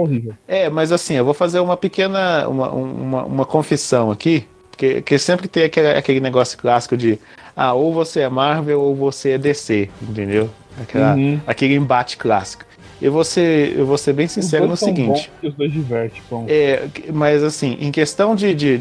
é, 0.48 0.68
mas 0.68 0.90
assim, 0.90 1.14
eu 1.14 1.24
vou 1.24 1.32
fazer 1.34 1.60
uma 1.60 1.76
pequena, 1.76 2.48
uma, 2.48 2.70
uma, 2.70 3.24
uma 3.24 3.44
confissão 3.46 4.10
aqui, 4.10 4.44
porque, 4.70 4.94
porque 4.96 5.16
sempre 5.18 5.46
tem 5.46 5.62
aquele, 5.64 5.88
aquele 5.88 6.18
negócio 6.20 6.58
clássico 6.58 6.96
de, 6.96 7.20
ah, 7.54 7.72
ou 7.72 7.92
você 7.92 8.20
é 8.20 8.28
Marvel 8.28 8.80
ou 8.80 8.96
você 8.96 9.30
é 9.30 9.38
DC, 9.38 9.88
entendeu? 10.02 10.50
Aquela, 10.82 11.14
Uhum. 11.14 11.40
Aquele 11.46 11.74
embate 11.74 12.16
clássico. 12.16 12.64
Eu 13.00 13.12
vou 13.12 13.22
ser, 13.22 13.78
eu 13.78 13.86
vou 13.86 13.96
ser 13.98 14.12
bem 14.12 14.26
sincero 14.26 14.66
no 14.66 14.76
seguinte, 14.76 15.30
bons 15.40 15.50
os 15.50 15.54
dois 15.54 15.72
divertem. 15.72 16.20
Bom. 16.28 16.46
é, 16.48 16.88
mas 17.12 17.44
assim, 17.44 17.76
em 17.80 17.92
questão 17.92 18.34
de, 18.34 18.52
de 18.54 18.80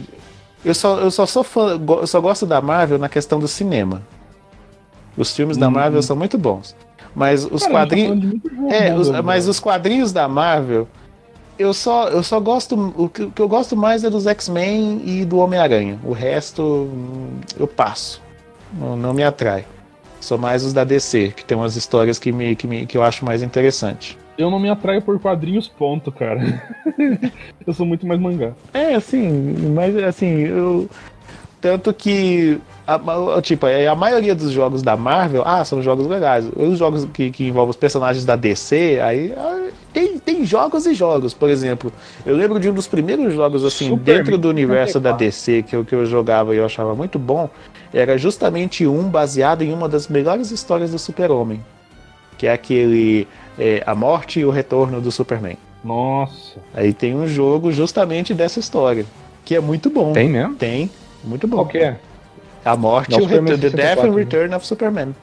eu 0.66 0.74
só, 0.74 0.97
eu 0.99 1.12
só 1.12 1.26
sou 1.28 1.43
fã, 1.43 1.80
eu 1.99 2.08
só 2.08 2.20
gosto 2.20 2.45
da 2.47 2.60
Marvel 2.62 2.97
na 2.97 3.10
questão 3.10 3.39
do 3.39 3.47
cinema. 3.47 4.01
Os 5.16 5.36
filmes 5.36 5.58
da 5.58 5.68
Uhum. 5.68 5.74
Marvel 5.74 6.01
são 6.01 6.16
muito 6.16 6.38
bons, 6.38 6.76
mas 7.16 7.45
os 7.45 7.61
Cara, 7.64 7.74
tá 7.74 7.80
quadrinhos 7.80 8.20
jogo 8.20 8.72
é, 8.72 8.93
os- 8.93 9.09
mas 9.24 9.47
os 9.47 9.59
quadrinhos 9.59 10.11
da 10.11 10.28
Marvel, 10.28 10.88
eu 11.57 11.74
só, 11.74 12.09
eu 12.09 12.24
só 12.24 12.39
gosto. 12.39 12.93
O 12.97 13.07
que, 13.09 13.24
o 13.24 13.32
que 13.32 13.41
eu 13.41 13.47
gosto 13.47 13.76
mais 13.76 14.03
é 14.03 14.09
dos 14.09 14.26
X-Men 14.26 15.01
e 15.05 15.26
do 15.26 15.38
Homem-Aranha. 15.38 15.99
O 16.03 16.11
resto 16.11 16.64
hum, 16.64 17.39
eu 17.59 17.68
passo. 17.68 18.22
Não, 18.74 18.95
não 18.95 19.14
me 19.14 19.24
atrai. 19.24 19.66
Sou 20.20 20.38
mais 20.38 20.64
os 20.64 20.74
da 20.74 20.84
DC, 20.84 21.34
que 21.36 21.43
tem 21.45 21.55
umas 21.57 21.76
histórias 21.76 22.18
que, 22.18 22.32
me, 22.32 22.55
que, 22.55 22.66
me, 22.66 22.86
que 22.86 22.97
eu 22.97 23.03
acho 23.03 23.24
mais 23.26 23.43
interessante. 23.43 24.18
Eu 24.38 24.49
não 24.49 24.57
me 24.57 24.70
atraio 24.70 25.01
por 25.01 25.20
quadrinhos, 25.20 25.68
ponto, 25.68 26.11
cara. 26.11 26.39
eu 27.68 27.74
sou 27.74 27.86
muito 27.86 28.07
mais 28.07 28.20
mangá. 28.20 28.53
É, 28.74 28.95
assim, 28.95 29.30
mas 29.76 29.95
assim, 29.97 30.39
eu. 30.39 30.89
Tanto 31.64 31.93
que. 31.93 32.59
A, 32.86 33.41
tipo, 33.41 33.66
é, 33.66 33.88
a 33.88 33.95
maioria 33.95 34.36
dos 34.36 34.51
jogos 34.51 34.82
da 34.82 34.97
Marvel, 34.97 35.41
ah, 35.45 35.64
são 35.64 35.82
jogos 35.82 36.05
legais. 36.05 36.45
Os 36.53 36.78
jogos 36.78 37.07
que, 37.14 37.32
que 37.32 37.47
envolvem 37.47 37.70
os 37.70 37.78
personagens 37.78 38.26
da 38.26 38.36
DC, 38.36 38.99
aí. 39.01 39.34
ah, 39.38 39.70
Tem, 39.93 40.20
tem 40.20 40.45
jogos 40.45 40.86
e 40.86 40.93
jogos. 40.93 41.34
Por 41.34 41.49
exemplo, 41.49 41.89
eu 42.26 42.36
lembro 42.36 42.59
de 42.59 42.70
um 42.70 42.74
dos 42.74 42.86
primeiros 42.86 43.34
jogos, 43.34 43.64
assim, 43.64 43.88
Superman 43.88 44.18
dentro 44.18 44.38
do 44.38 44.49
universo 44.49 44.99
da 44.99 45.18
64. 45.18 45.26
DC 45.26 45.64
que 45.64 45.76
eu, 45.78 45.86
que 45.86 45.95
eu 45.95 46.05
jogava 46.05 46.53
e 46.53 46.57
eu 46.57 46.66
achava 46.66 46.93
muito 46.93 47.18
bom. 47.18 47.49
Era 47.93 48.18
justamente 48.18 48.86
um 48.86 49.03
baseado 49.03 49.61
em 49.61 49.72
uma 49.72 49.88
das 49.88 50.09
melhores 50.09 50.51
histórias 50.51 50.91
do 50.91 50.99
Super-Homem. 50.99 51.64
Que 52.38 52.47
é 52.47 52.51
aquele. 52.51 53.26
é, 53.57 53.82
a 53.86 53.95
Morte 53.95 54.41
e 54.41 54.45
o 54.45 54.49
Retorno 54.49 54.99
do 54.99 55.14
Superman. 55.14 55.55
Nossa. 55.82 56.59
Aí 56.74 56.91
tem 56.91 57.16
um 57.16 57.26
jogo 57.28 57.72
justamente 57.72 58.34
dessa 58.34 58.59
história, 58.59 59.05
que 59.45 59.55
é 59.55 59.61
muito 59.61 59.89
bom. 59.89 60.11
Tem 60.11 60.28
mesmo? 60.30 60.55
Tem, 60.55 60.89
muito 61.24 61.47
bom. 61.47 61.57
Qual 61.57 61.67
que 61.67 61.78
é? 61.80 61.97
A 62.65 62.76
morte 62.78 63.11
Não, 63.11 63.19
e 63.19 63.21
o 63.21 63.24
Superman 63.26 63.55
retorno, 63.55 63.71
The 63.71 63.78
Death 63.78 63.99
64, 63.99 64.07
and 64.09 64.15
né? 64.15 64.17
Return 64.24 64.55
of 64.55 64.65
Superman. 64.67 65.15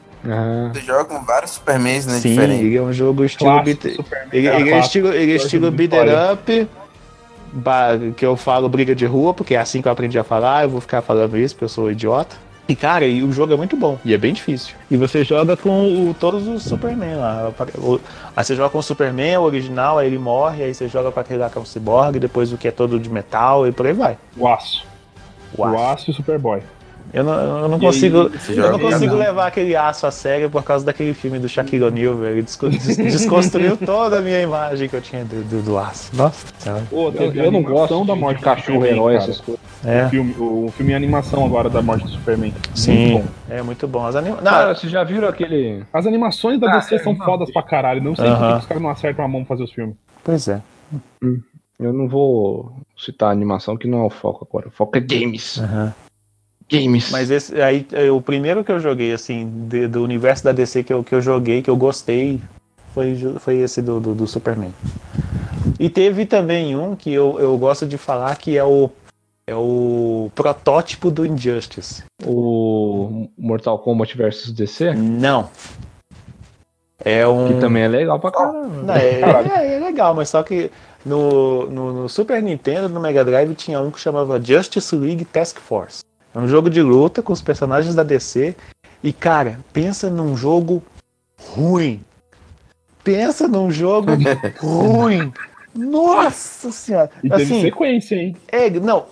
Você 0.75 0.81
joga 0.83 1.05
com 1.07 1.25
vários 1.25 1.53
Supermans, 1.53 2.05
né? 2.07 2.19
Sim, 2.19 2.29
Diferentes. 2.31 2.65
ele 2.67 2.77
é 2.77 2.83
um 2.83 2.93
jogo 2.93 3.25
estilo 3.25 3.51
Clássico, 3.51 3.83
beat, 3.83 3.97
Superman, 3.97 4.29
ele, 4.33 4.47
cara, 4.49 4.61
ele 4.61 4.71
é 4.71 4.79
estilo, 4.79 5.13
ele 5.15 5.33
é 5.33 5.37
estilo 5.37 5.69
up, 5.69 6.69
ba- 7.53 7.99
que 8.17 8.27
eu 8.27 8.37
falo 8.37 8.69
briga 8.69 8.95
de 8.95 9.07
rua, 9.07 9.33
porque 9.33 9.55
é 9.55 9.59
assim 9.59 9.81
que 9.81 9.89
eu 9.89 9.93
aprendi 9.93 10.19
a 10.19 10.25
falar, 10.25 10.65
eu 10.65 10.69
vou 10.69 10.81
ficar 10.83 11.01
falando 11.01 11.39
isso 11.39 11.55
porque 11.55 11.65
eu 11.65 11.69
sou 11.71 11.91
idiota. 11.91 12.37
E 12.69 12.77
cara, 12.77 13.05
e 13.07 13.23
o 13.25 13.33
jogo 13.33 13.53
é 13.53 13.57
muito 13.57 13.77
bom, 13.77 13.99
e 14.05 14.13
é 14.15 14.19
bem 14.19 14.33
difícil. 14.33 14.77
E 14.91 14.97
você 14.97 15.25
joga 15.25 15.57
com 15.57 16.11
o- 16.11 16.15
todos 16.15 16.47
os 16.47 16.63
Superman 16.63 17.17
lá. 17.17 17.51
Aí 18.37 18.45
você 18.45 18.55
joga 18.55 18.69
com 18.71 18.79
o 18.79 18.83
Superman, 18.83 19.39
o 19.39 19.43
original, 19.43 19.99
aí 19.99 20.07
ele 20.07 20.19
morre, 20.19 20.63
aí 20.65 20.75
você 20.75 20.87
joga 20.87 21.11
com 21.11 21.19
aquele 21.19 21.41
lá 21.41 21.49
que 21.51 21.57
é 21.59 21.61
um 21.61 21.65
cyborg, 21.65 22.19
depois 22.21 22.53
o 22.53 22.59
que 22.59 22.69
é 22.69 22.71
todo 22.71 23.01
de 23.01 23.09
metal 23.11 23.67
e 23.67 23.73
por 23.73 23.87
aí 23.87 23.93
vai. 23.95 24.19
O 24.37 24.47
Aço. 24.47 24.85
O 25.57 25.63
O 25.63 25.65
aço. 25.67 25.77
Aço 25.85 26.11
e 26.11 26.13
o 26.13 26.15
Superboy. 26.15 26.61
Eu 27.13 27.25
não, 27.25 27.33
eu 27.63 27.69
não 27.69 27.81
consigo, 27.81 28.31
aí, 28.49 28.57
eu 28.57 28.71
não 28.71 28.79
consigo 28.79 29.15
um. 29.17 29.19
levar 29.19 29.49
aquele 29.49 29.75
aço 29.75 30.07
a 30.07 30.13
sério 30.13 30.49
por 30.49 30.63
causa 30.63 30.87
daquele 30.87 31.13
filme 31.13 31.41
do 31.41 31.49
Shaquille 31.49 31.83
O'Neal, 31.83 32.15
velho. 32.15 32.35
Ele 32.35 32.43
desco- 32.43 32.69
des- 32.69 32.97
desconstruiu 32.97 33.77
toda 33.77 34.19
a 34.19 34.21
minha 34.21 34.41
imagem 34.41 34.89
que 34.89 34.95
eu 34.95 35.01
tinha 35.01 35.25
do, 35.25 35.43
do, 35.43 35.61
do 35.61 35.77
aço. 35.79 36.15
Nossa 36.15 36.47
senhora. 36.59 36.85
Pô, 36.89 37.11
eu, 37.11 37.35
eu 37.35 37.51
não 37.51 37.63
gosto 37.65 38.05
da 38.05 38.15
morte 38.15 38.37
de 38.37 38.43
do 38.43 38.45
cachorro 38.45 38.87
herói, 38.87 39.15
cara. 39.15 39.25
essas 39.25 39.41
coisas. 39.41 39.61
É, 39.85 40.07
O 40.07 40.09
filme, 40.11 40.35
o 40.39 40.73
filme 40.77 40.93
em 40.93 40.95
animação 40.95 41.45
agora 41.45 41.69
da 41.69 41.83
morte 41.83 42.05
do 42.05 42.11
Superman. 42.11 42.53
Muito 42.53 42.79
sim. 42.79 43.15
bom. 43.15 43.25
É 43.49 43.61
muito 43.63 43.89
bom. 43.89 44.07
As 44.07 44.15
anima... 44.15 44.37
Cara, 44.37 44.69
Não, 44.69 44.75
vocês 44.77 44.93
já 44.93 45.03
viram 45.03 45.27
aquele. 45.27 45.83
As 45.93 46.07
animações 46.07 46.61
da 46.61 46.71
Ah, 46.71 46.77
DC 46.79 46.95
é, 46.95 46.99
são 47.01 47.15
não, 47.15 47.25
fodas 47.25 47.51
pra 47.51 47.63
caralho. 47.65 48.01
Não 48.01 48.15
sei 48.15 48.27
por 48.27 48.37
que 48.37 48.43
Aham. 48.45 48.53
que 48.53 48.61
os 48.61 48.67
caras 48.67 48.83
não 48.85 48.91
acertam 48.91 49.25
a 49.25 49.29
mão 49.29 49.41
pra 49.45 49.57
fazer 49.57 49.65
os 49.65 49.73
filmes. 49.73 49.97
pois 50.23 50.47
é. 50.47 50.61
Eu 51.81 51.93
não 51.95 52.07
vou 52.07 52.73
citar 52.97 53.31
animação 53.33 53.77
que 53.77 53.89
não 53.89 54.03
é 54.03 54.05
o 54.05 54.11
foco 54.11 54.47
agora. 54.49 54.69
O 54.69 54.71
foco 54.71 54.99
é 54.99 55.01
games. 55.01 55.59
Aham. 55.59 55.95
Games. 56.71 57.11
Mas 57.11 57.31
esse 57.31 57.61
aí, 57.61 57.85
o 58.15 58.21
primeiro 58.21 58.63
que 58.63 58.71
eu 58.71 58.79
joguei, 58.79 59.13
assim, 59.13 59.67
de- 59.69 59.89
do 59.89 60.05
universo 60.05 60.45
da 60.45 60.53
DC 60.53 60.85
que 60.85 60.93
eu, 60.93 61.03
que 61.03 61.15
eu 61.15 61.21
joguei, 61.21 61.63
que 61.63 61.71
eu 61.71 61.77
gostei, 61.77 62.41
foi, 62.95 63.17
foi 63.41 63.57
esse 63.57 63.81
do, 63.83 63.99
do, 63.99 64.15
do 64.15 64.27
Superman. 64.27 64.73
E 65.81 65.89
teve 65.89 66.27
também 66.27 66.77
um 66.77 66.95
que 66.95 67.13
eu, 67.13 67.41
eu 67.41 67.57
gosto 67.59 67.87
de 67.87 67.97
falar 67.99 68.37
que 68.37 68.57
é 68.57 68.63
o, 68.65 68.89
é 69.49 69.55
o 69.57 70.31
protótipo 70.35 71.11
do 71.11 71.25
Injustice. 71.27 72.05
O 72.25 73.27
Mortal 73.39 73.79
Kombat 73.79 74.17
vs 74.17 74.53
DC, 74.53 74.93
Não. 74.95 75.49
É 77.03 77.27
um. 77.27 77.49
que 77.49 77.55
também 77.61 77.83
é 77.85 77.89
legal 77.89 78.21
pra 78.21 78.31
caramba. 78.31 78.69
Não, 78.83 78.95
é, 78.95 79.21
é- 79.23 79.77
é 79.77 79.79
legal, 79.81 80.15
mas 80.15 80.29
só 80.29 80.43
que 80.43 80.71
no, 81.05 81.67
no, 81.71 81.93
no 82.03 82.09
Super 82.09 82.43
Nintendo, 82.43 82.89
no 82.89 83.01
Mega 83.01 83.25
Drive, 83.25 83.55
tinha 83.55 83.81
um 83.81 83.91
que 83.91 84.01
chamava 84.01 84.41
Justice 84.43 84.95
League 84.95 85.25
Task 85.25 85.59
Force. 85.59 86.03
É 86.35 86.39
um 86.39 86.47
jogo 86.47 86.71
de 86.71 86.81
luta 86.83 87.23
com 87.23 87.33
os 87.33 87.43
personagens 87.43 87.95
da 87.95 88.03
DC. 88.03 88.55
E, 89.03 89.13
cara, 89.13 89.59
pensa 89.73 90.09
num 90.11 90.37
jogo 90.37 90.83
ruim. 91.55 92.03
Pensa 93.03 93.49
num 93.49 93.71
jogo 93.71 94.11
ruim. 94.61 95.33
Nossa 95.75 96.71
senhora. 96.71 97.11
E 97.25 97.29
teve 97.31 97.43
Assim, 97.43 97.61
sequência, 97.63 98.15
hein? 98.17 98.37
é, 98.49 98.69
não. 98.71 99.07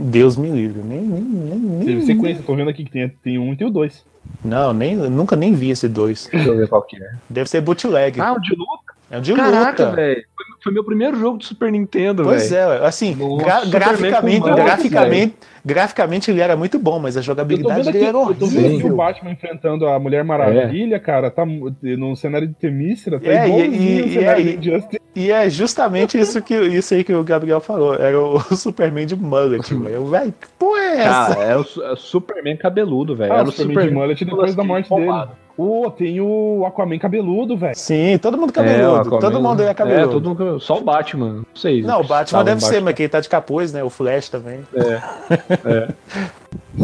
Deus 0.00 0.36
me 0.36 0.50
livre. 0.50 0.82
Nem, 0.82 1.00
nem, 1.02 1.20
nem, 1.20 1.58
nem- 1.58 1.86
Teve 1.86 2.02
sequência. 2.06 2.42
Tô 2.44 2.56
vendo 2.56 2.70
aqui 2.70 2.84
que 2.84 2.90
tem, 2.90 3.08
tem 3.22 3.38
um 3.38 3.52
e 3.52 3.56
tem 3.56 3.66
o 3.66 3.70
dois. 3.70 4.04
Não, 4.44 4.72
nem, 4.72 4.96
nunca 4.96 5.36
nem 5.36 5.54
vi 5.54 5.70
esse 5.70 5.86
dois. 5.88 6.28
Deixa 6.32 6.48
eu 6.48 6.56
ver 6.56 6.68
qual 6.68 6.82
que 6.82 6.96
é. 6.96 7.10
Deve 7.30 7.48
ser 7.48 7.60
bootleg. 7.60 8.20
Ah, 8.20 8.32
o 8.32 8.40
de 8.40 8.50
luta? 8.56 8.95
É 9.10 9.18
um 9.18 9.20
de 9.20 9.34
Caraca, 9.34 9.84
luta. 9.84 9.96
velho. 9.96 10.24
Foi, 10.62 10.72
meu 10.72 10.82
primeiro 10.82 11.16
jogo 11.18 11.38
de 11.38 11.46
Super 11.46 11.70
Nintendo, 11.70 12.24
Pois 12.24 12.50
velho. 12.50 12.72
é, 12.82 12.86
assim, 12.86 13.16
gra- 13.38 13.60
Superman 13.60 13.70
graficamente, 13.70 14.50
graficamente, 14.50 15.34
graficamente 15.64 16.30
ele 16.30 16.40
era 16.40 16.56
muito 16.56 16.76
bom, 16.78 16.98
mas 16.98 17.16
a 17.16 17.20
jogabilidade 17.20 17.84
dele 17.92 18.04
era 18.04 18.16
eu 18.18 18.34
tô 18.34 18.46
vendo 18.46 18.58
aqui 18.58 18.66
o 18.66 18.66
horrível. 18.72 18.96
Batman 18.96 19.30
enfrentando 19.32 19.86
a 19.86 19.98
Mulher 20.00 20.24
Maravilha, 20.24 20.98
cara. 20.98 21.30
Tá 21.30 21.44
no 21.46 22.16
cenário 22.16 22.48
de 22.48 22.54
Temícera, 22.54 23.20
tá 23.20 23.28
É, 23.28 23.44
e- 23.44 23.48
igualzinho 23.48 24.06
e- 24.08 24.18
o 24.18 24.78
e. 24.92 25.06
E 25.26 25.30
é 25.30 25.48
justamente 25.48 26.18
isso, 26.18 26.42
que, 26.42 26.54
isso 26.54 26.92
aí 26.92 27.02
que 27.04 27.14
o 27.14 27.22
Gabriel 27.24 27.60
falou. 27.60 27.94
Era 27.94 28.20
o 28.20 28.38
Superman 28.56 29.06
de 29.06 29.14
mullet, 29.16 29.72
velho. 29.72 29.88
Eu, 29.94 30.06
Velho, 30.06 30.32
que 30.32 30.48
porra 30.58 30.80
é 30.80 30.96
essa? 30.98 31.34
Cara, 31.34 31.42
é 31.44 31.56
o, 31.56 31.60
é 31.84 31.92
o 31.92 31.96
Superman 31.96 32.56
cabeludo, 32.56 33.14
velho. 33.16 33.32
Ah, 33.32 33.38
Era 33.38 33.48
o 33.48 33.52
Superman 33.52 33.88
de 33.88 33.94
mullet 33.94 34.24
depois 34.24 34.54
da 34.54 34.64
morte 34.64 34.88
dele. 34.90 35.06
bombado. 35.06 35.30
Ô, 35.58 35.90
tem 35.90 36.20
o 36.20 36.64
Aquaman 36.66 36.98
cabeludo, 36.98 37.56
velho. 37.56 37.74
Sim, 37.74 38.18
todo 38.18 38.36
mundo 38.36 38.50
É, 38.50 38.50
o 38.50 38.54
cabeludo. 38.54 39.00
Aquaman- 39.00 39.20
todo 39.20 39.42
mundo 39.42 39.62
é 39.62 39.72
cabeludo. 39.74 40.04
É, 40.04 40.12
todo 40.12 40.28
mundo 40.28 40.36
cabeludo. 40.38 40.60
Só 40.62 40.78
o 40.78 40.84
Batman. 40.84 41.32
Não 41.32 41.44
sei. 41.54 41.82
Não, 41.82 42.00
o 42.02 42.06
Batman 42.06 42.44
deve 42.44 42.58
um 42.58 42.68
ser, 42.68 42.82
mas 42.82 42.94
quem 42.94 43.08
tá 43.08 43.20
de 43.20 43.28
capuz, 43.28 43.72
né? 43.72 43.82
O 43.82 43.88
Flash 43.88 44.28
também. 44.28 44.60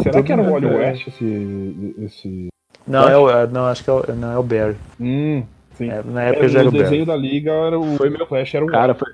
Será 0.01 0.23
que 0.23 0.31
era 0.33 0.41
o 0.41 0.51
Wally 0.51 0.67
É. 0.67 0.75
West 0.75 1.07
esse. 1.07 1.95
esse... 2.03 2.47
Não, 2.87 3.07
é 3.07 3.17
o, 3.17 3.29
é- 3.29 3.47
não 3.47 3.65
acho 3.65 3.83
que 3.83 3.89
é 3.89 3.93
o, 3.93 4.03
não, 4.15 4.31
é 4.33 4.37
o 4.37 4.43
Barry. 4.43 4.75
Hum, 4.99 5.43
sim. 5.77 5.89
É, 5.89 6.01
na 6.03 6.23
É, 6.23 6.29
época 6.29 6.49
já 6.49 6.59
era 6.59 6.67
o 6.67 6.71
Barry. 6.71 6.83
desenho 6.83 7.05
da 7.05 7.15
liga 7.15 7.51
era 7.51 7.79
o 7.79 7.95
Foi 7.95 8.09
meu- 8.09 8.25
Flash 8.27 8.53
era 8.55 8.65
o 8.65 8.67
Cara, 8.67 8.93
foi, 8.95 9.07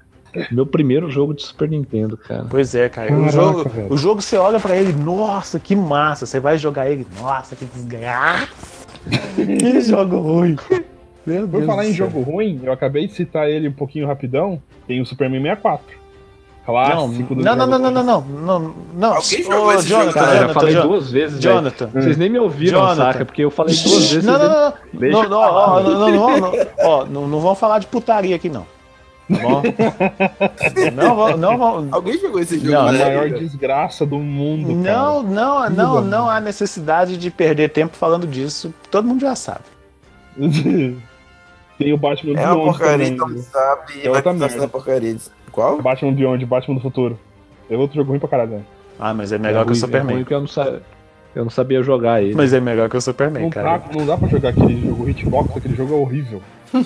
Meu 0.52 0.66
primeiro 0.66 1.10
jogo 1.12 1.34
de 1.34 1.44
Super 1.44 1.70
Nintendo, 1.70 2.16
cara. 2.18 2.46
Pois 2.50 2.74
é, 2.76 2.88
cara. 2.90 3.10
Caraca, 3.10 3.28
o, 3.28 3.32
jogo, 3.32 3.70
velho. 3.70 3.94
o 3.94 3.98
jogo 3.98 4.22
você 4.22 4.38
olha 4.38 4.60
pra 4.60 4.76
ele, 4.78 4.94
nossa, 4.94 5.60
que 5.60 5.76
massa. 5.76 6.26
Você 6.26 6.40
vai 6.40 6.58
jogar 6.58 6.90
ele, 6.90 7.06
nossa, 7.20 7.56
que 7.56 7.66
desgraça. 7.66 8.48
que 9.60 9.82
jogo 9.82 10.18
ruim. 10.20 10.58
Meu 11.26 11.48
Por 11.48 11.58
Deus 11.58 11.66
falar 11.66 11.86
em 11.86 11.94
céu. 11.94 12.10
jogo 12.10 12.22
ruim, 12.22 12.60
eu 12.64 12.72
acabei 12.72 13.08
de 13.08 13.14
citar 13.14 13.50
ele 13.50 13.68
um 13.68 13.74
pouquinho 13.74 14.08
rapidão. 14.08 14.62
Tem 14.88 15.00
o 15.02 15.06
Superman 15.06 15.42
64. 15.42 16.00
Não, 16.68 16.74
Clássico 16.76 17.34
do 17.36 17.42
não, 17.44 17.56
não, 17.56 17.66
não, 17.66 17.80
não, 17.80 17.92
não, 17.92 18.04
não, 18.04 18.22
não, 18.22 18.76
não. 18.94 19.14
Alguém 19.16 19.44
jogou 19.44 19.66
Ô, 19.66 19.72
esse 19.74 19.88
Jonathan, 19.88 20.12
jogo, 20.12 20.14
Cara, 20.14 20.28
eu 20.28 20.34
já 20.34 20.40
Jonathan, 20.42 20.54
falei 20.54 20.74
Jonathan. 20.76 20.88
duas 20.90 21.12
vezes. 21.12 21.40
Jonathan. 21.42 21.88
Vocês 21.88 22.18
nem 22.18 22.30
me 22.30 22.38
ouviram, 22.40 22.80
Jonathan. 22.82 22.96
saca? 22.96 23.26
Porque 23.26 23.44
eu 23.44 23.50
falei 23.50 23.76
duas 23.76 24.12
vezes. 24.12 24.24
Não, 24.24 24.38
vocês 24.38 24.50
não, 24.52 24.66
não, 24.66 24.74
Deixa 24.94 25.18
não, 25.18 25.24
eu 25.24 25.30
não, 25.30 25.38
ó, 25.40 25.80
não, 25.82 25.90
não, 25.90 26.10
não, 26.12 26.40
não, 26.40 26.68
ó, 26.80 27.06
não, 27.06 27.28
não 27.28 27.40
vão 27.40 27.56
falar 27.56 27.80
de 27.80 27.88
putaria 27.88 28.36
aqui, 28.36 28.50
não. 28.50 28.62
Tá 28.62 28.68
bom? 29.30 29.62
Não, 30.96 31.16
vão- 31.16 31.38
não, 31.38 31.58
vão- 31.58 31.88
Alguém 31.92 32.20
jogou 32.20 32.40
esse 32.40 32.58
jogo? 32.58 32.72
Não, 32.72 32.88
A 32.88 32.92
né? 32.92 33.06
maior 33.06 33.30
desgraça 33.30 34.06
do 34.06 34.18
mundo, 34.20 34.74
não, 34.74 35.22
não, 35.24 35.64
Tudo 35.66 35.76
não, 35.76 35.94
bom. 35.96 36.02
não 36.02 36.30
há 36.30 36.40
necessidade 36.40 37.18
de 37.18 37.30
perder 37.30 37.70
tempo 37.70 37.96
falando 37.96 38.26
disso. 38.28 38.74
Todo 38.90 39.08
mundo 39.08 39.22
já 39.22 39.36
sabe. 39.36 39.62
cara. 40.36 40.96
Tem 41.78 41.94
o 41.94 41.98
Batman 41.98 42.38
É 42.40 42.46
uma 42.46 42.56
Beyond 42.56 42.66
porcaria, 42.78 42.98
também. 42.98 43.14
então 43.14 43.44
sabe. 43.44 43.94
É 44.04 44.08
outra 44.10 44.24
começar 44.24 44.48
merda. 44.50 44.68
porcaria. 44.68 45.18
Qual? 45.52 45.82
Batman 45.82 46.14
Beyond, 46.14 46.46
Batman 46.46 46.76
do 46.76 46.82
Futuro. 46.82 47.20
É 47.70 47.78
outro 47.78 47.96
jogo 47.96 48.10
ruim 48.12 48.20
pra 48.20 48.28
caralho, 48.30 48.52
né? 48.52 48.62
Ah, 49.00 49.14
mas 49.14 49.32
é 49.32 49.38
melhor 49.38 49.62
que 49.64 49.72
o 49.72 49.74
ruim- 49.74 49.80
Superman. 49.80 50.16
ruim 50.18 50.26
que 50.26 50.34
eu 50.34 50.40
não, 50.42 50.48
sa- 50.48 50.80
eu 51.36 51.44
não 51.44 51.50
sabia 51.52 51.82
jogar 51.82 52.22
ele. 52.22 52.36
Mas 52.36 52.52
é 52.52 52.60
melhor 52.60 52.90
que 52.90 52.98
o 52.98 53.02
Superman, 53.02 53.44
Não, 53.44 53.50
cara. 53.50 53.78
dá, 53.78 53.84
não 53.98 54.06
dá 54.06 54.18
pra 54.18 54.28
jogar 54.28 54.50
aquele 54.50 54.82
jogo 54.88 55.08
hitbox, 55.10 55.56
aquele 55.56 55.76
jogo 55.76 55.94
é 55.94 55.98
horrível. 55.98 56.42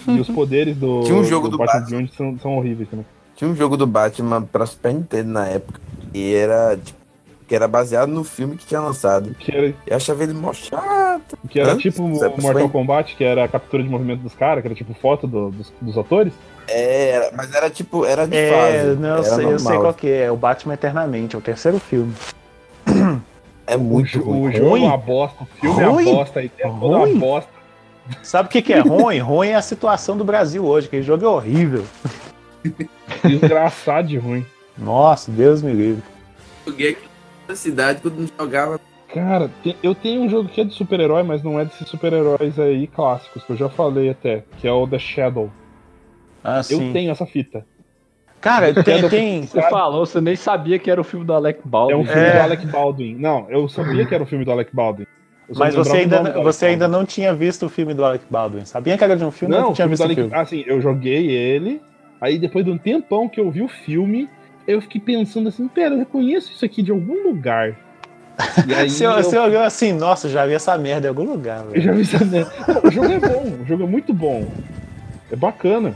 E 0.08 0.20
os 0.20 0.30
poderes 0.30 0.76
do, 0.78 1.04
Tinha 1.04 1.18
um 1.18 1.24
jogo 1.24 1.48
do 1.50 1.58
Batman 1.58 1.80
Batman. 1.82 1.98
Beyond 1.98 2.14
são, 2.16 2.40
são 2.40 2.58
horríveis 2.58 2.90
também. 2.90 3.06
Tinha 3.36 3.50
um 3.50 3.56
jogo 3.56 3.76
do 3.76 3.86
Batman 3.88 4.42
pra 4.44 4.66
Super 4.66 4.94
Nintendo 4.94 5.30
na 5.32 5.48
época. 5.48 5.80
E 6.14 6.34
era, 6.34 6.78
tipo, 6.78 7.00
que 7.48 7.56
era 7.56 7.68
baseado 7.68 8.10
no 8.10 8.24
filme 8.24 8.56
que 8.56 8.66
tinha 8.66 8.80
lançado. 8.80 9.34
Que 9.40 9.52
era, 9.56 9.74
Eu 9.88 9.98
achava 9.98 10.24
ele 10.24 10.34
mó 10.34 10.54
chato. 10.54 11.38
que 11.50 11.60
era 11.60 11.74
Hã? 11.74 11.78
tipo 11.78 12.04
o 12.04 12.16
Você 12.16 12.28
Mortal 12.30 12.54
foi? 12.54 12.70
Kombat, 12.70 13.16
que 13.16 13.24
era 13.24 13.44
a 13.44 13.48
captura 13.48 13.84
de 13.84 13.90
movimento 13.90 14.22
dos 14.22 14.34
caras, 14.34 14.62
que 14.62 14.68
era 14.68 14.76
tipo 14.76 14.94
foto 14.94 15.28
do- 15.28 15.50
dos, 15.52 15.74
dos 15.82 15.98
atores. 15.98 16.32
É, 16.68 17.30
mas 17.36 17.54
era 17.54 17.70
tipo, 17.70 18.06
era 18.06 18.26
de 18.26 18.38
É, 18.38 18.50
fase. 18.50 19.00
não, 19.00 19.10
eu 19.10 19.16
era 19.16 19.24
sei, 19.24 19.46
eu 19.46 19.60
sei 19.60 19.78
qual 19.78 19.94
que 19.94 20.08
é. 20.08 20.24
É 20.26 20.32
o 20.32 20.38
Batman 20.38 20.76
Eternamente, 20.76 21.36
é 21.36 21.40
o 21.40 21.42
terceiro 21.42 21.78
filme. 21.80 22.14
É 23.66 23.76
O, 23.76 23.80
muito 23.80 24.10
jo- 24.12 24.24
ruim. 24.24 24.48
o 24.48 24.52
jogo 24.52 24.70
Ruim? 24.70 24.84
é 24.84 24.88
uma 24.88 24.98
bosta, 24.98 25.44
o 25.44 25.46
filme 25.46 25.76
Ruim? 25.84 25.84
é 25.84 25.90
uma 26.12 26.18
bosta, 26.18 26.40
a 26.40 26.44
ideia 26.44 26.68
é 26.68 26.70
toda 26.80 26.98
Ruim? 26.98 27.12
uma 27.14 27.20
bosta. 27.20 27.50
Sabe 28.22 28.48
o 28.50 28.52
que, 28.52 28.62
que 28.62 28.74
é 28.74 28.80
ruim? 28.80 29.20
ruim 29.20 29.50
é 29.50 29.56
a 29.56 29.62
situação 29.62 30.18
do 30.18 30.24
Brasil 30.26 30.66
hoje, 30.66 30.90
que 30.90 31.02
jogo 31.02 31.26
é 31.26 31.28
horrível. 31.28 31.86
Desgraçado 33.24 34.08
de 34.08 34.18
ruim. 34.18 34.46
Nossa, 34.78 35.32
Deus 35.32 35.62
me 35.62 35.72
livre. 35.74 36.04
joguei 36.66 36.92
aqui 36.92 37.08
na 37.48 37.56
cidade 37.56 38.02
quando 38.02 38.20
não 38.20 38.28
jogava. 38.40 38.80
Cara, 39.14 39.50
eu 39.84 39.94
tenho 39.94 40.22
um 40.22 40.30
jogo 40.30 40.50
que 40.50 40.62
é 40.62 40.64
de 40.64 40.74
super-herói, 40.74 41.22
mas 41.22 41.44
não 41.44 41.60
é 41.60 41.66
desses 41.66 41.88
super-heróis 41.88 42.58
aí 42.60 42.88
clássicos, 42.88 43.44
que 43.44 43.52
eu 43.52 43.56
já 43.56 43.70
falei 43.70 44.10
até, 44.10 44.44
que 44.58 44.68
é 44.68 44.72
o 44.72 44.88
The 44.88 44.98
Shadow. 44.98 45.52
Ah, 46.44 46.58
Eu 46.58 46.64
sim. 46.80 46.92
tenho 46.92 47.12
essa 47.12 47.26
fita. 47.26 47.64
Cara, 48.42 48.74
tem, 48.84 49.08
tem, 49.08 49.44
Você 49.46 49.62
falou, 49.70 50.06
você 50.06 50.20
nem 50.20 50.36
sabia 50.36 50.78
que 50.80 50.90
era 50.92 51.00
o 51.00 51.04
filme 51.04 51.26
do 51.26 51.32
Alec 51.34 51.62
Baldwin. 51.64 51.94
É 51.94 51.98
um 51.98 52.06
filme 52.06 52.22
É. 52.22 52.34
do 52.34 52.40
Alec 52.42 52.66
Baldwin. 52.68 53.16
Não, 53.16 53.50
eu 53.50 53.70
sabia 53.70 54.06
que 54.06 54.14
era 54.14 54.24
o 54.24 54.28
filme 54.28 54.44
do 54.44 54.52
Alec 54.52 54.76
Baldwin. 54.76 55.06
Eu 55.50 55.56
Mas 55.58 55.76
você 55.76 55.98
ainda, 55.98 56.20
Alec 56.20 56.42
você 56.44 56.66
ainda 56.68 56.88
Baldwin. 56.88 57.00
não 57.02 57.06
tinha 57.06 57.34
visto 57.34 57.66
o 57.66 57.70
filme 57.70 57.94
do 57.94 58.04
Alec 58.06 58.24
Baldwin. 58.30 58.66
Sabia 58.66 58.98
que 58.98 59.04
era 59.04 59.16
de 59.18 59.26
um 59.26 59.32
filme, 59.32 59.54
Não, 59.54 59.62
não 59.68 59.74
tinha 59.74 59.88
visto 59.88 60.06
o 60.06 60.10
filme. 60.16 60.34
Assim, 60.34 60.64
eu 60.66 60.82
joguei 60.82 61.30
ele, 61.30 61.82
aí 62.22 62.38
depois 62.40 62.64
de 62.64 62.72
um 62.72 62.78
tempão 62.78 63.28
que 63.28 63.40
eu 63.40 63.52
vi 63.52 63.62
o 63.62 63.68
filme, 63.68 64.30
eu 64.68 64.82
fiquei 64.82 65.02
pensando 65.02 65.50
assim, 65.50 65.68
pera, 65.68 65.96
eu 65.96 66.00
reconheço 66.00 66.52
isso 66.52 66.64
aqui 66.64 66.82
de 66.82 66.92
algum 66.92 67.24
lugar. 67.28 67.76
E 68.68 68.74
aí 68.74 68.90
Você, 68.90 69.06
eu, 69.06 69.14
você 69.14 69.38
olhou 69.38 69.62
assim, 69.62 69.94
nossa, 69.94 70.28
já 70.30 70.46
vi 70.46 70.54
essa 70.54 70.76
merda 70.78 71.06
em 71.08 71.10
algum 71.10 71.24
lugar, 71.24 71.64
eu 71.66 71.72
velho. 71.72 71.82
já 71.84 71.92
vi 71.92 72.02
essa 72.02 72.24
merda. 72.26 72.52
O 72.84 72.90
jogo 72.92 73.12
é 73.12 73.20
bom, 73.20 73.44
o 73.62 73.66
jogo 73.66 73.84
é 73.84 73.88
muito 73.88 74.14
bom. 74.14 74.48
É 75.32 75.36
bacana. 75.36 75.94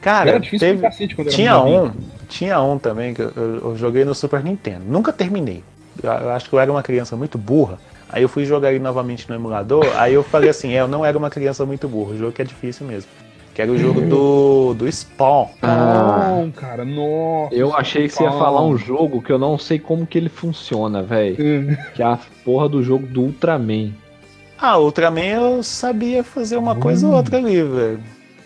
Cara, 0.00 0.30
era 0.30 0.38
difícil 0.40 0.68
teve, 0.68 0.82
cacete 0.82 1.14
quando 1.16 1.28
eu 1.28 1.32
era 1.32 1.36
tinha 1.36 1.62
um, 1.62 1.90
tinha 2.28 2.60
um 2.62 2.78
também 2.78 3.14
que 3.14 3.22
eu, 3.22 3.32
eu- 3.34 3.56
eu 3.70 3.76
joguei 3.76 4.04
no 4.04 4.14
Super 4.14 4.42
Nintendo. 4.44 4.84
Nunca 4.86 5.12
terminei. 5.12 5.62
Eu, 6.02 6.10
eu 6.12 6.30
acho 6.30 6.48
que 6.48 6.54
eu 6.54 6.60
era 6.60 6.70
uma 6.70 6.82
criança 6.82 7.16
muito 7.16 7.38
burra. 7.38 7.78
Aí 8.14 8.22
eu 8.22 8.28
fui 8.28 8.44
jogar 8.44 8.70
ele 8.70 8.78
novamente 8.78 9.28
no 9.28 9.34
emulador. 9.34 9.84
Aí 9.96 10.14
eu 10.14 10.22
falei 10.22 10.48
assim, 10.48 10.72
é, 10.72 10.80
eu 10.80 10.86
não 10.86 11.04
era 11.04 11.18
uma 11.18 11.28
criança 11.28 11.66
muito 11.66 11.88
burra. 11.88 12.12
O 12.12 12.16
jogo 12.18 12.30
que 12.32 12.42
é 12.42 12.44
difícil 12.44 12.86
mesmo. 12.86 13.10
Que 13.52 13.60
era 13.60 13.70
o 13.72 13.76
jogo 13.76 14.00
do, 14.02 14.74
do 14.74 14.90
Spawn. 14.90 15.48
Ah, 15.60 16.36
Não, 16.40 16.50
cara, 16.52 16.84
nossa. 16.84 17.52
eu 17.54 17.74
achei 17.74 18.06
que 18.06 18.14
você 18.14 18.22
ia 18.22 18.30
falar 18.30 18.62
um 18.64 18.76
jogo 18.78 19.20
que 19.20 19.32
eu 19.32 19.38
não 19.38 19.58
sei 19.58 19.78
como 19.80 20.06
que 20.06 20.16
ele 20.16 20.28
funciona, 20.28 21.02
velho. 21.02 21.36
Hum. 21.40 21.76
Que 21.94 22.02
é 22.02 22.06
a 22.06 22.18
porra 22.44 22.68
do 22.68 22.82
jogo 22.84 23.04
do 23.06 23.22
Ultraman. 23.22 23.90
Ah, 24.58 24.78
Ultraman 24.78 25.24
eu 25.24 25.62
sabia 25.64 26.22
fazer 26.22 26.56
uma 26.56 26.76
coisa 26.76 27.06
Hum. 27.06 27.10
ou 27.10 27.16
outra 27.16 27.38
ali, 27.38 27.62
velho. 27.62 28.00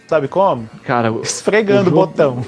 Sabe 0.06 0.28
como? 0.28 0.66
Cara, 0.84 1.10
Esfregando 1.22 1.90
o, 1.90 1.92
O 1.92 1.96
jogo- 1.96 2.06
botão. 2.06 2.44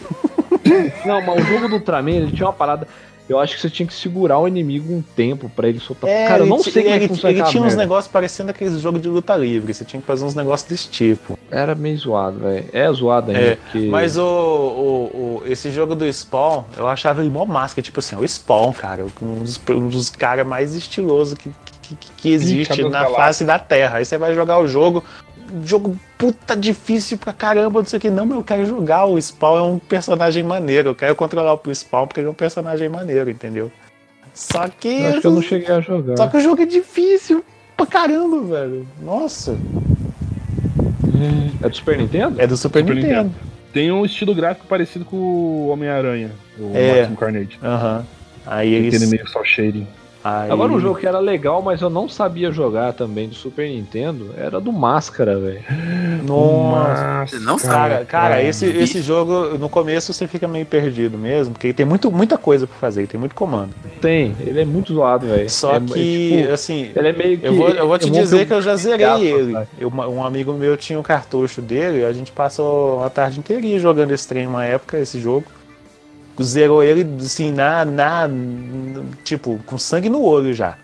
não, 1.04 1.20
mas 1.22 1.42
o 1.42 1.46
jogo 1.46 1.68
do 1.68 1.74
Ultraman, 1.76 2.10
ele 2.12 2.32
tinha 2.32 2.46
uma 2.46 2.52
parada. 2.54 2.86
Eu 3.30 3.38
acho 3.38 3.54
que 3.54 3.60
você 3.62 3.70
tinha 3.70 3.86
que 3.86 3.94
segurar 3.94 4.38
o 4.40 4.48
inimigo 4.48 4.92
um 4.92 5.00
tempo 5.02 5.48
pra 5.54 5.68
ele 5.68 5.78
soltar. 5.78 6.10
É, 6.10 6.26
Cara, 6.26 6.42
eu 6.42 6.46
não 6.46 6.58
sei 6.62 6.82
como 6.82 6.88
é 6.94 6.96
ele, 6.96 7.00
que 7.08 7.14
funciona 7.14 7.32
ele 7.38 7.42
tinha 7.44 7.62
uns 7.62 7.76
negócios 7.76 8.10
parecendo 8.12 8.50
aqueles 8.50 8.80
jogos 8.80 9.00
de 9.00 9.08
luta 9.08 9.36
livre. 9.36 9.72
Você 9.72 9.84
tinha 9.84 10.00
que 10.00 10.06
fazer 10.06 10.24
uns 10.24 10.34
negócios 10.34 10.68
desse 10.68 10.88
tipo. 10.88 11.38
Era 11.50 11.74
meio 11.74 11.96
zoado, 11.96 12.40
velho. 12.40 12.64
É 12.72 12.92
zoado 12.92 13.30
ainda, 13.30 13.40
É, 13.42 13.54
porque... 13.56 13.86
Mas 13.86 14.16
o, 14.18 14.24
o, 14.24 15.42
o- 15.42 15.42
esse 15.46 15.70
jogo 15.70 15.94
do 15.94 16.10
Spawn, 16.12 16.64
eu 16.76 16.88
achava 16.88 17.20
ele 17.20 17.30
mó 17.30 17.44
máscara. 17.44 17.82
Tipo 17.82 18.00
assim, 18.00 18.16
o 18.16 18.26
Spawn, 18.26 18.72
cara, 18.72 19.06
um 19.22 19.34
dos, 19.42 19.60
um 19.70 19.88
dos 19.88 20.10
caras 20.10 20.46
mais 20.46 20.74
estilosos 20.74 21.34
que, 21.34 21.50
que, 21.82 21.96
que- 22.16 22.30
existe 22.32 22.82
das 22.82 22.90
na 22.92 23.06
face 23.10 23.44
da 23.44 23.58
Terra. 23.58 23.98
Aí 23.98 24.04
você 24.04 24.18
vai 24.18 24.34
jogar 24.34 24.58
o 24.58 24.66
jogo, 24.66 25.04
jogo 25.64 25.96
puta 26.18 26.56
difícil 26.56 27.18
pra 27.18 27.32
caramba, 27.32 27.80
não 27.80 27.86
sei 27.86 27.98
o 27.98 28.00
que. 28.00 28.10
Não, 28.10 28.26
mas 28.26 28.36
eu 28.38 28.44
quero 28.44 28.66
jogar. 28.66 29.06
O 29.06 29.20
Spawn 29.20 29.58
é 29.58 29.62
um 29.62 29.78
personagem 29.78 30.42
maneiro. 30.42 30.90
Eu 30.90 30.94
quero 30.94 31.14
controlar 31.14 31.54
o 31.54 31.74
Spawn 31.74 32.06
porque 32.06 32.20
ele 32.20 32.28
é 32.28 32.30
um 32.30 32.34
personagem 32.34 32.88
maneiro, 32.88 33.30
entendeu? 33.30 33.70
Só 34.34 34.68
que. 34.68 34.88
Eu 35.02 35.08
acho 35.10 35.20
que 35.20 35.26
eu 35.26 35.30
não 35.32 35.42
cheguei 35.42 35.74
a 35.74 35.80
jogar. 35.80 36.16
Só 36.16 36.26
que 36.28 36.36
o 36.36 36.40
jogo 36.40 36.62
é 36.62 36.66
difícil 36.66 37.44
pra 37.76 37.86
caramba, 37.86 38.40
velho. 38.42 38.86
Nossa. 39.02 39.56
É 41.62 41.68
do 41.68 41.76
Super 41.76 41.98
Nintendo? 41.98 42.40
É 42.40 42.46
do 42.46 42.56
Super, 42.56 42.80
Super 42.80 42.94
Nintendo. 42.94 43.14
Nintendo. 43.24 43.34
Tem 43.72 43.92
um 43.92 44.04
estilo 44.04 44.34
gráfico 44.34 44.66
parecido 44.66 45.04
com 45.04 45.16
o 45.16 45.68
Homem-Aranha, 45.68 46.30
o 46.58 46.72
É. 46.74 46.98
Máximo 47.00 47.16
Carnage. 47.16 47.58
Aham. 47.62 48.04
Aí 48.46 48.74
Aquele 48.74 48.86
eles. 48.96 49.10
meio 49.10 49.28
só 49.28 49.44
shading. 49.44 49.86
Aí... 50.22 50.50
Agora 50.50 50.70
um 50.72 50.78
jogo 50.80 50.98
que 50.98 51.06
era 51.06 51.18
legal, 51.18 51.62
mas 51.62 51.80
eu 51.80 51.88
não 51.88 52.08
sabia 52.08 52.52
jogar 52.52 52.92
também 52.92 53.28
do 53.28 53.34
Super 53.34 53.68
Nintendo, 53.68 54.34
era 54.36 54.60
do 54.60 54.70
Máscara, 54.72 55.38
velho. 55.38 55.62
Nossa. 56.26 57.26
Você 57.26 57.38
não 57.38 57.58
Cara, 57.58 57.94
sabe. 57.94 58.04
cara, 58.06 58.42
esse, 58.42 58.66
esse 58.66 59.00
jogo, 59.02 59.58
no 59.58 59.68
começo 59.68 60.12
você 60.12 60.26
fica 60.26 60.46
meio 60.46 60.66
perdido 60.66 61.16
mesmo, 61.18 61.54
porque 61.54 61.72
tem 61.72 61.86
muito, 61.86 62.10
muita 62.10 62.36
coisa 62.36 62.66
pra 62.66 62.76
fazer, 62.76 63.06
tem 63.06 63.18
muito 63.18 63.34
comando. 63.34 63.70
Tem, 64.00 64.34
ele 64.40 64.60
é 64.60 64.64
muito 64.64 64.92
zoado, 64.92 65.26
velho. 65.26 65.48
Só 65.50 65.74
É- 65.74 65.76
é 65.76 65.80
que, 65.80 66.36
tipo, 66.40 66.52
assim, 66.52 66.90
ele 66.94 67.08
é 67.08 67.12
meio 67.12 67.38
que. 67.38 67.46
eu 67.46 67.54
vou, 67.54 67.68
eu 67.70 67.88
vou 67.88 67.98
te 67.98 68.06
montei 68.06 68.22
dizer 68.22 68.42
um- 68.42 68.46
que 68.46 68.52
eu 68.52 68.62
já 68.62 68.76
zerei 68.76 69.06
gato, 69.06 69.22
ele. 69.22 69.56
Eu- 69.78 69.88
um 69.90 70.24
amigo 70.24 70.52
meu 70.52 70.76
tinha 70.76 70.98
um 70.98 71.02
cartucho 71.02 71.60
dele, 71.62 72.04
a 72.04 72.12
gente 72.12 72.30
passou 72.32 73.02
a 73.04 73.10
tarde 73.10 73.38
inteirinha 73.38 73.78
jogando 73.78 74.10
esse 74.12 74.26
trem 74.28 74.46
uma 74.46 74.64
época, 74.64 74.98
esse 74.98 75.18
jogo. 75.20 75.46
Zerou 76.44 76.82
ele, 76.82 77.06
assim, 77.20 77.52
na, 77.52 77.84
na. 77.84 78.28
Tipo, 79.24 79.60
com 79.66 79.76
sangue 79.78 80.08
no 80.08 80.22
olho 80.22 80.52
já. 80.54 80.76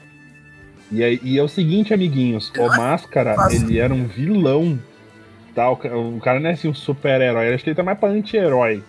E, 0.90 1.02
aí- 1.02 1.20
e 1.22 1.38
é 1.38 1.42
o 1.42 1.48
seguinte, 1.48 1.92
amiguinhos, 1.92 2.52
o 2.56 2.76
Máscara, 2.76 3.36
ele 3.50 3.78
era 3.78 3.92
um 3.92 4.06
vilão. 4.06 4.78
Tá? 5.54 5.70
O, 5.70 5.74
o 6.16 6.20
cara 6.20 6.38
não 6.38 6.50
é 6.50 6.52
assim 6.52 6.68
um 6.68 6.74
super-herói, 6.74 7.52
acho 7.54 7.64
que 7.64 7.70
ele 7.70 7.76
tá 7.76 7.82
mais 7.82 7.98
pra 7.98 8.08
anti-herói. 8.10 8.82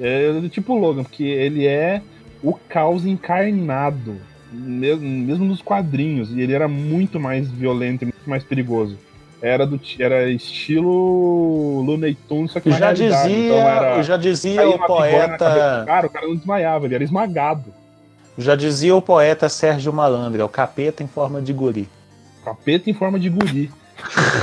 É 0.00 0.32
tipo 0.50 0.74
Logan, 0.76 1.02
porque 1.04 1.24
ele 1.24 1.66
é 1.66 2.02
o 2.42 2.52
caos 2.54 3.04
encarnado, 3.06 4.16
mesmo, 4.52 5.02
mesmo 5.08 5.44
nos 5.44 5.60
quadrinhos, 5.62 6.30
e 6.32 6.40
ele 6.40 6.52
era 6.52 6.68
muito 6.68 7.18
mais 7.18 7.50
violento 7.50 8.02
e 8.02 8.06
muito 8.06 8.28
mais 8.28 8.44
perigoso. 8.44 8.96
Era, 9.40 9.64
do, 9.66 9.80
era 10.00 10.28
estilo 10.30 11.82
Looney 11.82 12.16
Tunes, 12.28 12.50
só 12.50 12.58
que 12.60 12.68
na 12.68 12.76
Já 12.76 12.92
dizia, 12.92 13.46
então 13.46 13.56
era, 13.58 14.02
já 14.02 14.16
dizia 14.16 14.68
o 14.68 14.72
cabeça 14.72 14.86
poeta. 14.86 15.84
Cara, 15.86 16.06
o 16.06 16.10
cara 16.10 16.26
não 16.26 16.34
desmaiava, 16.34 16.86
ele 16.86 16.94
era 16.96 17.04
esmagado. 17.04 17.72
Já 18.36 18.56
dizia 18.56 18.94
o 18.94 19.02
poeta 19.02 19.48
Sérgio 19.48 19.92
Malandro, 19.92 20.40
é 20.40 20.44
o 20.44 20.48
capeta 20.48 21.02
em 21.02 21.08
forma 21.08 21.40
de 21.40 21.52
guri. 21.52 21.88
Capeta 22.44 22.90
em 22.90 22.94
forma 22.94 23.18
de 23.18 23.28
guri. 23.28 23.70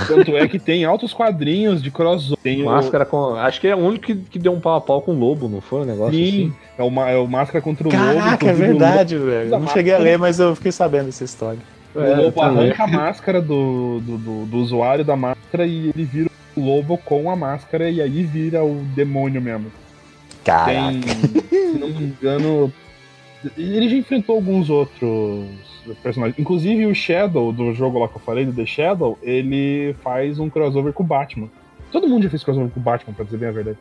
Tanto 0.08 0.36
é 0.36 0.48
que 0.50 0.60
tem 0.60 0.84
altos 0.84 1.14
quadrinhos 1.14 1.82
de 1.82 1.90
crossover. 1.90 2.38
Tem 2.44 2.62
o- 2.62 2.66
Máscara 2.66 3.06
com. 3.06 3.36
Acho 3.36 3.62
que 3.62 3.68
é 3.68 3.76
o 3.76 3.80
único 3.80 4.06
que, 4.06 4.16
que 4.16 4.38
deu 4.40 4.52
um 4.52 4.60
pau 4.60 4.76
a 4.76 4.82
pau 4.82 5.02
com 5.02 5.12
o 5.14 5.18
lobo, 5.20 5.48
não 5.48 5.62
foi 5.62 5.82
um 5.82 5.86
negócio 5.86 6.14
Sim, 6.14 6.28
assim? 6.28 6.54
é 6.78 6.84
o, 6.84 7.02
é 7.08 7.18
o 7.18 7.26
Máscara 7.28 7.62
contra 7.62 7.88
o 7.88 7.92
Lobo. 7.92 8.04
Caraca, 8.04 8.48
é 8.50 8.54
verdade, 8.54 9.18
velho. 9.18 9.54
Eu 9.54 9.60
não 9.60 9.68
cheguei 9.68 9.94
a 9.94 9.96
máscara. 9.98 10.04
ler, 10.04 10.18
mas 10.20 10.40
eu 10.40 10.56
fiquei 10.56 10.72
sabendo 10.74 11.06
dessa 11.06 11.24
história. 11.24 11.60
O 11.96 12.02
É, 12.02 12.16
Lobo 12.16 12.42
também. 12.42 12.66
arranca 12.72 12.84
a 12.84 12.88
máscara 12.88 13.42
do, 13.42 14.00
do, 14.02 14.18
do- 14.18 14.46
do 14.46 14.58
usuário 14.58 15.06
da 15.06 15.16
máscara 15.16 15.66
e 15.66 15.90
ele 15.96 16.04
vira 16.04 16.30
o 16.56 16.60
Lobo 16.62 16.98
com 16.98 17.30
a 17.32 17.36
máscara 17.36 17.90
e 17.90 18.02
aí 18.02 18.24
vira 18.24 18.64
o 18.64 18.84
demônio 18.96 19.42
mesmo. 19.42 19.72
Caraca. 20.44 20.72
Tem, 20.92 21.02
se 21.72 21.78
não 21.80 21.88
me 21.90 22.04
engano, 22.06 22.72
ele 23.58 23.90
já 23.90 23.96
enfrentou 23.96 24.36
alguns 24.36 24.70
outros 24.70 25.46
personagens. 26.04 26.38
Inclusive 26.38 26.86
o 26.86 26.94
Shadow, 26.96 27.52
do 27.52 27.74
jogo 27.74 28.00
lá 28.00 28.08
que 28.08 28.16
eu 28.18 28.22
falei, 28.22 28.46
do 28.46 28.54
The 28.54 28.66
Shadow, 28.66 29.18
ele 29.24 29.96
faz 30.04 30.38
um 30.40 30.50
crossover 30.50 30.94
com 30.94 31.04
o 31.04 31.06
Batman. 31.06 31.48
Todo 31.92 32.08
mundo 32.08 32.24
já 32.24 32.30
fez 32.30 32.44
crossover 32.44 32.70
com 32.72 32.80
o 32.80 32.84
Batman, 32.84 33.14
pra 33.14 33.24
dizer 33.26 33.38
bem 33.38 33.50
a 33.50 33.52
verdade. 33.54 33.78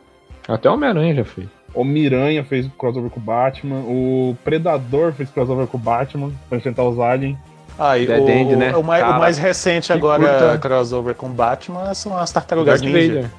Até 0.47 0.69
o 0.69 0.73
Homem-Aranha 0.73 1.15
já 1.15 1.25
fez. 1.25 1.47
O 1.73 1.83
Miranha 1.83 2.43
fez 2.43 2.67
crossover 2.77 3.09
com 3.09 3.19
o 3.19 3.23
Batman. 3.23 3.79
O 3.79 4.37
Predador 4.43 5.11
fez 5.11 5.29
crossover 5.29 5.67
com 5.67 5.77
o 5.77 5.81
Batman 5.81 6.31
pra 6.47 6.57
enfrentar 6.57 6.83
os 6.83 6.99
aliens. 6.99 7.35
Ah, 7.77 7.97
e 7.97 8.05
Dead 8.07 8.21
o, 8.23 8.29
End, 8.29 8.55
né? 8.55 8.75
o, 8.75 8.81
mais, 8.83 9.03
o 9.03 9.05
Cara, 9.07 9.19
mais 9.19 9.37
recente 9.37 9.91
agora, 9.91 10.23
curta. 10.49 10.57
crossover 10.59 11.13
com 11.15 11.29
Batman, 11.29 11.93
são 11.93 12.17
as 12.17 12.31
Tartarugas 12.31 12.81
Darth 12.81 12.93
Ninja. 12.93 13.13
Vader. 13.13 13.31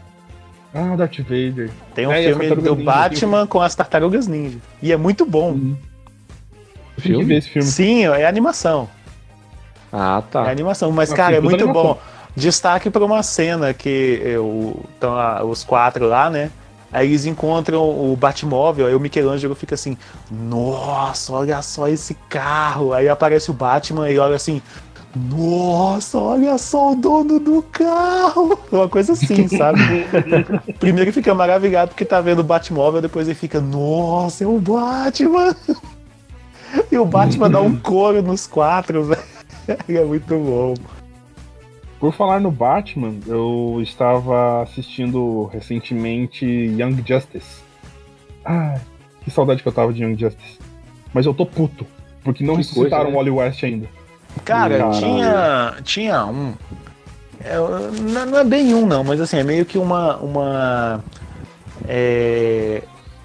Ah, 0.74 0.97
Darth 0.97 1.18
Vader. 1.20 1.70
Tem 1.95 2.07
um 2.07 2.12
É, 2.12 2.22
filme 2.22 2.49
do 2.55 2.76
Ninja, 2.76 2.84
Batman 2.84 3.47
com 3.47 3.61
as 3.62 3.74
Tartarugas 3.74 4.26
Ninja. 4.26 4.59
E 4.82 4.93
é 4.93 4.97
muito 4.97 5.24
bom. 5.24 5.55
Tem 5.55 5.76
que 6.97 7.01
Filme? 7.03 7.24
ver 7.24 7.37
esse 7.37 7.49
filme. 7.49 7.66
Sim, 7.68 8.05
é 8.07 8.26
animação. 8.26 8.89
Ah, 9.93 10.22
É 10.26 10.32
tá. 10.32 10.51
animação. 10.51 10.91
Mas, 10.91 11.09
Mas 11.11 11.16
cara, 11.16 11.37
é 11.37 11.41
muito 11.41 11.66
bom. 11.68 11.99
Destaque 12.34 12.91
pra 12.91 13.03
uma 13.05 13.22
cena 13.22 13.72
que 13.72 14.20
eu, 14.22 14.84
os 15.49 15.64
quatro 15.64 16.07
lá, 16.07 16.28
né? 16.28 16.51
Aí 16.93 17.09
eles 17.09 17.26
encontram 17.26 17.82
o 17.82 18.16
Batmóvel, 18.16 18.87
aí 18.87 18.95
o 18.95 19.01
Michelangelo 19.01 19.55
fica 19.55 19.74
assim, 19.74 19.99
nossa, 20.30 21.32
olha 21.32 21.61
só 21.61 21.89
esse 21.89 22.14
carro. 22.28 22.93
Aí 22.93 23.09
aparece 23.09 23.51
o 23.51 23.55
Batman 23.55 24.09
e 24.11 24.18
olha 24.18 24.37
assim, 24.37 24.62
nossa, 25.14 26.18
olha 26.18 26.57
só 26.59 26.93
o 26.93 26.95
dono 26.95 27.41
do 27.41 27.62
carro. 27.62 28.59
Uma 28.70 28.89
coisa 28.89 29.14
assim, 29.14 29.49
sabe? 29.57 29.80
Primeiro 30.78 31.09
ele 31.09 31.12
fica 31.12 31.34
maravilhado 31.34 31.91
porque 31.91 32.05
tá 32.05 32.20
vendo 32.20 32.41
o 32.41 32.45
Batmóvel, 32.45 33.03
depois 33.03 33.26
ele 33.26 33.34
fica, 33.34 33.61
nossa, 33.61 34.45
é 34.45 34.47
o 34.47 34.59
Batman. 34.59 35.55
E 36.91 36.99
o 36.99 37.05
Batman 37.07 37.49
dá 37.49 37.61
um 37.61 37.76
couro 37.78 38.20
nos 38.20 38.47
quatro, 38.47 39.05
velho. 39.05 39.22
É 39.89 40.05
muito 40.05 40.37
bom. 40.37 40.74
Por 42.07 42.13
falar 42.15 42.41
no 42.41 42.53
Batman, 42.53 43.15
eu 43.27 43.81
estava 43.83 44.63
assistindo 44.63 45.47
recentemente 45.53 46.47
Young 46.47 47.03
Justice. 47.05 47.63
Ai, 48.45 48.81
que 49.25 49.31
saudade 49.33 49.61
que 49.61 49.67
eu 49.67 49.73
tava 49.73 49.93
de 49.93 50.05
Young 50.05 50.17
Justice. 50.17 50.57
Mas 51.13 51.27
eu 51.27 51.35
tô 51.35 51.45
puto, 51.45 51.85
porque 52.23 52.45
não 52.45 52.53
Que 52.55 52.59
ressuscitaram 52.59 53.07
coisa, 53.07 53.17
o 53.17 53.19
Wally 53.19 53.31
West 53.33 53.65
ainda. 53.65 53.89
Cara, 54.45 54.79
Caralho. 54.79 55.01
tinha, 55.01 55.75
tinha 55.83 56.25
um. 56.27 56.55
é, 57.45 57.57
não, 57.57 58.27
não 58.27 58.39
é 58.39 58.45
bem 58.45 58.73
um, 58.73 58.87
não, 58.87 59.03
mas 59.03 59.21
assim, 59.21 59.39
é 59.39 59.43
meio 59.43 59.65
que 59.67 59.77
uma. 59.77 60.17
uma 60.19 61.05
é, 61.89 62.85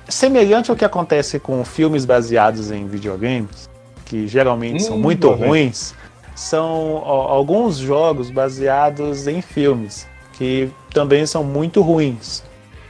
semelhante 0.10 0.72
ao 0.72 0.76
que 0.76 0.84
acontece 0.84 1.40
com 1.40 1.64
filmes 1.64 2.04
baseados 2.04 2.72
em 2.72 2.88
videogames, 2.88 3.70
que 4.06 4.26
geralmente 4.28 4.82
são 4.82 4.96
Hum, 4.96 5.02
muito 5.02 5.28
boa, 5.28 5.38
velho. 5.38 5.50
ruins, 5.50 5.94
são 6.42 7.02
ó, 7.06 7.28
alguns 7.28 7.78
jogos 7.78 8.32
baseados 8.32 9.28
em 9.28 9.42
filmes, 9.42 10.08
que 10.34 10.70
também 10.94 11.26
são 11.26 11.44
muito 11.44 11.82
ruins. 11.82 12.44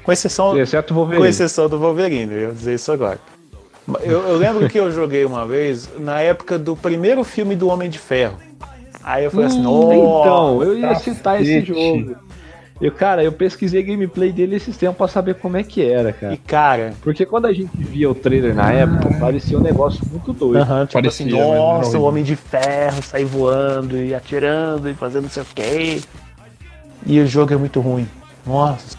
Com 0.04 0.12
exceção, 0.12 0.58
Exceto 0.58 0.93
o 0.93 0.95
com 0.95 1.02
Wolverine. 1.02 1.28
exceção 1.28 1.70
do 1.70 1.78
Wolverine, 1.78 2.34
eu 2.34 2.41
ia 2.41 2.52
dizer 2.52 2.76
isso 2.76 2.91
agora. 2.91 3.20
Eu, 4.04 4.22
eu 4.28 4.38
lembro 4.38 4.70
que 4.70 4.80
eu 4.80 4.91
joguei 4.91 5.26
uma 5.26 5.45
vez 5.45 5.89
na 5.99 6.22
época 6.22 6.58
do 6.58 6.76
primeiro 6.76 7.24
filme 7.24 7.56
do 7.56 7.68
Homem 7.68 7.89
de 7.89 7.99
Ferro. 7.99 8.38
Aí 9.04 9.26
eu 9.26 9.32
falei 9.32 9.47
assim, 9.47 9.62
nossa. 9.62 9.95
Então, 9.95 10.64
eu 10.64 10.78
ia 10.78 10.95
citar 10.95 11.41
esse 11.41 11.62
jogo. 11.66 12.16
Eu, 12.82 12.91
cara, 12.91 13.23
eu 13.23 13.32
pesquisei 13.32 13.84
gameplay 13.84 14.32
dele 14.32 14.55
esses 14.55 14.75
tempos 14.75 14.97
pra 14.97 15.07
saber 15.07 15.36
como 15.36 15.55
é 15.55 15.63
que 15.63 15.84
era, 15.86 16.09
E 16.09 16.13
cara. 16.13 16.38
cara, 16.38 16.93
Porque 17.01 17.25
quando 17.27 17.45
a 17.45 17.53
gente 17.53 17.71
via 17.84 18.09
o 18.09 18.15
trailer 18.15 18.55
na 18.55 18.71
época, 18.71 19.11
parecia 19.11 19.57
um 19.57 19.61
negócio 19.61 20.03
muito 20.09 20.34
doido. 20.34 20.61
aham, 20.63 20.86
tipo 20.88 20.93
Parecia, 20.93 21.25
assim, 21.25 21.36
mas 21.36 21.47
não 21.47 21.53
era 21.53 21.59
nossa, 21.59 21.99
o. 21.99 22.03
Homem 22.03 22.23
de 22.23 22.36
Ferro 22.36 23.01
sai 23.03 23.23
voando 23.23 23.97
e 23.97 24.15
atirando 24.15 24.89
e 24.89 24.95
fazendo 24.95 25.23
não 25.23 25.29
sei 25.29 25.43
o 25.43 25.45
quê. 25.53 26.01
E 27.05 27.19
o 27.19 27.27
jogo 27.27 27.53
é 27.53 27.57
muito 27.57 27.79
ruim. 27.79 28.07
Nossa. 28.45 28.97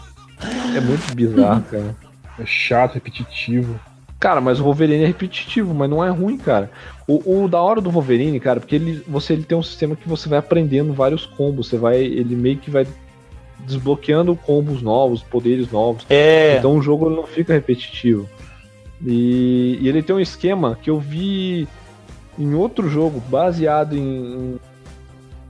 É 0.75 0.79
muito 0.79 1.13
bizarro, 1.13 1.63
cara. 1.69 1.95
É 2.39 2.45
chato, 2.45 2.93
repetitivo. 2.95 3.79
Cara, 4.19 4.39
mas 4.39 4.59
o 4.59 4.63
Wolverine 4.63 5.03
é 5.03 5.07
repetitivo, 5.07 5.73
mas 5.73 5.89
não 5.89 6.03
é 6.03 6.09
ruim, 6.09 6.37
cara. 6.37 6.71
O, 7.05 7.43
o 7.43 7.47
da 7.49 7.61
hora 7.61 7.81
do 7.81 7.91
Wolverine, 7.91 8.39
cara, 8.39 8.61
porque 8.61 8.75
ele, 8.75 9.03
você 9.05 9.33
ele 9.33 9.43
tem 9.43 9.57
um 9.57 9.61
sistema 9.63 9.95
que 9.97 10.07
você 10.07 10.29
vai 10.29 10.39
aprendendo 10.39 10.93
vários 10.93 11.25
combos. 11.25 11.67
Você 11.67 11.77
vai. 11.77 11.97
Ele 12.01 12.33
meio 12.35 12.57
que 12.57 12.71
vai 12.71 12.87
desbloqueando 13.65 14.35
combos 14.35 14.81
novos, 14.81 15.21
poderes 15.23 15.71
novos. 15.71 16.05
É. 16.09 16.57
Então 16.57 16.77
o 16.77 16.81
jogo 16.81 17.09
não 17.09 17.23
fica 17.25 17.53
repetitivo. 17.53 18.27
E, 19.05 19.77
e 19.81 19.87
ele 19.89 20.01
tem 20.01 20.15
um 20.15 20.19
esquema 20.19 20.77
que 20.81 20.89
eu 20.89 20.99
vi 20.99 21.67
em 22.39 22.53
outro 22.53 22.87
jogo 22.89 23.19
baseado 23.29 23.95
em, 23.97 24.59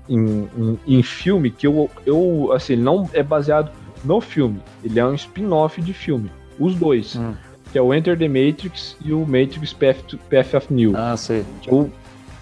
em, 0.09 0.49
em- 0.57 0.79
em 0.87 1.03
filme 1.03 1.49
que 1.51 1.65
eu, 1.67 1.89
eu 2.05 2.51
assim, 2.53 2.75
não 2.75 3.09
é 3.13 3.21
baseado 3.23 3.71
no 4.03 4.19
filme, 4.19 4.59
ele 4.83 4.99
é 4.99 5.05
um 5.05 5.13
spin-off 5.13 5.81
de 5.81 5.93
filme, 5.93 6.29
os 6.59 6.75
dois, 6.75 7.15
Hum. 7.15 7.33
que 7.71 7.77
é 7.77 7.81
o 7.81 7.93
Enter 7.93 8.17
the 8.17 8.27
Matrix 8.27 8.97
e 9.03 9.13
o 9.13 9.19
Matrix 9.25 9.71
Path, 9.71 9.97
to- 10.07 10.17
Path 10.29 10.53
of 10.55 10.73
New. 10.73 10.91
Ah, 10.97 11.15
sei. 11.15 11.45
O, 11.67 11.89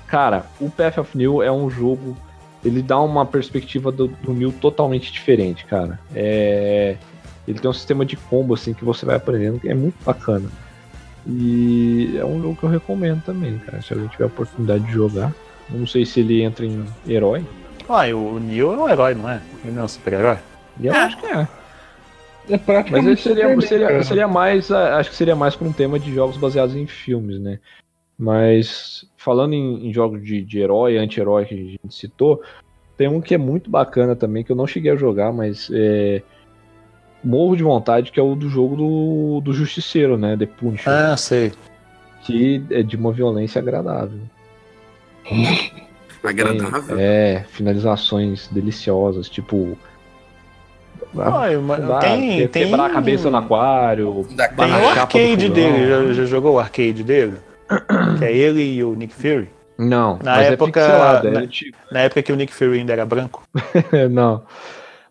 cara, 0.08 0.46
o 0.60 0.70
Path 0.72 0.98
of 0.98 1.16
New 1.18 1.44
é 1.44 1.52
um 1.52 1.70
jogo. 1.70 2.18
Ele 2.64 2.82
dá 2.82 3.00
uma 3.00 3.26
perspectiva 3.26 3.92
do, 3.92 4.08
do 4.08 4.34
New 4.34 4.52
totalmente 4.52 5.12
diferente, 5.12 5.66
cara. 5.66 6.00
É, 6.14 6.96
ele 7.48 7.60
tem 7.60 7.70
um 7.70 7.74
sistema 7.74 8.06
de 8.06 8.16
combo 8.16 8.54
assim 8.54 8.74
que 8.74 8.86
você 8.86 9.06
vai 9.06 9.16
aprendendo 9.16 9.60
que 9.60 9.68
é 9.70 9.74
muito 9.74 9.96
bacana. 10.04 10.48
E 11.28 12.16
é 12.18 12.26
um 12.26 12.42
jogo 12.42 12.56
que 12.56 12.64
eu 12.64 12.70
recomendo 12.70 13.22
também, 13.24 13.58
cara. 13.60 13.82
Se 13.82 13.94
alguém 13.94 14.08
tiver 14.10 14.24
a 14.26 14.28
oportunidade 14.28 14.84
de 14.86 14.92
jogar. 14.92 15.34
Não 15.70 15.88
sei 15.88 16.06
se 16.06 16.20
ele 16.20 16.42
entra 16.42 16.66
em 16.66 16.86
herói. 17.08 17.46
Ah, 17.88 18.08
e 18.08 18.14
o 18.14 18.40
Neo 18.40 18.74
é 18.74 18.78
um 18.78 18.90
herói, 18.90 19.14
não 19.16 19.30
é? 19.30 19.42
Ele 19.64 19.74
não 19.74 19.82
é 19.84 19.86
um 19.86 19.88
super-herói? 19.88 20.38
Eu 20.82 20.94
acho 20.94 21.18
que 21.18 21.26
é. 21.26 21.48
É 22.50 22.58
Mas 22.58 22.62
praticamente. 22.62 23.08
ele 23.08 23.18
seria, 23.18 23.62
seria, 23.62 24.04
seria 24.04 24.28
mais. 24.28 24.72
ah, 24.72 24.98
Acho 24.98 25.10
que 25.12 25.16
seria 25.16 25.36
mais 25.36 25.56
para 25.56 25.68
um 25.68 25.72
tema 25.74 26.00
de 26.00 26.14
jogos 26.14 26.38
baseados 26.38 26.76
em 26.76 26.88
filmes, 26.88 27.40
né? 27.40 27.60
Mas 28.22 29.04
falando 29.18 29.54
em, 29.56 29.88
em 29.88 29.92
jogos 29.92 30.24
de, 30.24 30.44
de 30.44 30.60
herói, 30.60 30.96
anti-herói 30.96 31.44
que 31.46 31.56
a 31.56 31.58
gente 31.58 31.80
citou, 31.90 32.40
tem 32.96 33.08
um 33.08 33.20
que 33.20 33.34
é 33.34 33.38
muito 33.38 33.68
bacana 33.68 34.16
também, 34.16 34.44
que 34.44 34.52
eu 34.52 34.56
não 34.56 34.68
cheguei 34.68 34.92
a 34.92 34.96
jogar, 34.96 35.34
mas 35.34 35.72
é, 35.74 36.22
morro 37.24 37.56
de 37.56 37.64
vontade, 37.64 38.12
que 38.12 38.20
é 38.20 38.24
o 38.24 38.36
do 38.36 38.48
jogo 38.48 38.76
do, 38.76 39.42
do 39.44 39.52
Justiceiro, 39.54 40.20
né? 40.20 40.38
The 40.38 40.46
Punisher. 40.46 40.94
Ah, 40.94 41.18
sei. 41.18 41.52
Que 42.22 42.64
é 42.70 42.84
de 42.84 42.96
uma 42.96 43.12
violência 43.12 43.58
agradável. 43.58 44.20
Agradável. 46.24 46.96
Tem, 46.96 47.04
é, 47.04 47.44
finalizações 47.50 48.48
deliciosas, 48.50 49.28
tipo. 49.28 49.76
Ai, 51.18 51.58
mas 51.58 51.88
dá, 51.88 51.98
tem, 51.98 52.22
que- 52.38 52.48
tem, 52.50 52.66
quebrar 52.66 52.86
a 52.86 52.90
cabeça 52.92 53.32
no 53.32 53.38
aquário. 53.38 54.24
Tem 54.56 54.68
na 54.68 54.78
o 54.78 54.88
arcade 54.90 55.50
dele, 55.50 55.88
já, 55.90 56.14
já 56.14 56.26
jogou 56.26 56.54
o 56.54 56.60
arcade 56.60 57.04
dele? 57.04 57.38
Que 58.18 58.26
é 58.26 58.36
ele 58.36 58.62
e 58.62 58.84
o 58.84 58.94
Nick 58.96 59.14
Fury. 59.14 59.50
Não, 59.78 60.20
Na 60.24 60.36
mas 60.36 60.48
época- 60.52 60.80
é 60.80 60.84
pixelado, 60.84 61.28
é 61.28 61.32
na- 61.32 61.40
antigo. 61.40 61.78
Na 61.92 62.00
época 62.02 62.22
que 62.22 62.32
o 62.32 62.36
Nick 62.36 62.54
Fury 62.54 62.80
ainda 62.80 62.94
era 62.94 63.06
branco. 63.06 63.44
não. 64.12 64.44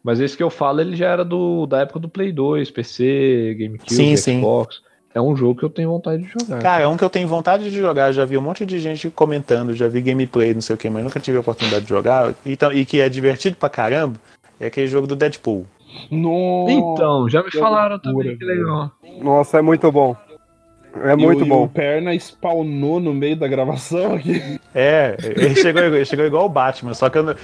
Mas 0.02 0.20
esse 0.20 0.36
que 0.36 0.42
eu 0.42 0.48
falo, 0.50 0.80
ele 0.80 0.96
já 0.96 1.08
era 1.08 1.24
do, 1.24 1.66
da 1.66 1.80
época 1.80 1.98
do 1.98 2.08
Play 2.08 2.32
2, 2.32 2.70
PC, 2.70 3.56
GameCube, 3.58 3.92
Sim, 3.94 4.16
sim. 4.16 4.38
Xbox. 4.38 4.80
É 5.12 5.20
um 5.20 5.34
jogo 5.34 5.58
que 5.58 5.64
eu 5.64 5.70
tenho 5.70 5.90
vontade 5.90 6.22
de 6.22 6.28
jogar. 6.30 6.62
Cara, 6.62 6.84
é 6.84 6.86
um 6.86 6.96
que 6.96 7.02
eu 7.02 7.10
tenho 7.10 7.26
vontade 7.26 7.68
de 7.68 7.76
jogar, 7.76 8.12
já 8.12 8.24
vi 8.24 8.38
um 8.38 8.40
monte 8.40 8.64
de 8.64 8.78
gente 8.78 9.10
comentando, 9.10 9.74
já 9.74 9.88
vi 9.88 10.00
gameplay, 10.00 10.54
não 10.54 10.60
sei 10.60 10.74
o 10.74 10.78
que, 10.78 10.88
mas 10.88 11.02
nunca 11.02 11.18
tive 11.18 11.36
a 11.36 11.40
oportunidade 11.40 11.82
de 11.82 11.88
jogar. 11.88 12.32
E, 12.46 12.56
e 12.74 12.84
que 12.86 13.00
é 13.00 13.08
divertido 13.08 13.56
pra 13.56 13.68
caramba, 13.68 14.14
é 14.60 14.66
aquele 14.66 14.86
jogo 14.86 15.08
do 15.08 15.16
Deadpool. 15.16 15.66
Nossa. 16.10 16.72
Então, 16.72 17.28
já 17.28 17.42
me 17.42 17.50
que 17.50 17.58
falaram 17.58 17.98
loucura, 18.02 18.24
também 18.24 18.38
que 18.38 18.44
legal. 18.44 18.92
Nossa, 19.20 19.58
é 19.58 19.62
muito 19.62 19.90
bom. 19.90 20.14
É 21.04 21.12
E 21.12 21.16
muito 21.16 21.42
o, 21.42 21.46
e 21.46 21.48
bom. 21.48 21.64
o 21.64 21.68
Perna 21.68 22.14
spawnou 22.18 22.98
no 23.00 23.12
meio 23.14 23.36
da 23.36 23.46
gravação 23.48 24.14
aqui. 24.14 24.60
É, 24.74 25.16
ele 25.22 25.54
chegou, 25.54 25.82
ele 25.82 26.04
chegou 26.04 26.24
igual 26.26 26.46
o 26.46 26.48
Batman, 26.48 26.94
só 26.94 27.08
que 27.08 27.18
eu 27.18 27.22
não. 27.22 27.34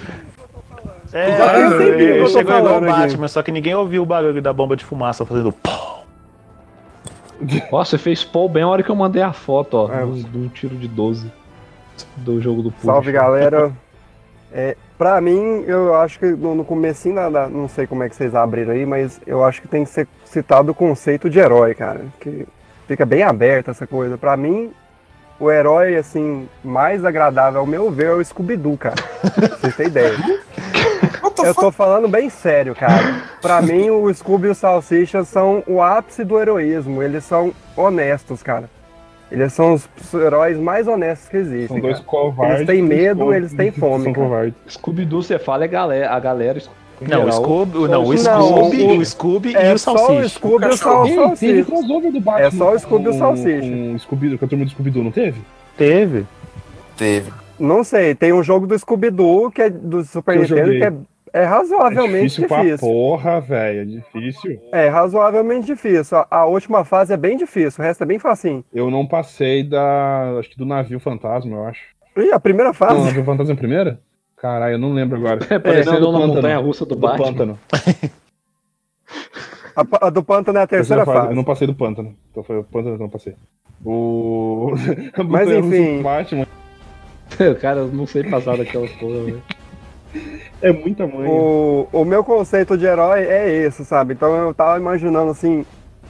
É, 1.13 1.29
Eu 1.29 1.77
sei 1.77 1.91
o 1.93 1.97
que 1.97 2.03
eu 2.03 2.15
ele 2.17 2.27
chegou 2.27 2.41
igual 2.41 2.61
o 2.61 2.65
falando 2.67 2.89
aqui. 2.89 2.99
Batman, 3.01 3.27
só 3.27 3.41
que 3.41 3.51
ninguém 3.51 3.73
ouviu 3.75 4.03
o 4.03 4.05
barulho 4.05 4.41
da 4.41 4.51
bomba 4.51 4.75
de 4.75 4.83
fumaça 4.83 5.25
fazendo. 5.25 5.51
pó. 5.51 6.03
Nossa, 7.71 7.91
você 7.91 7.97
fez 7.97 8.23
Paul 8.23 8.49
bem 8.49 8.63
a 8.63 8.67
hora 8.67 8.81
que 8.83 8.89
eu 8.89 8.95
mandei 8.95 9.21
a 9.21 9.31
foto, 9.31 9.75
ó, 9.77 9.93
É. 9.93 10.03
de 10.05 10.37
um- 10.37 10.47
tiro 10.49 10.75
de 10.75 10.87
12 10.87 11.31
do 12.17 12.41
jogo 12.41 12.61
do 12.63 12.71
Punisher. 12.71 12.91
Salve, 12.91 13.11
galera. 13.11 13.71
É, 14.51 14.75
pra 14.97 15.21
mim, 15.21 15.63
eu 15.67 15.93
acho 15.95 16.17
que 16.19 16.25
no, 16.25 16.55
no 16.55 16.65
da- 17.31 17.47
Não 17.47 17.67
sei 17.67 17.85
como 17.85 18.01
é 18.03 18.09
que 18.09 18.15
vocês 18.15 18.33
abriram 18.33 18.71
aí, 18.73 18.85
mas 18.85 19.21
eu 19.27 19.43
acho 19.43 19.61
que 19.61 19.67
tem 19.67 19.83
que 19.83 19.89
ser 19.91 20.07
citado 20.25 20.71
o 20.71 20.75
conceito 20.75 21.29
de 21.29 21.37
herói, 21.37 21.75
cara. 21.75 22.05
Que 22.19 22.47
fica 22.87 23.05
bem 23.05 23.23
aberta 23.23 23.71
essa 23.71 23.85
coisa. 23.85 24.17
Pra 24.17 24.37
mim, 24.37 24.71
o 25.39 25.51
herói, 25.51 25.95
assim, 25.95 26.47
mais 26.63 27.05
agradável, 27.05 27.59
ao 27.59 27.65
meu 27.65 27.91
ver, 27.91 28.07
é 28.07 28.13
o 28.13 28.23
Scooby-Doo, 28.23 28.77
cara. 28.77 28.95
Pra 28.95 29.47
vocês 29.49 29.75
terem 29.75 29.91
ideia. 29.91 30.13
eu 31.43 31.53
tô 31.53 31.71
falando 31.71 32.07
bem 32.07 32.29
sério, 32.29 32.73
cara. 32.73 33.21
Pra 33.41 33.61
mim, 33.63 33.89
o 33.89 34.11
Scooby 34.13 34.47
e 34.47 34.51
o 34.51 34.55
Salsicha 34.55 35.23
são 35.23 35.63
o 35.67 35.81
ápice 35.81 36.23
do 36.23 36.39
heroísmo. 36.39 37.03
Eles 37.03 37.23
são 37.23 37.53
honestos, 37.75 38.41
cara. 38.41 38.69
Eles 39.29 39.51
são 39.51 39.73
os 39.73 39.89
heróis 40.13 40.57
mais 40.57 40.87
honestos 40.87 41.27
que 41.27 41.37
existem. 41.37 41.67
São 41.67 41.79
dois 41.81 41.97
cara. 41.97 42.07
covardes. 42.07 42.55
Eles 42.55 42.67
têm 42.67 42.81
medo, 42.81 43.33
eles 43.33 43.53
têm 43.53 43.71
fome, 43.71 44.05
São 44.05 44.13
cara. 44.13 44.25
covardes. 44.25 44.53
Scooby-Doo, 44.69 45.21
você 45.21 45.37
fala, 45.37 45.65
é 45.65 45.67
galera, 45.67 46.11
a 46.11 46.19
galera. 46.19 46.61
Não, 46.99 47.25
o 47.25 47.31
Scooby, 47.31 47.77
não, 47.87 48.03
o 48.03 48.17
Scooby, 48.17 48.81
o- 48.83 48.97
o 48.99 49.05
Scooby 49.05 49.55
É 49.55 49.69
e 49.69 49.73
o 49.73 49.77
só 49.77 49.93
o 49.93 49.97
Salsicha. 49.97 50.29
Scooby 50.29 50.65
e 50.65 50.67
o 50.69 50.77
Salsicha. 50.77 51.65
crossover 51.65 52.11
do 52.11 52.19
Batman. 52.21 52.47
É 52.47 52.51
só 52.51 52.73
o 52.73 52.79
Scooby 52.79 53.05
e 53.05 53.09
o 53.09 53.13
Salsicha. 53.13 53.73
O 53.95 53.99
Scooby, 53.99 54.37
com 54.37 54.45
a 54.45 54.47
turma 54.47 54.65
do 54.65 54.71
Scooby-Doo, 54.71 55.03
não 55.03 55.11
teve? 55.11 55.41
Teve. 55.77 56.25
Teve. 56.97 57.31
Não 57.59 57.83
sei, 57.83 58.15
tem 58.15 58.33
um 58.33 58.41
jogo 58.43 58.65
do 58.65 58.77
Scooby-Doo 58.77 59.51
que 59.51 59.61
é 59.63 59.69
do 59.69 60.03
Super 60.03 60.35
eu 60.35 60.41
Nintendo 60.41 60.59
joguei. 60.65 60.79
que 60.79 60.85
é, 60.85 60.93
é 61.33 61.41
É 61.41 61.45
razoavelmente 61.45 62.23
difícil 62.23 62.47
pra 62.47 62.63
difícil. 62.63 62.87
porra, 62.87 63.41
velho. 63.41 63.81
É 63.81 63.85
difícil. 63.85 64.59
É 64.71 64.87
razoavelmente 64.89 65.67
difícil. 65.67 66.17
A, 66.17 66.27
a 66.31 66.45
última 66.45 66.83
fase 66.83 67.13
é 67.13 67.17
bem 67.17 67.37
difícil, 67.37 67.83
o 67.83 67.85
resto 67.85 68.01
é 68.03 68.07
bem 68.07 68.17
facinho. 68.17 68.63
Eu 68.73 68.89
não 68.89 69.05
passei 69.05 69.63
da. 69.63 70.37
Acho 70.39 70.49
que 70.49 70.57
do 70.57 70.65
navio 70.65 70.99
fantasma, 70.99 71.55
eu 71.57 71.63
acho. 71.65 71.81
E 72.17 72.31
a 72.31 72.39
primeira 72.39 72.69
Não, 72.69 72.73
fase? 72.73 73.03
navio 73.03 73.23
fantasma 73.23 73.53
é 73.53 73.55
a 73.55 73.57
primeira? 73.57 73.99
Caralho, 74.37 74.73
eu 74.75 74.79
não 74.79 74.93
lembro 74.93 75.17
agora. 75.17 75.39
É, 75.49 75.57
parecendo 75.59 75.99
do 75.99 76.09
uma 76.09 76.19
pântano. 76.19 76.35
montanha 76.35 76.57
russa 76.59 76.85
do, 76.85 76.95
Do 76.95 77.01
Batman. 77.01 77.25
pântano. 77.25 77.59
A, 79.75 80.07
a 80.07 80.09
do 80.09 80.23
Pântano 80.23 80.57
é 80.57 80.61
a 80.63 80.67
terceira 80.67 81.05
fase. 81.05 81.17
fase. 81.19 81.31
Eu 81.31 81.35
não 81.35 81.43
passei 81.43 81.67
do 81.67 81.73
pântano. 81.75 82.15
Então 82.31 82.43
foi 82.43 82.57
o 82.59 82.63
pântano 82.63 82.95
que 82.97 83.01
eu 83.01 83.05
não 83.05 83.09
passei. 83.11 83.35
O. 83.85 84.71
Mas, 85.27 85.49
enfim. 85.49 85.97
do 85.97 86.03
Batman 86.03 86.45
Cara, 87.61 87.79
eu 87.81 87.87
não 87.87 88.07
sei 88.07 88.23
passar 88.23 88.57
daquela 88.57 88.87
porra, 88.99 89.23
velho. 89.23 89.43
é 90.61 90.71
muita 90.71 91.05
mãe. 91.05 91.27
O, 91.27 91.87
o 91.91 92.05
meu 92.05 92.23
conceito 92.23 92.77
de 92.77 92.85
herói 92.85 93.21
é 93.25 93.49
esse, 93.65 93.85
sabe? 93.85 94.13
Então 94.13 94.35
eu 94.35 94.53
tava 94.53 94.79
imaginando 94.79 95.29
assim, 95.31 95.63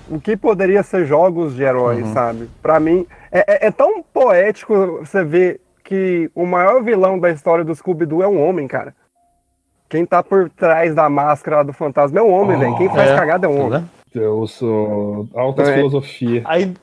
o 0.09 0.19
que 0.19 0.37
poderia 0.37 0.81
ser 0.83 1.05
jogos 1.05 1.55
de 1.55 1.63
heróis, 1.63 2.05
Uhum. 2.05 2.13
sabe? 2.13 2.49
Pra 2.61 2.79
mim, 2.79 3.05
é, 3.31 3.39
é- 3.65 3.67
é 3.67 3.71
tão 3.71 4.01
poético 4.01 4.99
você 4.99 5.23
ver 5.25 5.59
que 5.87 6.29
o 6.35 6.45
maior 6.45 6.83
vilão 6.83 7.17
da 7.17 7.29
história 7.29 7.63
do 7.63 7.73
Scooby-Doo 7.73 8.21
é 8.21 8.27
um 8.27 8.45
homem, 8.45 8.67
cara. 8.67 8.93
Quem 9.89 10.05
tá 10.05 10.21
por 10.21 10.49
trás 10.49 10.93
da 10.93 11.09
máscara 11.09 11.63
do 11.63 11.71
fantasma 11.71 12.19
é 12.19 12.21
um 12.21 12.29
homem, 12.29 12.57
Oh, 12.57 12.59
velho. 12.59 12.77
Quem 12.77 12.89
faz 12.89 13.09
é. 13.11 13.15
cagada 13.15 13.47
é 13.47 13.49
um 13.49 13.57
homem. 13.67 13.79
Né? 13.79 13.85
Eu 14.13 14.45
sou. 14.47 15.27
Altas 15.33 15.69
É. 15.69 15.75
filosofia. 15.75 16.41
Aí- 16.43 16.73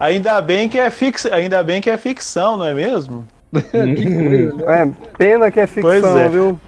Ainda 0.00 0.40
bem 0.40 0.66
que 0.68 0.78
é 0.78 0.88
fix... 0.90 1.26
ainda 1.26 1.62
bem 1.62 1.80
que 1.82 1.90
é 1.90 1.96
ficção, 1.98 2.56
não 2.56 2.64
é 2.64 2.72
mesmo? 2.74 3.26
É, 4.66 4.90
pena 5.18 5.50
que 5.50 5.60
é 5.60 5.66
ficção, 5.66 5.90
Pois 6.00 6.04
é. 6.16 6.28
viu? 6.28 6.58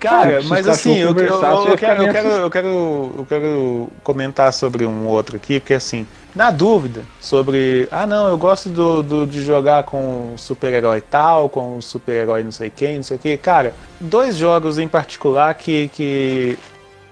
Cara, 0.00 0.40
mas 0.48 0.66
assim, 0.72 0.96
eu, 0.96 1.12
eu, 1.28 1.40
eu 1.68 1.76
quero, 1.76 2.02
eu, 2.02 2.12
quero, 2.12 2.28
eu, 2.30 2.50
quero, 2.50 3.14
eu 3.18 3.26
quero 3.28 3.88
comentar 4.02 4.52
sobre 4.52 4.86
um 4.86 5.06
outro 5.06 5.36
aqui, 5.36 5.60
porque 5.60 5.74
assim, 5.74 6.06
na 6.34 6.50
dúvida 6.50 7.04
sobre. 7.20 7.86
Ah, 7.90 8.06
não, 8.06 8.28
eu 8.28 8.38
gosto 8.38 8.68
do, 8.70 9.02
do- 9.02 9.26
de 9.26 9.42
jogar 9.44 9.82
com 9.84 10.32
super-herói 10.36 11.00
tal, 11.00 11.48
com 11.48 11.80
super-herói 11.82 12.42
não 12.42 12.50
sei 12.52 12.70
quem, 12.70 12.96
não 12.96 13.02
sei 13.02 13.16
o 13.16 13.20
que. 13.20 13.36
Cara, 13.36 13.74
dois 14.00 14.36
jogos 14.36 14.78
em 14.78 14.88
particular 14.88 15.52
que, 15.54 15.88
que, 15.88 16.58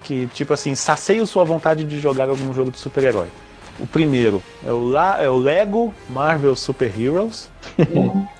que, 0.02 0.26
tipo 0.28 0.54
assim, 0.54 0.74
saciam 0.74 1.26
sua 1.26 1.44
vontade 1.44 1.84
de 1.84 2.00
jogar 2.00 2.28
algum 2.28 2.54
jogo 2.54 2.70
de 2.70 2.78
super-herói. 2.78 3.28
O 3.78 3.86
primeiro 3.86 4.42
é 4.66 4.72
o, 4.72 4.88
La, 4.88 5.22
é 5.22 5.28
o 5.28 5.36
Lego 5.36 5.94
Marvel 6.10 6.56
Super 6.56 6.92
Heroes. 6.98 7.48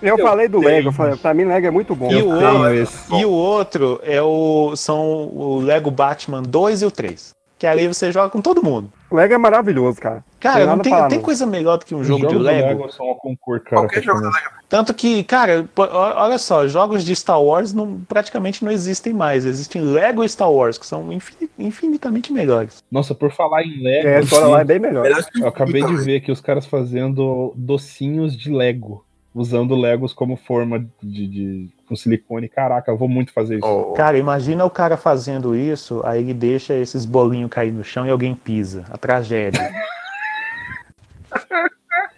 Eu 0.03 0.19
falei 0.19 0.49
do 0.49 0.59
Lego, 0.59 0.89
eu 0.89 0.93
falei, 0.93 1.17
pra 1.17 1.33
mim 1.33 1.45
Lego 1.45 1.67
é 1.67 1.71
muito 1.71 1.95
bom. 1.95 2.11
E 2.11 2.23
o, 2.23 2.39
tenho 2.39 2.61
outro, 2.61 3.19
e 3.19 3.25
o 3.25 3.31
outro 3.31 4.01
é 4.03 4.23
o, 4.23 4.75
são 4.75 5.01
o 5.33 5.61
Lego 5.61 5.91
Batman 5.91 6.43
2 6.43 6.83
e 6.83 6.87
o 6.87 6.91
3. 6.91 7.38
Que 7.59 7.67
ali 7.67 7.89
você 7.89 8.13
joga 8.13 8.31
com 8.31 8.41
todo 8.41 8.63
mundo. 8.63 8.93
Lego 9.11 9.35
é 9.35 9.39
maravilhoso, 9.39 10.01
cara. 10.01 10.23
Cara, 10.39 10.59
Tem 10.59 10.67
não 10.67 10.79
tem, 10.79 11.09
tem 11.09 11.21
coisa 11.21 11.45
melhor 11.45 11.79
do 11.79 11.85
que 11.85 11.95
um 11.95 12.01
Os 12.01 12.07
jogo 12.07 12.27
de 12.29 12.37
Lego. 12.39 12.69
Lego 12.69 12.93
são 12.93 13.11
a 13.11 13.15
concurso, 13.17 13.65
cara. 13.65 13.83
Qualquer 13.83 14.03
jogo 14.03 14.21
do. 14.21 14.27
Lego. 14.27 14.59
Tanto 14.69 14.95
que, 14.95 15.25
cara, 15.25 15.69
olha 15.77 16.39
só, 16.39 16.69
jogos 16.69 17.03
de 17.03 17.17
Star 17.17 17.43
Wars 17.43 17.73
não, 17.73 18.01
praticamente 18.07 18.65
não 18.65 18.71
existem 18.71 19.13
mais. 19.13 19.45
Existem 19.45 19.83
Lego 19.83 20.23
e 20.23 20.29
Star 20.29 20.53
Wars, 20.53 20.79
que 20.79 20.87
são 20.87 21.11
infin- 21.13 21.49
infinitamente 21.59 22.33
melhores. 22.33 22.85
Nossa, 22.93 23.15
por 23.15 23.33
falar 23.33 23.63
em 23.65 23.83
Lego. 23.83 24.07
É, 24.09 24.17
a 24.19 24.21
história 24.21 24.47
lá 24.47 24.61
é 24.61 24.65
bem 24.65 24.79
melhor. 24.79 25.07
Eu 25.41 25.49
acabei 25.49 25.83
de 25.83 25.97
ver 25.97 26.17
aqui 26.19 26.31
os 26.31 26.41
caras 26.41 26.65
fazendo 26.67 27.53
docinhos 27.57 28.37
de 28.37 28.53
Lego. 28.53 29.05
Usando 29.41 29.77
Legos 29.77 30.13
como 30.13 30.37
forma 30.37 30.85
de, 31.03 31.27
de 31.29 31.69
com 31.89 31.95
silicone. 31.95 32.49
Caraca, 32.49 32.91
eu 32.91 32.97
vou 32.97 33.09
muito 33.09 33.33
fazer 33.33 33.59
isso. 33.59 33.67
Oh, 33.67 33.93
Cara, 33.93 34.19
imagina 34.19 34.65
o 34.65 34.71
cara 34.71 34.97
fazendo 34.97 35.55
isso, 35.55 36.01
aí 36.05 36.21
ele 36.23 36.35
deixa 36.35 36.75
esses 36.75 37.05
bolinhos 37.05 37.51
cair 37.51 37.71
no 37.73 37.85
chão 37.85 38.05
e 38.07 38.11
alguém 38.11 38.35
pisa. 38.35 38.85
A 38.91 38.99
tragédia. 38.99 39.61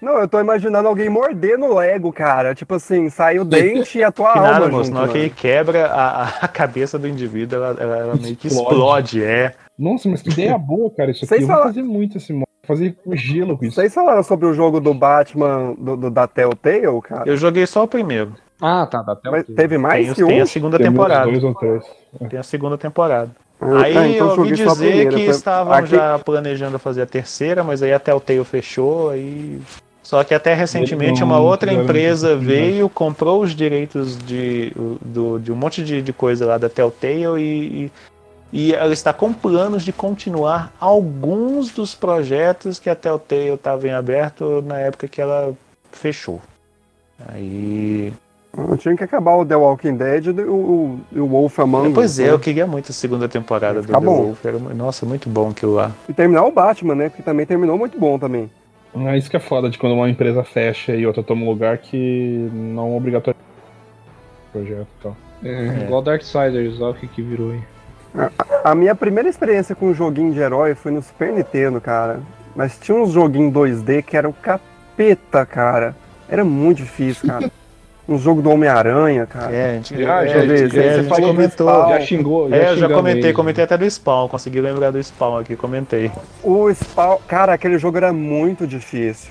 Não, 0.01 0.16
eu 0.18 0.27
tô 0.27 0.41
imaginando 0.41 0.89
alguém 0.89 1.11
morder 1.11 1.59
no 1.59 1.75
Lego, 1.75 2.11
cara. 2.11 2.55
Tipo 2.55 2.77
assim, 2.77 3.11
sai 3.11 3.39
o 3.39 3.45
dente 3.45 3.99
e 3.99 4.03
a 4.05 4.11
tua 4.11 4.33
Que 4.33 4.39
alma 4.39 4.51
nada, 4.53 4.68
moço. 4.68 4.85
junto, 4.85 4.95
Na 4.95 5.03
hora 5.03 5.12
que 5.12 5.18
ele 5.18 5.29
quebra 5.31 5.87
a, 5.89 6.23
a- 6.45 6.49
cabeça 6.49 6.99
do 6.99 7.07
indivíduo, 7.07 7.57
ela, 7.62 7.77
ela- 7.79 7.97
ela 7.99 8.16
meio 8.16 8.35
que 8.35 8.47
Explode. 8.47 8.71
explode, 9.18 9.25
é. 9.25 9.55
Nossa, 9.79 10.09
mas 10.09 10.23
que 10.23 10.31
ideia 10.31 10.57
boa, 10.57 10.91
cara. 10.91 11.11
Isso 11.11 11.25
aqui 11.27 11.35
Vocês 11.35 11.43
eu 11.43 11.55
vou 11.55 11.64
fazer 11.64 11.83
muito 11.83 12.16
esse 12.16 12.33
modo. 12.33 12.49
Fazer 12.71 12.95
com 13.05 13.16
gelo 13.16 13.59
com 13.59 13.64
isso. 13.64 13.75
Vocês 13.77 13.93
falaram 13.93 14.23
sobre 14.23 14.47
o 14.47 14.53
jogo 14.55 14.81
do 14.81 14.95
Batman 14.95 15.75
do, 15.79 15.97
do- 15.97 16.11
da 16.11 16.27
Telltale, 16.27 17.01
cara? 17.03 17.29
Eu 17.29 17.37
joguei 17.37 17.66
só 17.66 17.83
o 17.85 17.89
primeiro. 17.89 18.35
Ah, 18.61 18.87
tá, 18.87 19.03
até 19.07 19.31
Mas 19.31 19.45
teve 19.47 19.77
mais 19.79 20.07
Tem, 20.07 20.14
que 20.14 20.25
um? 20.25 20.27
tem 20.29 20.41
a 20.41 20.47
segunda 20.47 20.77
Tem 20.77 20.87
temporada. 20.87 21.25
dois 21.31 21.43
ou 21.43 21.55
três. 21.55 21.83
Tem 22.29 22.39
a 22.39 22.43
segunda 22.43 22.77
temporada. 22.79 23.31
Ah, 23.61 23.81
aí 23.83 23.95
tá, 23.95 24.09
então 24.09 24.29
eu 24.31 24.39
ouvi 24.39 24.53
dizer 24.53 24.71
primeira, 24.77 25.11
que 25.11 25.16
foi- 25.16 25.27
estavam 25.35 25.73
aqui- 25.73 25.91
já 25.97 26.18
planejando 26.18 26.79
fazer 26.79 27.03
a 27.03 27.07
terceira, 27.07 27.64
mas 27.64 27.83
aí 27.83 27.93
a 27.93 27.99
Telltale 27.99 28.45
fechou, 28.45 29.11
aí... 29.11 29.61
Só 30.03 30.25
que 30.25 30.35
até 30.35 30.55
recentemente 30.55 31.23
uma 31.23 31.39
outra 31.39 31.73
empresa 31.73 32.35
né? 32.35 32.43
veio, 32.45 32.89
comprou 32.89 33.43
os 33.43 33.55
direitos 33.55 34.16
de, 34.18 34.73
do- 35.01 35.39
de 35.39 35.53
um 35.53 35.55
monte 35.57 35.85
de, 35.85 36.03
de 36.03 36.12
coisa 36.12 36.47
lá 36.47 36.59
da 36.59 36.68
Telltale 36.68 37.41
e, 37.41 37.85
e, 37.85 37.93
e 38.53 38.74
ela 38.74 38.92
está 38.92 39.12
com 39.12 39.32
planos 39.32 39.84
de 39.84 39.92
continuar 39.92 40.72
alguns 40.80 41.70
dos 41.70 41.94
projetos 41.94 42.78
que 42.78 42.90
a 42.90 42.94
Telltale 42.94 43.51
estava 43.51 43.86
em 43.86 43.92
aberto 43.92 44.62
na 44.66 44.78
época 44.78 45.09
que 45.09 45.20
ela 45.20 45.55
fechou. 45.92 46.40
Aí... 47.28 48.12
Eu 48.57 48.76
tinha 48.76 48.96
que 48.96 49.05
acabar 49.05 49.36
o 49.36 49.46
The 49.46 49.55
Walking 49.55 49.96
Dead 49.96 50.26
e 50.26 50.30
o, 50.30 50.53
o, 50.53 51.20
o 51.20 51.26
Wolf 51.28 51.61
Among 51.61 51.88
Us. 51.88 51.94
Pois 51.94 52.18
é, 52.18 52.24
né? 52.24 52.30
eu 52.30 52.38
queria 52.38 52.66
muito 52.66 52.90
a 52.90 52.92
segunda 52.92 53.28
temporada 53.28 53.80
do 53.80 53.86
Tá 53.86 54.01
The 54.01 54.05
bom. 54.05 54.22
Wolf. 54.24 54.44
Era, 54.44 54.59
nossa, 54.59 55.07
muito 55.07 55.28
bom 55.28 55.51
aquilo 55.51 55.74
lá. 55.74 55.92
E 56.09 56.12
terminar 56.12 56.44
o 56.44 56.51
Batman, 56.51 56.96
né? 56.96 57.11
Que 57.11 57.22
também 57.22 57.46
terminou 57.46 57.78
muito 57.78 57.96
bom 57.96 58.18
também. 58.18 58.51
Ah, 58.92 59.16
isso 59.16 59.30
que 59.30 59.36
é 59.36 59.40
foda 59.40 59.70
de 59.70 59.78
quando 59.78 59.92
uma 59.92 60.11
empresa 60.11 60.42
fecha 60.42 60.96
e 60.96 61.07
outra 61.07 61.22
toma 61.22 61.44
um 61.44 61.48
lugar 61.48 61.78
que 61.78 62.51
não 62.53 62.92
é 62.92 62.96
obrigatório 62.96 63.38
projeto 64.53 64.88
e 64.98 65.03
tal. 65.03 65.16
É, 65.44 65.84
igual 65.84 66.03
Darksiders, 66.03 66.80
olha 66.80 66.90
o 66.90 66.94
que, 66.94 67.07
que 67.07 67.22
virou 67.22 67.53
aí. 67.53 67.61
A 68.64 68.74
minha 68.74 68.94
primeira 68.94 69.28
experiência 69.28 69.74
com 69.74 69.86
um 69.86 69.94
joguinho 69.94 70.32
de 70.32 70.40
herói 70.40 70.74
foi 70.74 70.92
no 70.92 71.02
Super 71.02 71.32
Nintendo, 71.32 71.80
cara. 71.80 72.20
Mas 72.54 72.76
tinha 72.78 72.96
uns 72.96 73.12
joguinhos 73.12 73.52
2D 73.52 74.02
que 74.02 74.16
era 74.16 74.28
o 74.28 74.32
capeta, 74.32 75.46
cara. 75.46 75.94
Era 76.28 76.44
muito 76.44 76.78
difícil, 76.78 77.28
cara. 77.28 77.50
um 78.08 78.18
jogo 78.18 78.42
do 78.42 78.50
Homem-Aranha, 78.50 79.24
cara. 79.24 79.54
É, 79.54 79.70
a 79.70 79.74
gente, 79.74 79.94
Ah, 80.04 80.24
é, 80.24 80.28
já 80.28 80.34
já- 80.68 80.82
é, 80.82 80.96
você 80.96 81.02
falou 81.04 81.20
do 81.28 81.36
comentou. 81.36 81.88
Já 81.88 82.00
xingou, 82.00 82.50
já 82.50 82.56
É, 82.56 82.70
eu 82.72 82.76
já 82.76 82.88
comentei, 82.88 83.32
comentei 83.32 83.62
até 83.64 83.78
do 83.78 83.88
Spawn, 83.88 84.26
consegui 84.28 84.61
lembrar 84.61 84.90
do 84.90 85.00
Spawn 85.00 85.38
aqui, 85.38 85.54
comentei. 85.54 86.11
O 86.42 86.68
Spawn, 86.74 87.18
cara, 87.28 87.52
aquele 87.52 87.78
jogo 87.78 87.96
era 87.98 88.12
muito 88.12 88.66
difícil. 88.66 89.30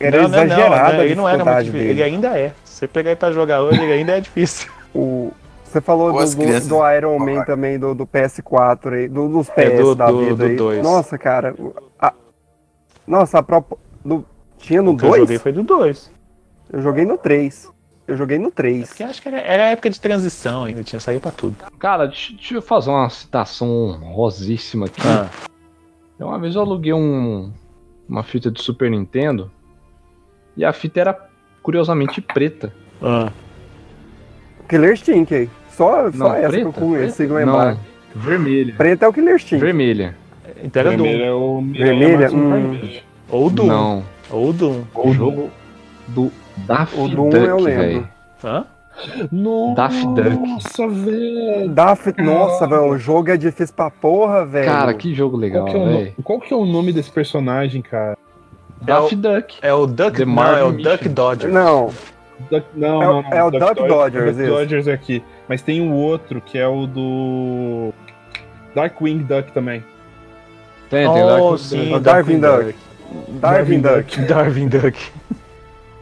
Era 0.00 0.22
não, 0.22 0.28
não, 0.28 0.44
não, 0.44 0.56
não, 0.56 0.72
a 0.72 1.04
ele 1.04 1.14
não 1.14 1.28
era 1.28 1.44
muito 1.44 1.56
difícil, 1.58 1.72
dele. 1.72 1.90
ele 1.90 2.02
ainda 2.02 2.28
é. 2.36 2.52
Se 2.64 2.78
você 2.80 2.88
pegar 2.88 3.10
ele 3.10 3.16
pra 3.20 3.30
jogar 3.30 3.60
hoje, 3.62 3.80
ele 3.80 3.92
ainda 3.92 4.16
é 4.16 4.20
difícil. 4.20 4.68
O, 4.92 5.32
você 5.70 5.80
falou 5.80 6.12
Ou 6.12 6.24
do, 6.24 6.36
do, 6.36 6.68
do 6.68 6.90
Iron 6.92 7.18
Man 7.18 7.44
também, 7.44 7.78
do, 7.78 7.94
do 7.94 8.06
PS4 8.06 8.92
aí, 8.92 9.08
do- 9.08 9.28
dos 9.28 9.48
PS 9.48 9.58
É, 9.58 9.82
do- 9.82 9.94
da 9.94 10.06
do- 10.10 10.18
vida 10.20 10.34
do 10.34 10.44
aí. 10.44 10.56
dois. 10.56 10.82
Nossa, 10.82 11.16
cara. 11.18 11.54
a- 11.98 12.12
nossa, 13.06 13.38
a 13.38 13.42
própria. 13.42 13.78
do- 14.04 14.24
tinha 14.58 14.82
no 14.82 14.92
O 14.92 14.96
que 14.96 15.04
eu 15.04 15.08
2? 15.10 15.20
joguei 15.22 15.38
foi 15.38 15.52
do 15.52 15.62
2. 15.62 16.10
Eu 16.72 16.82
joguei 16.82 17.04
no 17.04 17.16
3. 17.18 17.68
Eu 18.06 18.16
joguei 18.16 18.38
no 18.38 18.50
3. 18.50 18.88
Porque 18.88 19.02
acho 19.04 19.22
que 19.22 19.28
era, 19.28 19.38
era 19.40 19.62
época 19.70 19.88
de 19.90 20.00
transição 20.00 20.64
ainda, 20.64 20.82
tinha 20.82 20.98
saído 21.00 21.20
pra 21.22 21.30
tudo. 21.30 21.56
Cara, 21.78 22.06
deixa, 22.06 22.32
deixa 22.34 22.54
eu 22.54 22.62
fazer 22.62 22.90
uma 22.90 23.08
citação 23.08 23.68
honrosíssima 24.02 24.86
aqui. 24.86 25.00
Ah, 25.06 25.28
Uma 26.18 26.38
vez 26.38 26.54
eu 26.56 26.60
aluguei 26.60 26.92
um, 26.92 27.52
uma 28.08 28.22
fita 28.22 28.50
de 28.50 28.60
Super 28.62 28.90
Nintendo 28.90 29.50
e 30.56 30.64
a 30.64 30.72
fita 30.72 31.00
era 31.00 31.28
curiosamente 31.62 32.20
preta. 32.20 32.72
ah. 33.00 33.30
Killer 34.68 34.96
Stink 34.96 35.34
aí. 35.34 35.50
Só, 35.70 36.10
só 36.10 36.18
Não, 36.18 36.34
essa 36.34 36.50
que 36.56 36.62
eu 36.62 36.72
Preta? 36.72 37.22
lembrar. 37.34 37.74
Não, 37.74 37.78
vermelha. 38.14 38.74
Preta 38.76 39.04
é 39.06 39.08
o 39.08 39.12
Killer 39.12 39.38
Stink. 39.38 39.60
Vermelha. 39.60 40.16
Então 40.62 40.80
era 40.80 40.90
Vermelho 40.90 41.18
Doom. 41.18 41.24
é 41.26 41.32
o 41.32 41.62
Vermelha? 41.72 42.24
é 42.26 42.30
Hum. 42.30 42.78
Kart. 42.80 43.02
Ou 43.30 43.50
Doom. 43.50 43.66
Não. 43.66 44.02
Ou 44.30 44.52
Doom. 44.52 44.80
O 44.94 45.12
jogo 45.12 45.50
do 46.08 46.30
Daffy 46.58 47.00
O 47.00 47.08
Doom 47.08 47.30
Duck, 47.30 47.44
eu 47.44 47.56
lembro. 47.58 47.82
velho. 47.82 48.08
Hã? 48.44 48.64
Daffy 49.74 50.06
Duck. 50.06 50.36
Nossa, 50.46 50.88
velho. 50.88 51.68
Daft... 51.70 52.18
Nossa, 52.22 52.66
velho, 52.66 52.90
o 52.90 52.98
jogo 52.98 53.30
é 53.30 53.36
difícil 53.36 53.74
pra 53.74 53.90
porra, 53.90 54.44
velho. 54.44 54.66
Cara, 54.66 54.92
que 54.92 55.14
jogo 55.14 55.36
legal, 55.36 55.64
Qual 55.64 55.72
que, 55.72 55.78
é 55.78 55.82
o 55.82 55.86
velho. 55.86 56.14
no- 56.18 56.24
qual 56.24 56.40
que 56.40 56.52
é 56.52 56.56
o 56.56 56.66
nome 56.66 56.92
desse 56.92 57.10
personagem, 57.10 57.80
cara? 57.80 58.16
Daffy 58.82 59.16
Duck. 59.16 59.56
É 59.62 59.72
o 59.72 59.86
Duck, 59.86 60.16
The 60.16 60.24
não, 60.24 60.32
Marvin 60.34 60.60
é 60.60 60.64
o 60.64 60.72
Mission. 60.72 60.90
Duck 60.92 61.08
Dodger. 61.08 61.50
Não, 61.50 61.90
Duck- 62.50 62.66
não, 62.74 63.02
É 63.02 63.08
o- 63.08 63.12
não, 63.12 63.22
não. 63.22 63.32
é 63.32 63.44
o 63.44 63.50
Duck 63.50 63.74
Dodgers, 63.88 64.36
Duck. 64.36 64.48
Dodgers 64.48 64.86
é 64.88 64.92
aqui. 64.92 65.22
Mas 65.48 65.62
tem 65.62 65.80
o 65.80 65.92
outro, 65.92 66.40
que 66.40 66.56
é 66.58 66.66
o 66.66 66.86
do. 66.86 67.92
Darkwing 68.74 69.18
Duck 69.18 69.52
também. 69.52 69.82
Tem, 70.88 71.10
tem 71.12 71.22
Oh, 71.24 71.50
Duck- 71.52 71.60
sim, 71.62 71.94
o 71.94 72.00
Darwin 72.00 72.40
Duck. 72.40 72.74
Darwin 73.40 73.80
Duck. 73.80 74.20
Darwin 74.22 74.68
Duck. 74.70 75.12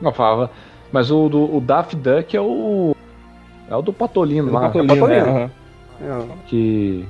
Não 0.00 0.12
falava. 0.12 0.50
Mas 0.92 1.10
o 1.10 1.28
do 1.28 1.56
o 1.56 1.60
Daffy 1.60 1.96
Duck 1.96 2.36
é 2.36 2.40
o. 2.40 2.94
É 3.70 3.76
o 3.76 3.82
do 3.82 3.92
Patolino 3.92 4.48
Do 4.48 4.54
lá. 4.54 4.60
Patolino, 4.62 4.94
Patolino. 4.94 5.26
né? 5.26 5.50
Aham. 6.02 6.30
É. 6.30 6.36
Que. 6.46 7.06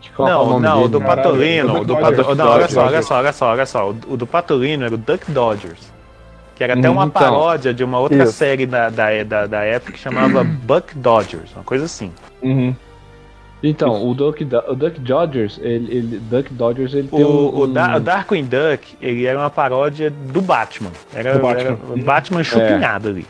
que 0.00 0.08
é 0.08 0.22
o 0.22 0.26
Não, 0.28 0.46
nome 0.50 0.62
não, 0.66 0.72
dele? 0.74 0.84
o 0.84 0.88
do 0.88 1.00
Caralho, 1.00 1.22
Patolino. 1.22 1.68
o 1.68 1.76
o 1.76 1.78
do 1.80 1.84
Dodgers. 1.94 2.16
Pato- 2.16 2.34
Não, 2.36 2.48
olha 2.48 2.68
só, 2.68 2.86
olha 2.86 3.02
só, 3.02 3.16
olha 3.18 3.32
só, 3.32 3.50
olha 3.50 3.66
só. 3.66 3.88
O 3.90 4.16
do 4.16 4.26
Patolino 4.26 4.84
era 4.86 4.94
o 4.94 4.98
Duck 4.98 5.30
Dodgers. 5.30 5.92
Que 6.60 6.64
era 6.64 6.74
até 6.74 6.90
uma 6.90 7.06
então. 7.06 7.22
paródia 7.22 7.72
de 7.72 7.82
uma 7.82 7.98
outra 7.98 8.22
Isso. 8.24 8.34
série 8.34 8.66
da, 8.66 8.90
da, 8.90 9.24
da, 9.24 9.46
da 9.46 9.60
época 9.62 9.92
que 9.92 9.98
chamava 9.98 10.44
Buck 10.44 10.94
Dodgers, 10.94 11.50
uma 11.54 11.64
coisa 11.64 11.86
assim. 11.86 12.12
Uhum. 12.42 12.76
Então, 13.62 14.06
o 14.06 14.14
Duck, 14.14 14.46
o 14.68 14.74
Duck 14.74 15.00
Dodgers, 15.00 15.58
ele, 15.62 15.90
ele- 15.90 16.18
Duck 16.18 16.52
Dodgers, 16.52 16.92
ele 16.92 17.08
tem 17.08 17.24
O, 17.24 17.28
um, 17.56 17.58
o, 17.60 17.66
Da- 17.66 17.96
o 17.96 18.00
Darkwing 18.00 18.44
Duck, 18.44 18.94
ele 19.00 19.24
era 19.24 19.38
uma 19.38 19.48
paródia 19.48 20.10
do 20.10 20.42
Batman. 20.42 20.90
Era, 21.14 21.32
Do 21.32 21.38
Batman. 21.40 21.60
era 21.62 21.72
o 21.94 22.02
Batman 22.04 22.44
chupinhado 22.44 23.08
ali. 23.08 23.26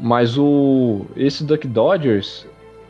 Mas 0.00 0.38
o. 0.38 1.04
Esse 1.14 1.44
Duck 1.44 1.66
Dodgers, 1.68 2.46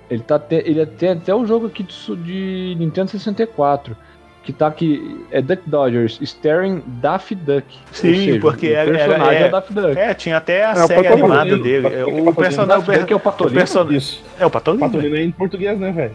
ele 0.09 0.23
tá 0.23 0.39
te- 0.39 0.63
ele 0.65 0.87
tem 0.87 1.09
até 1.11 1.35
o 1.35 1.45
jogo 1.45 1.67
aqui 1.67 1.83
de, 1.83 2.17
de 2.17 2.77
Nintendo 2.79 3.11
64. 3.11 3.97
Que 4.43 4.53
tá 4.53 4.67
aqui. 4.67 5.25
É 5.31 5.41
Duck 5.41 5.63
Dodgers 5.67 6.19
Staring 6.21 6.83
Daffy 7.01 7.37
Duck. 7.37 7.65
Sim, 7.93 8.15
seja, 8.15 8.41
porque 8.41 8.67
o 8.69 8.75
era- 8.75 8.91
era- 8.91 8.99
personagem 8.99 9.43
é- 9.43 9.47
é, 9.47 9.49
Daffy 9.49 9.75
Duck. 9.75 9.99
É, 9.99 10.15
tinha 10.15 10.37
até 10.37 10.65
a 10.65 10.71
É, 10.73 10.85
o 10.85 10.87
série 10.89 11.07
animada 11.07 11.57
dele. 11.59 11.83
Patolino, 11.83 12.03
O 12.03 12.07
Patolino. 12.11 12.35
personagem. 12.35 12.85
Daffy 12.87 12.99
Duck 13.01 13.13
é 13.13 13.15
o 13.15 13.19
O 13.19 13.21
Patolino? 13.21 13.59
person... 13.59 13.91
Isso. 13.91 14.23
É 14.41 14.47
o 14.47 14.51
Patolino. 14.51 14.85
Patolino 14.85 15.17
é 15.17 15.23
em 15.23 15.31
português, 15.31 15.79
né, 15.79 15.93
velho? 15.93 16.13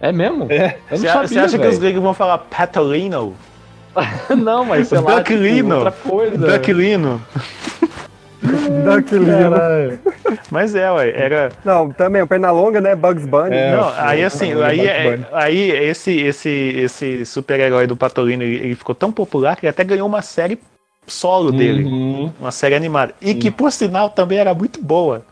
É 0.00 0.12
mesmo? 0.12 0.46
É. 0.48 0.54
Eu 0.54 0.70
não 0.92 0.96
Você 0.98 1.06
sabia, 1.08 1.28
você 1.28 1.38
acha 1.40 1.58
que 1.58 1.66
os 1.66 1.78
gregos 1.78 2.02
vão 2.02 2.14
falar 2.14 2.38
Patolino? 2.38 3.34
Não, 4.38 4.64
mas 4.64 4.86
sei 4.88 5.00
lá, 5.00 5.20
tipo, 5.22 5.34
Ducklino. 5.34 5.74
outra 5.74 5.90
coisa. 5.90 6.38
Ducklino? 6.38 7.20
Ducklino. 8.84 9.98
Mas 10.50 10.74
é, 10.74 10.90
ué, 10.90 11.10
era. 11.14 11.52
Não, 11.64 11.90
também, 11.90 12.22
o 12.22 12.26
Pernalonga, 12.26 12.80
né? 12.80 12.94
Bugs 12.94 13.26
Bunny. 13.26 13.54
É, 13.54 13.76
Não, 13.76 13.92
aí 13.96 14.24
assim, 14.24 14.54
Patolino, 14.54 14.64
aí, 14.64 14.80
é- 14.86 15.18
aí 15.32 15.70
esse, 15.70 16.18
esse, 16.20 16.48
esse 16.48 17.26
super-herói 17.26 17.86
do 17.86 17.96
Patolino, 17.96 18.42
ele, 18.42 18.56
ele 18.56 18.74
ficou 18.74 18.94
tão 18.94 19.12
popular 19.12 19.56
que 19.56 19.66
ele 19.66 19.70
até 19.70 19.84
ganhou 19.84 20.08
uma 20.08 20.22
série 20.22 20.58
solo 21.06 21.50
dele. 21.52 21.84
Uhum. 21.84 22.32
Uma 22.40 22.50
série 22.50 22.74
animada. 22.74 23.14
E 23.20 23.34
que, 23.34 23.50
por 23.50 23.70
sinal, 23.72 24.10
também 24.10 24.38
era 24.38 24.54
muito 24.54 24.82
boa. 24.82 25.22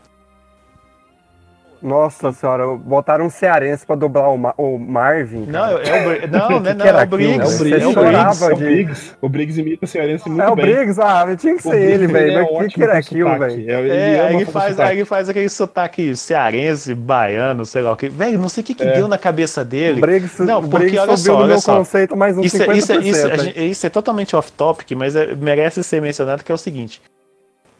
Nossa 1.81 2.31
senhora, 2.33 2.67
botaram 2.75 3.25
um 3.25 3.29
cearense 3.29 3.85
pra 3.85 3.95
dublar 3.95 4.29
o, 4.31 4.37
Ma- 4.37 4.53
o 4.57 4.77
Marvin. 4.77 5.45
Não, 5.45 5.77
cara. 5.77 5.87
é 5.87 6.25
o 6.25 6.27
Não, 6.27 6.39
não, 6.49 6.61
Que 6.61 6.69
não, 6.73 6.75
que 6.75 6.87
era 6.87 7.01
é 7.01 7.03
o 7.03 7.07
Briggs. 7.07 7.39
É 7.39 7.43
o 7.45 7.49
Você 7.49 7.63
Briggs. 7.63 7.83
É 7.83 7.87
o 7.87 8.55
de- 8.55 8.63
Briggs. 8.63 9.11
O 9.21 9.29
Briggs 9.29 9.59
imita 9.61 9.85
o 9.85 9.87
cearense 9.87 10.27
muito 10.29 10.41
É 10.41 10.49
o 10.49 10.55
bem. 10.55 10.65
Briggs, 10.65 11.01
ah, 11.01 11.35
tinha 11.37 11.55
que 11.55 11.67
O 11.67 11.71
ser 11.71 11.81
ele, 11.81 12.07
Briggs, 12.07 12.13
velho. 12.13 12.31
é 12.31 12.35
Mas 12.35 12.43
o 12.43 12.47
que, 12.49 12.53
ótimo 12.55 12.69
que 12.73 12.83
era 12.83 12.97
aquilo, 12.97 13.39
velho? 13.39 13.51
É, 13.71 13.79
ele 13.79 13.89
É, 13.91 14.19
aí 14.27 14.35
ele, 14.35 14.45
faz, 14.45 14.79
aí 14.79 14.97
ele 14.97 15.05
faz 15.05 15.29
aquele 15.29 15.49
sotaque 15.49 16.15
cearense, 16.15 16.93
baiano, 16.93 17.65
sei 17.65 17.81
lá 17.81 17.91
o 17.93 17.95
que. 17.95 18.09
Velho, 18.09 18.39
não 18.39 18.49
sei 18.49 18.61
o 18.61 18.65
que, 18.65 18.73
que 18.73 18.83
É. 18.83 18.93
deu 18.93 19.07
na 19.07 19.17
cabeça 19.17 19.61
O 19.61 19.65
dele. 19.65 20.01
Briggs, 20.01 20.41
Não, 20.43 20.59
o 20.59 20.61
porque 20.63 20.77
Briggs 20.77 20.99
olha 20.99 21.17
só, 21.17 21.35
olha 21.37 21.47
meu 21.47 21.61
só. 21.61 21.77
conceito 21.77 22.15
mais 22.17 22.37
uns 22.37 22.45
Isso, 22.45 22.57
é- 22.61 22.65
50%. 22.65 22.75
isso, 23.05 23.27
é- 23.27 23.35
isso, 23.35 23.59
isso 23.59 23.87
é 23.87 23.89
totalmente 23.89 24.35
off-topic, 24.35 24.91
mas 24.97 25.15
é- 25.15 25.33
merece 25.35 25.83
ser 25.83 26.01
mencionado 26.01 26.43
que 26.43 26.51
é 26.51 26.55
o 26.55 26.57
seguinte. 26.57 27.01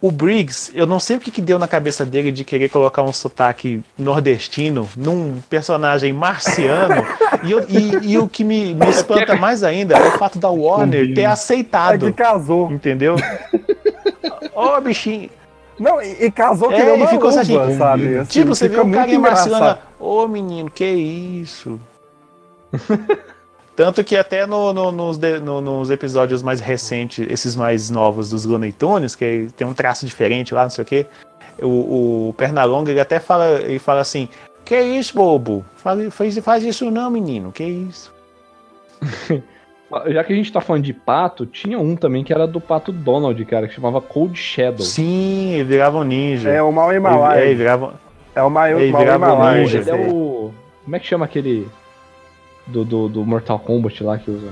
O 0.01 0.11
Briggs, 0.11 0.71
eu 0.73 0.87
não 0.87 0.97
sei 0.97 1.17
o 1.17 1.19
que, 1.19 1.29
que 1.29 1.41
deu 1.41 1.59
na 1.59 1.67
cabeça 1.67 2.05
dele 2.05 2.31
de 2.31 2.45
querer 2.45 2.69
colocar 2.69 3.01
um 3.03 3.11
sotaque 3.11 3.81
nordestino 3.97 4.87
num 4.95 5.41
personagem 5.49 6.13
marciano. 6.13 7.05
e, 7.43 7.51
eu- 7.51 7.65
e- 7.67 8.11
e 8.13 8.17
o 8.17 8.27
que 8.29 8.45
me, 8.45 8.73
me 8.73 8.89
espanta 8.89 9.35
mais 9.35 9.61
ainda 9.61 9.97
é 9.97 10.07
o 10.07 10.11
fato 10.17 10.39
da 10.39 10.49
Warner 10.49 11.13
ter 11.13 11.21
É 11.21 11.25
aceitado. 11.25 12.05
que 12.05 12.13
casou. 12.13 12.71
Entendeu? 12.71 13.17
Ô, 14.55 14.79
bichinho. 14.79 15.29
Não, 15.77 16.01
e, 16.01 16.25
e 16.25 16.31
casou 16.31 16.69
que 16.69 16.75
É, 16.75 16.85
nem 16.85 16.93
e 16.93 16.97
uma 16.97 17.07
ficou 17.07 17.29
uva, 17.29 17.41
assim, 17.41 17.77
sabe? 17.77 18.17
Assim, 18.19 18.29
tipo, 18.29 18.55
você 18.55 18.67
vê 18.69 18.75
fica 18.75 18.87
o 18.87 18.91
cara 18.91 19.11
em 19.11 19.17
Marciana. 19.17 19.79
Ô, 19.99 20.27
menino, 20.27 20.69
que 20.71 20.85
isso? 20.85 21.79
Tanto 23.79 24.03
que 24.03 24.17
até 24.17 24.45
no- 24.45 24.73
no- 24.73 24.91
nos, 24.91 25.17
de- 25.17 25.39
no- 25.39 25.61
nos 25.61 25.89
episódios 25.89 26.43
mais 26.43 26.59
recentes, 26.59 27.25
esses 27.31 27.55
mais 27.55 27.89
novos 27.89 28.29
dos 28.29 28.43
Looney 28.43 28.73
Tunes, 28.73 29.15
que 29.15 29.47
tem 29.55 29.65
um 29.65 29.73
traço 29.73 30.05
diferente 30.05 30.53
lá, 30.53 30.63
não 30.63 30.69
sei 30.69 30.81
o 30.81 30.85
quê, 30.85 31.05
o, 31.61 32.27
o 32.27 32.33
Pernalonga, 32.33 32.91
ele 32.91 32.99
até 32.99 33.21
fala, 33.21 33.61
ele 33.61 33.79
fala 33.79 34.01
assim, 34.01 34.27
que 34.65 34.77
isso, 34.77 35.15
bobo? 35.15 35.63
Faz, 35.77 36.13
faz, 36.13 36.37
faz 36.39 36.63
isso 36.65 36.91
não, 36.91 37.09
menino, 37.09 37.53
que 37.53 37.63
isso? 37.63 38.13
Já 40.07 40.25
que 40.25 40.33
a 40.33 40.35
gente 40.35 40.51
tá 40.51 40.59
falando 40.59 40.83
de 40.83 40.91
pato, 40.91 41.45
tinha 41.45 41.79
um 41.79 41.95
também 41.95 42.21
que 42.21 42.33
era 42.33 42.45
do 42.45 42.59
pato 42.59 42.91
Donald, 42.91 43.43
cara, 43.45 43.65
que 43.65 43.75
chamava 43.75 44.01
Cold 44.01 44.37
Shadow. 44.37 44.85
Sim, 44.85 45.53
ele 45.53 45.63
virava 45.63 45.99
um 45.99 46.03
ninja. 46.03 46.49
É 46.49 46.61
o 46.61 46.69
Mal 46.69 46.91
ele, 46.91 47.07
é, 47.07 47.45
ele 47.45 47.55
virava... 47.55 47.93
É 48.35 48.43
o 48.43 48.49
Mal 48.49 48.67
ele 48.67 48.91
Mal 48.91 49.01
virava 49.01 49.33
um 49.33 49.53
ninja. 49.53 49.77
Ele 49.77 49.89
é 49.89 49.95
o. 49.95 50.51
Como 50.83 50.95
é 50.97 50.99
que 50.99 51.07
chama 51.07 51.23
aquele. 51.23 51.67
Do, 52.69 52.85
do, 52.85 53.09
do 53.09 53.25
Mortal 53.25 53.59
Kombat 53.59 54.03
lá 54.03 54.17
que 54.17 54.29
usa? 54.31 54.51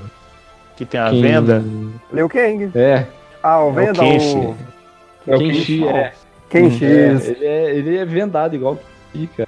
Que 0.76 0.86
tem 0.86 1.00
a 1.00 1.10
Quem- 1.10 1.22
venda. 1.22 1.64
Liu 2.12 2.28
Kang. 2.30 2.72
É, 2.76 3.06
Ah, 3.44 3.64
o 3.64 3.68
É 3.68 3.70
o 3.70 3.74
Venda, 3.74 4.00
Kenshi. 4.00 4.36
o... 4.38 4.56
É 5.28 5.36
o 5.36 5.40
Kenshi, 5.40 5.88
é. 5.88 6.14
Kenshi. 6.50 6.86
É, 6.86 6.90
ele, 7.30 7.46
é, 7.46 7.76
ele 7.76 7.98
é 7.98 8.06
vendado 8.06 8.56
igual 8.56 8.78
que 9.14 9.28
cara. 9.28 9.48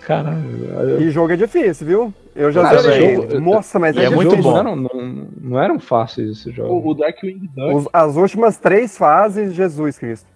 Caralho. 0.00 1.00
E 1.02 1.10
jogo 1.10 1.32
é 1.32 1.36
difícil, 1.36 1.86
viu? 1.86 2.14
Eu 2.34 2.50
já 2.52 2.62
Cara, 2.62 2.78
zerei 2.78 3.14
jogo- 3.16 3.28
ele. 3.32 3.40
Nossa, 3.40 3.78
mas 3.78 3.96
E 3.96 4.00
é 4.00 4.04
é 4.04 4.10
muito 4.10 4.30
difícil. 4.30 4.50
bom. 4.50 4.62
Não 4.62 4.70
eram, 4.70 4.76
não, 4.76 5.26
não 5.40 5.60
eram 5.60 5.78
fáceis 5.80 6.30
esses 6.30 6.54
jogos. 6.54 6.72
O, 6.84 6.88
o 6.90 6.94
Darkwing 6.94 7.50
Duck. 7.54 7.74
Os- 7.74 7.88
As 7.92 8.16
últimas 8.16 8.56
três 8.56 8.96
fases, 8.96 9.52
Jesus 9.54 9.98
Cristo. 9.98 10.26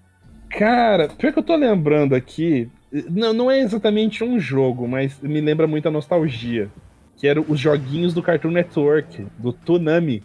Cara, 0.51 1.09
pior 1.09 1.33
que 1.33 1.39
eu 1.39 1.43
tô 1.43 1.57
lembrando 1.57 2.15
aqui, 2.15 2.69
não, 3.09 3.33
não 3.33 3.51
é 3.51 3.61
exatamente 3.61 4.23
um 4.23 4.39
jogo, 4.39 4.87
mas 4.87 5.19
me 5.23 5.41
lembra 5.41 5.67
muito 5.67 5.89
a 5.89 5.91
nostalgia. 5.91 6.69
Que 7.17 7.29
eram 7.29 7.45
os 7.49 7.59
joguinhos 7.61 8.13
do 8.15 8.23
Cartoon 8.23 8.51
Network, 8.51 9.27
do 9.39 9.53
Toonami. 9.53 10.23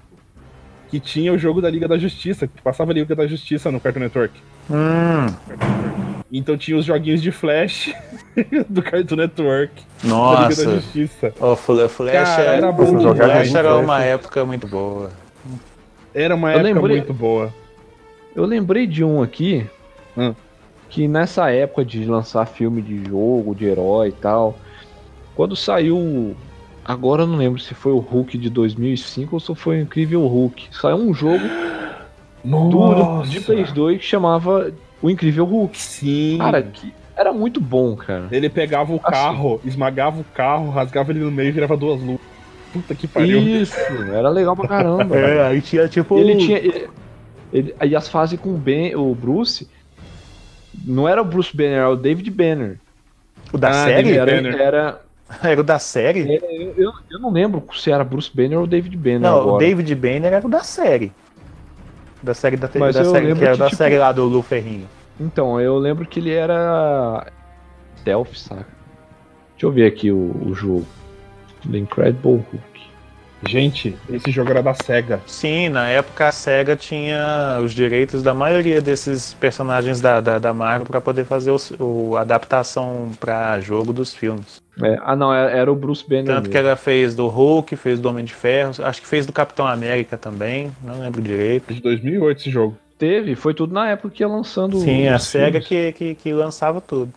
Que 0.89 0.99
tinha 0.99 1.33
o 1.33 1.37
jogo 1.37 1.61
da 1.61 1.69
Liga 1.69 1.87
da 1.87 1.97
Justiça, 1.97 2.47
que 2.47 2.61
passava 2.61 2.91
a 2.91 2.93
Liga 2.93 3.13
da 3.15 3.27
Justiça 3.27 3.69
no 3.71 3.79
Cartoon 3.79 3.99
Network. 4.01 4.39
Hum, 4.69 5.27
Então 6.31 6.57
tinha 6.57 6.77
os 6.77 6.85
joguinhos 6.85 7.21
de 7.21 7.31
Flash 7.31 7.93
do 8.69 8.81
Cartoon 8.81 9.15
Network, 9.17 9.73
da 10.03 10.07
Liga 10.09 10.55
da 10.55 10.63
nossa. 10.63 10.75
Justiça. 10.75 11.33
O 11.39 11.55
Fl- 11.55 11.87
Flash, 11.87 12.11
Cara, 12.13 12.41
era, 12.43 12.51
era 12.57 12.71
bom 12.71 12.85
Flash 12.85 13.01
demais, 13.15 13.55
era 13.55 13.69
Flash. 13.69 13.83
uma 13.83 14.03
época 14.03 14.45
muito 14.45 14.67
boa. 14.67 15.11
Era 16.13 16.35
uma 16.35 16.49
Eu 16.53 16.59
época 16.59 16.73
lembrei- 16.73 16.97
muito 16.97 17.13
boa. 17.13 17.53
Eu 18.35 18.45
lembrei 18.45 18.87
de 18.87 19.03
um 19.03 19.21
aqui 19.21 19.65
Hum. 20.17 20.33
que 20.89 21.07
nessa 21.07 21.51
época 21.51 21.83
de 21.83 22.05
lançar 22.05 22.45
filme 22.45 22.81
de 22.81 23.03
jogo, 23.09 23.53
de 23.53 23.65
herói 23.65 24.09
e 24.09 24.13
tal, 24.13 24.57
quando 25.35 25.55
saiu. 25.55 26.35
Agora 26.87 27.23
eu 27.23 27.27
não 27.27 27.35
lembro 27.35 27.59
se 27.59 27.73
foi 27.73 27.91
o 27.91 27.99
Hulk 27.99 28.37
de 28.37 28.49
2005 28.49 29.35
ou 29.35 29.39
se 29.39 29.53
foi 29.55 29.77
o 29.79 29.81
Incrível 29.81 30.25
Hulk. 30.25 30.69
Saiu 30.71 30.95
um 30.97 31.13
jogo 31.13 31.43
duro 32.43 33.23
de 33.27 33.41
Play 33.41 33.65
2 33.65 33.99
que 33.99 34.05
chamava 34.05 34.71
O 35.01 35.09
Incrível 35.09 35.45
Hulk. 35.45 35.77
Sim. 35.77 36.37
Cara, 36.39 36.63
que 36.63 36.93
era 37.15 37.33
muito 37.33 37.59
bom, 37.59 37.95
cara. 37.95 38.27
Ele 38.31 38.49
pegava 38.49 38.93
o 38.93 39.01
Assim. 39.03 39.11
carro, 39.11 39.59
esmagava 39.65 40.21
o 40.21 40.23
carro, 40.23 40.69
rasgava 40.69 41.11
ele 41.11 41.19
no 41.19 41.31
meio 41.31 41.49
e 41.49 41.51
virava 41.51 41.75
duas 41.75 41.99
luzes. 42.01 42.21
Puta 42.71 42.95
que 42.95 43.07
pariu. 43.07 43.39
Isso, 43.39 43.75
era 44.13 44.29
legal 44.29 44.55
pra 44.55 44.67
caramba. 44.67 45.15
É, 45.17 45.47
aí 45.47 45.61
tinha 45.61 45.87
tipo. 45.87 46.17
Ele 46.17 46.37
tinha. 46.37 46.57
Ele, 46.57 46.89
ele- 47.51 47.75
aí 47.79 47.95
as 47.95 48.07
fases 48.07 48.39
com 48.39 48.49
o, 48.53 48.57
ben, 48.57 48.95
o 48.95 49.13
Bruce. 49.15 49.67
Não 50.85 51.07
era 51.07 51.21
o 51.21 51.25
Bruce 51.25 51.55
Banner, 51.55 51.79
era 51.79 51.89
o 51.89 51.95
David 51.95 52.29
Banner. 52.29 52.79
O 53.51 53.57
da 53.57 53.69
Ah, 53.69 53.85
série? 53.85 54.15
Era, 54.17 54.31
Era. 54.31 55.01
era, 55.43 55.59
o 55.61 55.63
da 55.63 55.79
série? 55.79 56.35
eu, 56.35 56.73
eu, 56.77 56.91
eu 57.11 57.19
não 57.19 57.31
lembro 57.31 57.63
se 57.73 57.91
era 57.91 58.03
Bruce 58.03 58.29
Banner 58.33 58.59
ou 58.59 58.67
David 58.67 58.95
Banner. 58.97 59.19
Não, 59.21 59.39
agora. 59.41 59.55
o 59.55 59.57
David 59.57 59.95
Banner 59.95 60.33
era 60.33 60.45
o 60.45 60.49
da 60.49 60.63
série. 60.63 61.11
Da 62.21 62.33
série 62.33 62.57
da, 62.57 62.67
te- 62.67 62.79
Mas 62.79 62.95
da 62.95 63.03
série, 63.05 63.35
que 63.35 63.43
era 63.43 63.53
que, 63.53 63.59
da 63.59 63.65
tipo- 63.65 63.77
série 63.77 63.97
lá 63.97 64.11
do 64.11 64.23
Lu 64.25 64.41
Ferrinho. 64.41 64.87
Então, 65.19 65.59
eu 65.59 65.77
lembro 65.77 66.05
que 66.05 66.19
ele 66.19 66.31
era. 66.31 67.27
Stealth, 67.99 68.33
saca? 68.35 68.65
Deixa 69.51 69.65
eu 69.65 69.71
ver 69.71 69.87
aqui 69.87 70.11
o, 70.11 70.31
o 70.45 70.53
jogo. 70.53 70.85
The 71.69 71.77
Incredible 71.77 72.43
Hulk. 72.51 72.59
Gente, 73.45 73.95
esse 74.09 74.31
jogo 74.31 74.49
era 74.49 74.63
da 74.63 74.73
SEGA. 74.73 75.21
Sim, 75.27 75.69
na 75.69 75.87
época 75.87 76.27
a 76.27 76.31
SEGA 76.31 76.75
tinha 76.75 77.59
os 77.63 77.71
direitos 77.71 78.23
da 78.23 78.33
maioria 78.33 78.81
desses 78.81 79.33
personagens 79.35 80.01
da, 80.01 80.19
da, 80.19 80.39
da 80.39 80.53
Marvel 80.53 80.87
para 80.87 80.99
poder 80.99 81.23
fazer 81.23 81.51
os- 81.51 81.71
o, 81.79 82.15
a 82.17 82.21
adaptação 82.21 83.11
para 83.19 83.59
jogo 83.59 83.93
dos 83.93 84.13
filmes. 84.13 84.59
É, 84.81 84.97
ah, 85.01 85.15
não, 85.15 85.33
era, 85.33 85.51
era 85.51 85.71
o 85.71 85.75
Bruce 85.75 86.03
Banner. 86.07 86.25
Tanto 86.25 86.49
que 86.49 86.57
ela 86.57 86.75
fez 86.75 87.15
do 87.15 87.27
Hulk, 87.27 87.75
fez 87.75 87.99
do 87.99 88.09
Homem 88.09 88.25
de 88.25 88.33
Ferro, 88.33 88.71
acho 88.83 89.01
que 89.01 89.07
fez 89.07 89.25
do 89.25 89.33
Capitão 89.33 89.67
América 89.67 90.17
também, 90.17 90.71
não 90.83 90.99
lembro 90.99 91.21
direito. 91.21 91.71
De 91.73 91.81
2008 91.81 92.39
esse 92.41 92.49
jogo. 92.49 92.77
Teve, 92.97 93.35
foi 93.35 93.53
tudo 93.53 93.71
na 93.73 93.89
época 93.89 94.09
que 94.09 94.23
ia 94.23 94.27
lançando. 94.27 94.77
Sim, 94.79 95.07
a 95.07 95.19
SEGA 95.19 95.61
que, 95.61 95.91
que, 95.93 96.15
que 96.15 96.33
lançava 96.33 96.81
tudo. 96.81 97.13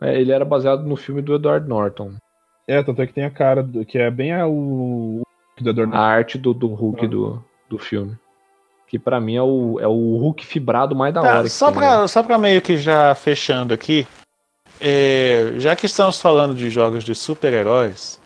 É, 0.00 0.18
ele 0.18 0.32
era 0.32 0.44
baseado 0.46 0.82
no 0.84 0.96
filme 0.96 1.20
do 1.20 1.34
Edward 1.34 1.68
Norton. 1.68 2.12
É, 2.70 2.82
tanto 2.82 3.02
é 3.02 3.06
que 3.06 3.12
tem 3.12 3.24
a 3.24 3.30
cara, 3.30 3.62
do- 3.62 3.84
que 3.84 3.98
é 3.98 4.10
bem 4.10 4.32
a- 4.32 4.46
o. 4.46 5.22
o 5.22 5.22
A 5.92 5.98
arte 5.98 6.38
do, 6.38 6.54
do 6.54 6.68
Hulk 6.68 7.04
Ah. 7.04 7.08
do, 7.08 7.44
do 7.68 7.78
filme. 7.78 8.16
Que 8.86 8.98
pra 8.98 9.20
mim 9.20 9.36
é 9.36 9.42
o, 9.42 9.78
é 9.80 9.86
o 9.86 10.16
Hulk 10.18 10.44
fibrado 10.46 10.94
mais 10.96 11.12
da 11.14 11.20
Tá, 11.22 11.38
hora. 11.38 11.48
só, 11.48 11.66
tem, 11.70 11.74
pra, 11.76 12.00
né? 12.02 12.06
só 12.08 12.22
pra 12.22 12.38
meio 12.38 12.60
que 12.62 12.76
já 12.76 13.14
fechando 13.14 13.72
aqui, 13.74 14.06
é, 14.80 15.52
já 15.58 15.74
que 15.76 15.86
estamos 15.86 16.20
falando 16.20 16.54
de 16.54 16.70
jogos 16.70 17.04
de 17.04 17.14
super-heróis, 17.14 18.20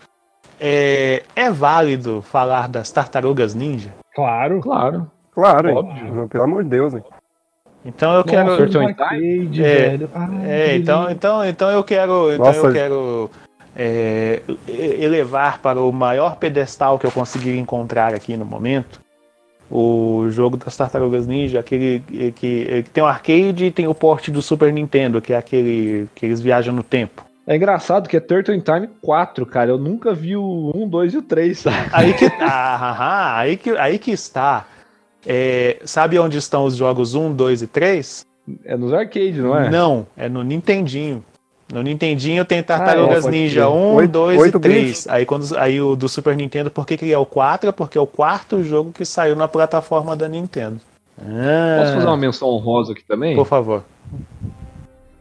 é, 0.61 1.23
é 1.35 1.51
válido 1.51 2.23
falar 2.23 2.69
das 2.69 2.91
tartarugas 2.91 3.55
ninja? 3.55 3.93
Claro. 4.15 4.61
Claro. 4.61 5.11
Claro, 5.33 5.69
hein? 5.69 5.77
Óbvio. 5.77 6.29
Pelo 6.29 6.45
amor 6.45 6.63
de 6.65 6.71
Deus, 6.71 6.95
hein? 6.95 7.03
Então 7.85 8.15
eu 8.15 8.25
quero. 8.25 8.51
Nossa, 8.51 8.79
É. 9.63 9.99
Ai, 10.15 10.47
É, 10.47 10.77
então, 10.77 11.11
então, 11.11 11.45
então 11.45 11.71
eu 11.71 11.83
quero, 11.85 12.33
então 12.33 12.47
Nossa. 12.47 12.67
eu 12.69 12.73
quero 12.73 13.31
é, 13.77 14.43
elevar 14.69 15.61
para 15.61 15.81
o 15.81 15.93
maior 15.93 16.37
pedestal 16.37 16.99
que 16.99 17.07
eu 17.07 17.11
conseguir 17.11 17.57
encontrar 17.59 18.15
aqui 18.15 18.37
no 18.37 18.45
momento 18.45 19.05
o 19.71 20.29
jogo 20.31 20.57
das 20.57 20.77
Tartarugas 20.77 21.27
Ninja, 21.27 21.61
aquele 21.61 22.01
que, 22.01 22.33
que, 22.33 22.91
tem 22.93 23.03
o 23.03 23.07
arcade 23.07 23.65
e 23.65 23.71
tem 23.71 23.89
o 23.89 23.95
porte 23.95 24.31
do 24.31 24.43
Super 24.43 24.73
Nintendo, 24.73 25.21
que 25.21 25.33
é 25.33 25.37
aquele 25.37 26.09
que 26.15 26.27
eles 26.27 26.41
viajam 26.41 26.75
no 26.75 26.83
tempo. 26.83 27.25
É 27.47 27.57
engraçado 27.57 28.09
que 28.09 28.17
é 28.17 28.21
Turtle 28.21 28.55
in 28.55 28.61
Time 28.61 28.89
4, 29.03 29.45
cara. 29.45 29.71
Eu 29.71 29.79
nunca 29.79 30.15
vi 30.15 30.37
o 30.37 30.73
1, 30.75 30.89
2 30.89 31.15
e 31.15 31.19
o 31.19 31.23
3, 31.23 31.59
sabe? 31.59 31.77
Aí 31.93 32.15
que, 32.15 32.25
ah, 32.41 33.37
aí 33.37 33.57
que, 33.57 33.71
aí 33.71 33.99
que 33.99 34.11
está. 34.13 34.67
É, 35.27 35.79
sabe 35.85 36.19
onde 36.19 36.39
estão 36.39 36.65
os 36.65 36.77
jogos 36.77 37.15
1, 37.15 37.35
2 37.35 37.63
e 37.63 37.67
3? 37.67 38.27
É 38.65 38.77
nos 38.77 38.93
arcades, 38.93 39.39
não 39.39 39.59
é? 39.59 39.71
Não, 39.71 40.07
é 40.17 40.29
no 40.29 40.43
Nintendinho. 40.43 41.25
No 41.73 41.83
Nintendinho 41.83 42.45
tem 42.45 42.63
Tartarugas 42.63 43.25
Ah, 43.25 43.29
é, 43.29 43.31
Ninja 43.33 43.63
crer. 43.63 43.73
1, 43.75 43.95
Oito- 43.95 44.11
2 44.13 44.39
e 44.39 44.43
oito 44.43 44.61
3. 44.61 44.85
bits? 44.87 45.09
Aí, 45.09 45.25
quando, 45.25 45.57
aí 45.57 45.81
o 45.81 45.97
do 45.97 46.09
Super 46.09 46.37
Nintendo, 46.37 46.71
por 46.71 46.87
que, 46.87 46.97
que 46.97 47.13
é 47.13 47.19
o 47.19 47.25
4? 47.27 47.73
Porque 47.73 47.97
é 47.97 48.01
o 48.01 48.07
quarto 48.07 48.63
jogo 48.63 48.93
que 48.93 49.05
saiu 49.05 49.35
na 49.35 49.49
plataforma 49.49 50.15
da 50.15 50.29
Nintendo. 50.29 50.79
Ah, 51.19 51.79
Posso 51.81 51.95
fazer 51.95 52.07
uma 52.07 52.17
menção 52.17 52.49
honrosa 52.49 52.93
aqui 52.93 53.03
também? 53.07 53.35
Por 53.35 53.47
favor. 53.47 53.83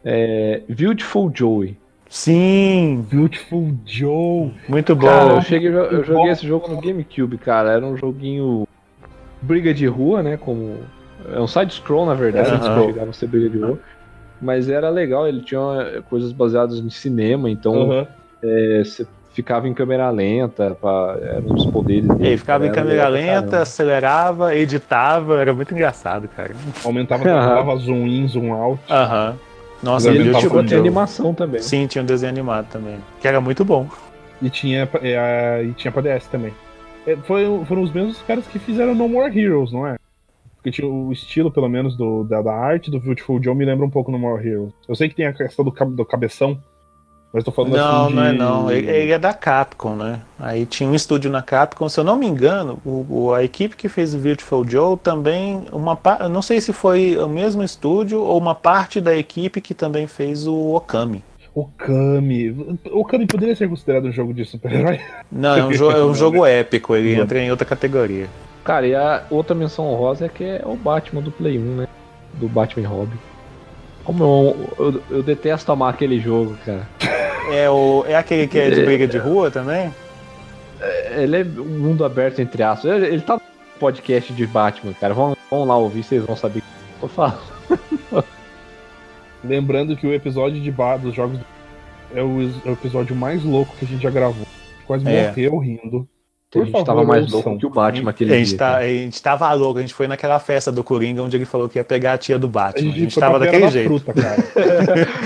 É 0.04 0.60
Beautiful 0.68 1.30
Joey. 1.34 1.76
Sim, 2.08 3.04
Beautiful 3.10 3.72
Joe. 3.86 4.52
muito 4.68 4.94
bom. 4.94 5.06
Cara, 5.06 5.34
eu, 5.34 5.42
cheguei, 5.42 5.68
eu 5.70 6.04
joguei 6.04 6.30
esse 6.30 6.46
jogo 6.46 6.68
no 6.68 6.80
GameCube, 6.80 7.38
cara. 7.38 7.72
Era 7.72 7.84
um 7.84 7.96
joguinho 7.96 8.68
briga 9.42 9.72
de 9.74 9.86
rua, 9.86 10.22
né? 10.22 10.36
Como 10.36 10.78
é 11.32 11.40
um 11.40 11.46
side-scroll, 11.46 12.06
na 12.06 12.14
verdade. 12.14 12.50
É, 12.50 12.54
antes 12.54 12.68
de 12.68 12.84
chegar 12.86 13.08
a 13.08 13.12
ser 13.12 13.26
briga 13.26 13.48
de 13.50 13.58
rua. 13.58 13.78
Mas 14.44 14.68
era 14.68 14.90
legal, 14.90 15.26
ele 15.26 15.40
tinha 15.40 15.60
eh, 15.94 16.02
coisas 16.08 16.30
baseadas 16.30 16.78
em 16.78 16.90
cinema, 16.90 17.48
então 17.50 17.90
Aham. 17.90 18.06
eh, 18.42 18.82
você 18.84 19.06
ficava 19.32 19.66
em 19.66 19.72
câmera 19.72 20.10
lenta, 20.10 20.76
pra, 20.78 21.18
eram 21.22 21.54
os 21.54 21.64
poderes 21.64 22.10
dele. 22.14 22.28
Ele 22.28 22.36
ficava 22.36 22.66
em 22.66 22.70
câmera 22.70 23.08
lenta, 23.08 23.32
caramba. 23.40 23.62
acelerava, 23.62 24.54
editava, 24.54 25.40
era 25.40 25.54
muito 25.54 25.72
engraçado, 25.72 26.28
cara. 26.28 26.52
Aumentava, 26.84 27.24
dava 27.24 27.74
zoom 27.80 28.06
in, 28.06 28.28
zoom 28.28 28.52
out. 28.52 28.80
Aham. 28.90 29.34
Nossa, 29.82 30.08
Mas 30.08 30.18
E 30.18 30.20
ele 30.20 30.34
chegou 30.34 30.60
a 30.60 30.64
ter 30.64 30.76
animação 30.78 31.34
também. 31.34 31.60
Sim, 31.60 31.86
tinha 31.86 32.02
um 32.02 32.06
desenho 32.06 32.30
animado 32.32 32.66
também. 32.70 32.98
Que 33.20 33.26
era 33.28 33.40
muito 33.40 33.64
bom. 33.64 33.88
E 34.42 34.50
tinha, 34.50 34.88
é, 35.02 35.18
a- 35.18 35.62
e 35.62 35.72
tinha 35.72 35.90
pra 35.90 36.02
DS 36.02 36.28
também. 36.30 36.52
É, 37.06 37.16
foi, 37.16 37.44
foram 37.66 37.82
os 37.82 37.92
mesmos 37.92 38.20
caras 38.22 38.46
que 38.46 38.58
fizeram 38.58 38.94
No 38.94 39.08
More 39.08 39.36
Heroes, 39.38 39.72
não 39.72 39.86
é? 39.86 39.96
Porque 40.64 40.80
tinha 40.80 40.88
o 40.88 41.12
estilo, 41.12 41.50
pelo 41.50 41.68
menos, 41.68 41.94
do, 41.94 42.24
da, 42.24 42.40
da 42.40 42.54
arte 42.54 42.90
do 42.90 42.98
Beautiful 42.98 43.38
Joe 43.42 43.54
me 43.54 43.66
lembra 43.66 43.84
um 43.84 43.90
pouco 43.90 44.10
No 44.10 44.18
More 44.18 44.48
Heroes. 44.48 44.72
Eu 44.88 44.94
sei 44.96 45.10
que 45.10 45.14
tem 45.14 45.26
a 45.26 45.32
questão 45.34 45.62
do, 45.62 45.70
do 45.90 46.06
cabeção, 46.06 46.56
mas 47.34 47.44
tô 47.44 47.52
falando 47.52 47.76
Não, 47.76 48.06
assim 48.06 48.14
não 48.14 48.24
é 48.24 48.32
de- 48.32 48.38
não. 48.38 48.70
Ele, 48.70 48.90
ele 48.90 49.12
é 49.12 49.18
da 49.18 49.34
Capcom, 49.34 49.94
né? 49.94 50.22
Aí 50.40 50.64
tinha 50.64 50.88
um 50.88 50.94
estúdio 50.94 51.30
na 51.30 51.42
Capcom, 51.42 51.86
se 51.86 52.00
eu 52.00 52.04
não 52.04 52.16
me 52.16 52.26
engano, 52.26 52.78
o, 52.82 53.34
a 53.34 53.44
equipe 53.44 53.76
que 53.76 53.90
fez 53.90 54.14
o 54.14 54.18
Beautiful 54.18 54.66
Joe 54.66 54.96
também, 54.96 55.64
uma 55.70 55.98
não 56.30 56.40
sei 56.40 56.62
se 56.62 56.72
foi 56.72 57.14
o 57.18 57.28
mesmo 57.28 57.62
estúdio 57.62 58.22
ou 58.22 58.38
uma 58.38 58.54
parte 58.54 59.02
da 59.02 59.14
equipe 59.14 59.60
que 59.60 59.74
também 59.74 60.06
fez 60.06 60.46
o 60.46 60.74
Okami. 60.74 61.22
Okami. 61.54 62.56
Okami 62.90 63.26
poderia 63.26 63.54
ser 63.54 63.68
considerado 63.68 64.06
um 64.06 64.12
jogo 64.12 64.32
de 64.32 64.46
super-herói? 64.46 64.98
Não, 65.30 65.56
é 65.58 65.64
um, 65.66 65.70
jo- 65.72 65.90
é 65.90 66.02
um 66.02 66.14
jogo 66.16 66.46
épico, 66.46 66.96
ele 66.96 67.14
entra 67.14 67.38
em 67.38 67.50
outra 67.50 67.66
categoria. 67.66 68.28
Cara, 68.64 68.86
e 68.86 68.94
a 68.94 69.24
outra 69.30 69.54
menção 69.54 69.86
honrosa 69.86 70.26
é 70.26 70.28
que 70.28 70.42
é 70.42 70.62
o 70.64 70.74
Batman 70.74 71.20
do 71.20 71.30
Play 71.30 71.58
1, 71.58 71.62
né? 71.76 71.88
Do 72.34 72.48
Batman 72.48 72.82
e 72.82 72.86
Robin. 72.86 73.18
Como 74.04 74.24
eu, 74.24 74.70
eu, 74.78 75.02
eu 75.10 75.22
detesto 75.22 75.70
amar 75.70 75.92
aquele 75.92 76.18
jogo, 76.18 76.56
cara. 76.64 76.88
É, 77.52 77.68
o, 77.68 78.04
é 78.06 78.16
aquele 78.16 78.46
que 78.46 78.58
é 78.58 78.70
de 78.70 78.82
briga 78.84 79.06
de 79.06 79.18
rua 79.18 79.50
também? 79.50 79.92
Ele 81.10 81.36
é 81.36 81.44
um 81.44 81.78
mundo 81.78 82.04
aberto 82.04 82.40
entre 82.40 82.62
aspas. 82.62 82.90
Ele, 82.90 83.06
ele 83.06 83.20
tá 83.20 83.34
no 83.34 83.40
podcast 83.78 84.32
de 84.32 84.46
Batman, 84.46 84.92
cara. 84.94 85.14
Vão, 85.14 85.36
vão 85.50 85.64
lá 85.64 85.76
ouvir, 85.76 86.02
vocês 86.02 86.24
vão 86.24 86.36
saber 86.36 86.60
o 86.60 86.62
que 86.62 86.68
eu 86.68 87.00
tô 87.00 87.08
falando. 87.08 88.24
Lembrando 89.44 89.96
que 89.96 90.06
o 90.06 90.14
episódio 90.14 90.60
de 90.60 90.70
ba 90.70 90.96
dos 90.96 91.14
jogos 91.14 91.38
é 92.14 92.22
o, 92.22 92.42
é 92.64 92.70
o 92.70 92.72
episódio 92.72 93.14
mais 93.14 93.44
louco 93.44 93.76
que 93.76 93.84
a 93.84 93.88
gente 93.88 94.02
já 94.02 94.10
gravou. 94.10 94.46
Quase 94.86 95.06
É. 95.06 95.28
morreu 95.28 95.58
rindo. 95.58 96.08
A 96.58 96.60
Por 96.60 96.64
gente 96.66 96.72
favor, 96.72 96.84
tava 96.86 97.04
mais 97.04 97.30
louco 97.30 97.58
que 97.58 97.66
o 97.66 97.70
Batman 97.70 98.10
aquele 98.10 98.32
A 98.34 98.38
gente, 98.38 98.48
dia. 98.50 98.58
tá, 98.58 98.76
a 98.76 98.86
gente 98.86 99.22
tava 99.22 99.52
louco, 99.52 99.78
a 99.78 99.82
gente 99.82 99.94
foi 99.94 100.06
naquela 100.06 100.38
festa 100.38 100.70
do 100.70 100.84
Coringa 100.84 101.22
onde 101.22 101.36
ele 101.36 101.44
falou 101.44 101.68
que 101.68 101.78
ia 101.78 101.84
pegar 101.84 102.12
a 102.14 102.18
tia 102.18 102.38
do 102.38 102.46
A 102.46 102.50
Batman. 102.50 102.80
A 102.80 102.84
gente, 102.92 103.00
gente 103.00 103.14
foi 103.14 103.20
tava 103.20 103.38
daquele 103.38 103.56
Feira 103.58 103.66
da 103.66 103.72
jeito. 103.72 103.88
Fruta, 103.88 104.12
cara. 104.22 104.44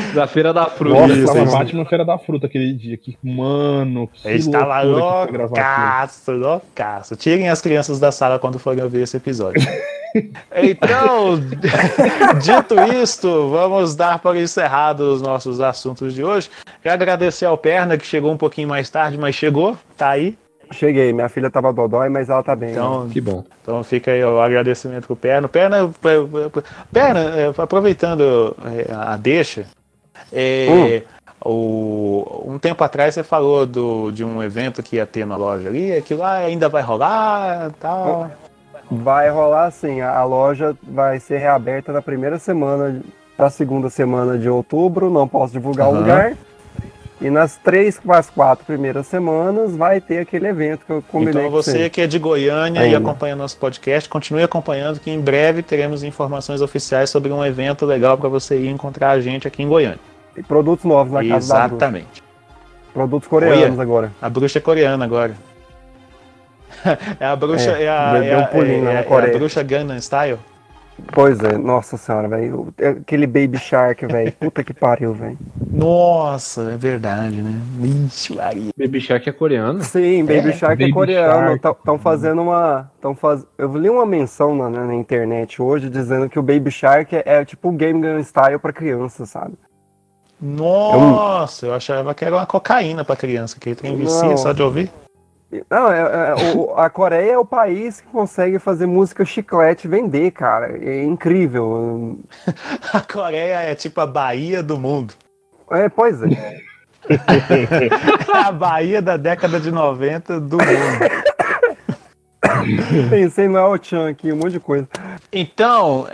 Da 0.15 0.27
Feira 0.27 0.53
da 0.55 0.67
Fruta. 0.67 1.01
Nossa, 1.01 1.13
Isso, 1.15 1.27
tava 1.27 1.43
isso. 1.43 1.53
Batman 1.53 1.85
Feira 1.85 2.05
da 2.05 2.19
Fruta 2.19 2.47
aquele 2.47 2.73
dia. 2.73 2.97
Que, 2.97 3.17
mano, 3.23 4.09
que 4.09 4.27
A 4.27 4.33
gente 4.33 4.51
tava 4.51 4.81
loucaço, 4.83 6.33
loucaço. 6.33 7.17
Tirem 7.17 7.49
as 7.49 7.61
crianças 7.61 8.01
da 8.01 8.11
sala 8.11 8.39
quando 8.39 8.59
forem 8.59 8.83
ouvir 8.83 9.03
esse 9.03 9.17
episódio. 9.17 9.61
Então, 10.57 11.39
dito 12.43 12.75
isto, 13.03 13.51
vamos 13.51 13.95
dar 13.95 14.19
por 14.19 14.37
encerrado 14.37 15.01
os 15.01 15.21
nossos 15.21 15.61
assuntos 15.61 16.15
de 16.15 16.25
hoje. 16.25 16.49
Quero 16.83 16.95
agradecer 16.95 17.45
ao 17.45 17.59
Perna, 17.59 17.99
que 17.99 18.07
chegou 18.07 18.33
um 18.33 18.37
pouquinho 18.37 18.69
mais 18.69 18.89
tarde, 18.89 19.19
mas 19.19 19.35
chegou, 19.35 19.77
tá 19.99 20.09
aí. 20.09 20.37
Cheguei, 20.71 21.13
minha 21.13 21.29
filha 21.29 21.51
tava 21.51 21.73
dodói, 21.73 22.09
mas 22.09 22.29
ela 22.29 22.43
tá 22.43 22.55
bem. 22.55 22.69
né? 22.71 22.75
Então, 22.77 23.09
Que 23.11 23.21
bom. 23.21 23.43
então 23.63 23.83
fica 23.83 24.11
aí 24.11 24.23
o 24.23 24.41
agradecimento 24.41 25.07
pro 25.07 25.17
Perna. 25.17 25.49
Perna, 25.49 25.91
Perna 26.93 27.21
é, 27.37 27.53
aproveitando 27.57 28.55
é, 28.65 28.93
a 28.93 29.17
deixa, 29.17 29.67
é, 30.33 31.03
o- 31.45 32.43
um 32.47 32.59
tempo 32.59 32.83
atrás 32.85 33.15
você 33.15 33.23
falou 33.23 33.65
do, 33.67 34.11
de 34.11 34.25
um 34.25 34.43
evento 34.43 34.83
que 34.83 34.97
ia 34.97 35.07
ter 35.07 35.27
na 35.27 35.37
loja 35.37 35.69
ali, 35.69 35.93
aquilo 35.97 36.21
lá 36.21 36.35
ainda 36.35 36.69
vai 36.69 36.83
rolar 36.83 37.71
tal. 37.81 38.31
Vai 38.91 39.29
rolar 39.31 39.67
assim, 39.67 40.01
a 40.01 40.25
loja 40.25 40.77
vai 40.83 41.21
ser 41.21 41.39
reaberta 41.39 41.93
na 41.93 42.01
primeira 42.03 42.39
semana 42.39 43.01
para 43.37 43.51
segunda 43.51 43.89
semana 43.91 44.37
de 44.39 44.49
outubro, 44.49 45.11
não 45.11 45.29
posso 45.29 45.53
divulgar 45.53 45.89
o 45.89 45.91
Aham. 45.93 46.01
lugar. 46.01 46.37
E 47.21 47.31
nas 47.31 47.57
três 47.57 48.01
as 48.09 48.31
quatro 48.31 48.65
primeiras 48.65 49.07
semanas 49.09 49.75
vai 49.75 50.01
ter 50.01 50.19
aquele 50.21 50.47
evento 50.47 50.87
que 50.87 50.93
eu 50.93 51.03
combinei 51.09 51.33
Então 51.33 51.45
com 51.45 51.51
você 51.51 51.91
que 51.91 52.01
é 52.01 52.07
de 52.07 52.17
Goiânia 52.19 52.81
e 52.81 52.85
Ainda. 52.95 52.99
acompanha 52.99 53.35
nosso 53.35 53.57
podcast, 53.59 54.09
continue 54.09 54.43
acompanhando 54.45 55.01
que 55.01 55.11
em 55.11 55.21
breve 55.21 55.63
teremos 55.63 56.05
informações 56.05 56.61
oficiais 56.61 57.11
sobre 57.11 57.33
um 57.33 57.45
evento 57.45 57.85
legal 57.85 58.17
para 58.17 58.29
você 58.29 58.57
ir 58.57 58.69
encontrar 58.69 59.11
a 59.11 59.21
gente 59.21 59.49
aqui 59.49 59.63
em 59.65 59.69
Goiânia. 59.69 59.99
E 60.37 60.43
produtos 60.45 60.85
novos 60.85 61.13
na 61.13 61.21
casa 61.27 61.53
da 61.53 61.61
Bruxa. 61.61 61.75
Exatamente. 61.75 62.23
Produtos 62.95 63.29
coreanos 63.29 63.63
Olha. 63.75 63.83
agora. 63.83 64.13
A 64.23 64.29
bruxa 64.31 64.59
é 64.59 64.63
coreana 64.63 65.05
agora. 65.05 65.35
é 67.19 67.27
a 67.27 67.35
bruxa, 67.35 67.71
é, 67.73 67.85
É, 67.85 67.89
a, 67.89 68.25
é, 68.25 68.35
a- 68.35 68.39
um 68.39 68.45
pulinho 68.47 68.89
é- 68.89 68.95
na 68.95 69.01
é 69.01 69.35
a 69.35 69.39
bruxa 69.39 69.63
Gangnam 69.63 69.99
Style. 70.01 70.39
Pois 71.13 71.41
é, 71.41 71.57
nossa 71.57 71.97
senhora, 71.97 72.29
velho. 72.29 72.73
Aquele 73.01 73.27
Baby 73.27 73.59
Shark, 73.59 74.07
velho. 74.07 74.33
Puta 74.33 74.63
que 74.63 74.75
pariu, 74.75 75.15
velho. 75.15 75.39
Nossa, 75.71 76.73
é 76.73 76.77
verdade, 76.77 77.41
né? 77.41 77.61
Ixi, 78.07 78.35
Maria. 78.35 78.71
Baby 78.77 79.01
Shark 79.01 79.29
é 79.29 79.33
coreano. 79.33 79.83
Sim, 79.83 80.25
Baby 80.25 80.53
Shark 80.53 80.83
é 80.83 80.87
Baby 80.87 80.93
coreano. 80.93 81.59
Shark. 81.61 81.79
Estão 81.79 81.99
fazendo 81.99 82.43
uma. 82.43 82.91
Tão 83.01 83.15
faz... 83.15 83.47
Eu 83.57 83.73
li 83.77 83.89
uma 83.89 84.05
menção 84.05 84.55
na, 84.57 84.69
na 84.69 84.95
internet 84.95 85.63
hoje 85.63 85.89
dizendo 85.89 86.29
que 86.29 86.39
o 86.39 86.43
Baby 86.43 86.71
Shark 86.71 87.15
é, 87.17 87.23
é 87.25 87.45
tipo 87.45 87.69
o 87.69 87.73
Game 87.73 88.01
Gun 88.01 88.23
Style 88.23 88.59
pra 88.59 88.73
criança, 88.73 89.25
sabe? 89.25 89.55
Nossa, 90.41 91.67
eu 91.67 91.75
achava 91.75 92.15
que 92.15 92.25
era 92.25 92.37
uma 92.37 92.47
cocaína 92.47 93.05
pra 93.05 93.17
criança, 93.17 93.59
que 93.59 93.75
tem 93.75 93.97
vicia 93.97 94.37
só 94.37 94.53
de 94.53 94.63
ouvir. 94.63 94.91
Não, 95.71 95.91
é, 95.91 96.01
é, 96.01 96.35
o- 96.55 96.75
a 96.77 96.91
Coreia 96.91 97.33
é 97.33 97.39
o 97.39 97.45
país 97.45 98.01
que 98.03 98.07
consegue 98.09 98.59
fazer 98.59 98.85
música 98.87 99.25
chiclete 99.25 99.89
vender, 99.89 100.31
cara. 100.33 100.77
É 100.79 101.03
incrível. 101.03 102.19
A 102.93 103.01
Coreia 103.01 103.61
é 103.63 103.75
tipo 103.75 104.01
a 104.01 104.07
Bahia 104.07 104.63
do 104.63 104.79
mundo. 104.79 105.15
É, 105.71 105.89
pois 105.89 106.23
é. 106.23 106.27
É 106.29 106.69
a 108.47 108.53
Bahia 108.53 109.01
da 109.01 109.17
década 109.17 109.59
de 109.59 109.71
90 109.71 110.39
do 110.41 110.59
mundo. 110.59 110.69
Pensei 113.09 113.49
no 113.49 113.59
Al-Chan 113.59 114.09
aqui, 114.11 114.31
um 114.33 114.37
monte 114.37 114.53
de 114.53 114.61
coisa. 114.61 114.87
Então, 115.33 116.07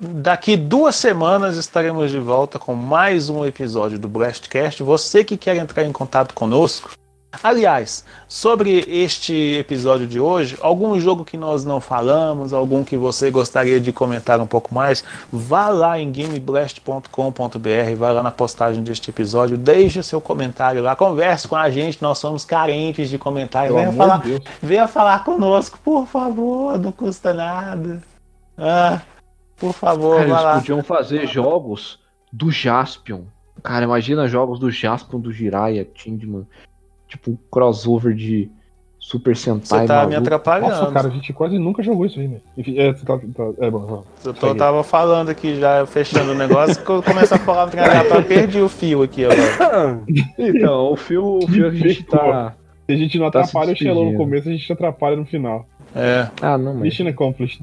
daqui 0.00 0.56
duas 0.56 0.96
semanas 0.96 1.56
estaremos 1.58 2.10
de 2.10 2.18
volta 2.18 2.58
com 2.58 2.74
mais 2.74 3.28
um 3.28 3.44
episódio 3.44 3.98
do 3.98 4.08
Blastcast. 4.08 4.82
Você 4.82 5.22
que 5.22 5.36
quer 5.36 5.56
entrar 5.56 5.84
em 5.84 5.92
contato 5.92 6.34
conosco. 6.34 6.90
Aliás, 7.42 8.04
sobre 8.28 8.84
este 8.88 9.56
episódio 9.58 10.06
de 10.06 10.18
hoje, 10.20 10.56
algum 10.60 10.98
jogo 10.98 11.24
que 11.24 11.36
nós 11.36 11.64
não 11.64 11.80
falamos, 11.80 12.52
algum 12.52 12.84
que 12.84 12.96
você 12.96 13.30
gostaria 13.30 13.80
de 13.80 13.92
comentar 13.92 14.40
um 14.40 14.46
pouco 14.46 14.74
mais, 14.74 15.04
vá 15.32 15.68
lá 15.68 15.98
em 15.98 16.10
gameblast.com.br, 16.10 17.96
vá 17.96 18.12
lá 18.12 18.22
na 18.22 18.30
postagem 18.30 18.82
deste 18.82 19.10
episódio, 19.10 19.56
deixe 19.56 20.02
seu 20.02 20.20
comentário 20.20 20.82
lá, 20.82 20.94
converse 20.96 21.48
com 21.48 21.56
a 21.56 21.70
gente, 21.70 22.02
nós 22.02 22.18
somos 22.18 22.44
carentes 22.44 23.08
de 23.10 23.18
comentário. 23.18 23.74
Venha 23.74 23.92
falar, 23.92 24.18
de 24.22 24.28
Deus. 24.30 24.42
venha 24.62 24.88
falar 24.88 25.24
conosco, 25.24 25.78
por 25.82 26.06
favor, 26.06 26.78
não 26.78 26.92
custa 26.92 27.32
nada. 27.32 28.02
Ah, 28.56 29.00
por 29.56 29.72
favor, 29.72 30.16
Cara, 30.18 30.28
vá 30.28 30.34
eles 30.34 30.44
lá. 30.44 30.54
podiam 30.56 30.82
fazer 30.82 31.26
jogos 31.26 31.98
do 32.32 32.50
Jaspion. 32.50 33.22
Cara, 33.62 33.84
imagina 33.84 34.26
jogos 34.28 34.58
do 34.58 34.70
Jaspion, 34.70 35.20
do 35.20 35.32
Jiraiya, 35.32 35.84
Tindman. 35.84 36.46
Tipo 37.14 37.30
um 37.32 37.38
crossover 37.50 38.14
de 38.14 38.50
Super 38.98 39.36
Sentai. 39.36 39.80
Você 39.82 39.86
tá 39.86 39.94
me 40.06 40.12
maluco. 40.12 40.16
atrapalhando. 40.18 40.70
Nossa, 40.70 40.92
cara, 40.92 41.08
a 41.08 41.10
gente 41.10 41.32
quase 41.32 41.58
nunca 41.58 41.82
jogou 41.82 42.06
isso 42.06 42.18
aí. 42.18 42.38
Enfim, 42.56 42.78
é, 42.78 42.92
tá, 42.92 43.18
tá- 43.18 43.50
é 43.58 43.70
bom, 43.70 43.78
vamos. 43.80 44.04
Eu 44.24 44.32
tô, 44.34 44.54
tava 44.54 44.82
falando 44.82 45.28
aqui 45.28 45.60
já, 45.60 45.84
fechando 45.86 46.32
o 46.32 46.34
negócio, 46.34 46.82
que 46.82 46.90
eu 46.90 47.02
começo 47.02 47.34
a 47.34 47.38
falar 47.38 47.66
pra 47.68 47.84
aleatório, 47.84 48.24
perdi 48.26 48.60
o 48.60 48.68
fio 48.68 49.02
aqui 49.02 49.24
agora. 49.26 50.00
Então, 50.38 50.92
o 50.92 50.96
fio, 50.96 51.38
o 51.38 51.46
fio 51.46 51.66
a 51.66 51.70
gente 51.70 52.02
tá. 52.04 52.54
Se 52.86 52.92
a 52.92 52.96
gente 52.96 53.18
não 53.18 53.30
Tá 53.30 53.40
atrapalha 53.40 53.72
o 53.72 53.76
Shelon 53.76 54.12
no 54.12 54.16
começo, 54.18 54.48
a 54.48 54.52
gente 54.52 54.72
atrapalha 54.72 55.16
no 55.16 55.24
final. 55.24 55.66
É. 55.94 56.28
Ah, 56.42 56.58
não, 56.58 56.74
mas. 56.74 56.82
Mission 56.82 57.06
accomplished. 57.08 57.62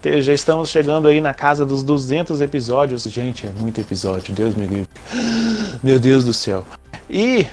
Te- 0.00 0.22
Já 0.22 0.32
estamos 0.32 0.68
chegando 0.70 1.08
aí 1.08 1.20
na 1.20 1.34
casa 1.34 1.64
dos 1.66 1.82
200 1.82 2.40
episódios. 2.40 3.04
Gente, 3.04 3.46
é 3.46 3.50
muito 3.50 3.80
episódio, 3.80 4.34
Deus 4.34 4.54
me 4.54 4.66
livre. 4.66 4.88
Meu 5.82 5.98
Deus 5.98 6.24
do 6.24 6.32
céu. 6.32 6.64
E 7.08 7.46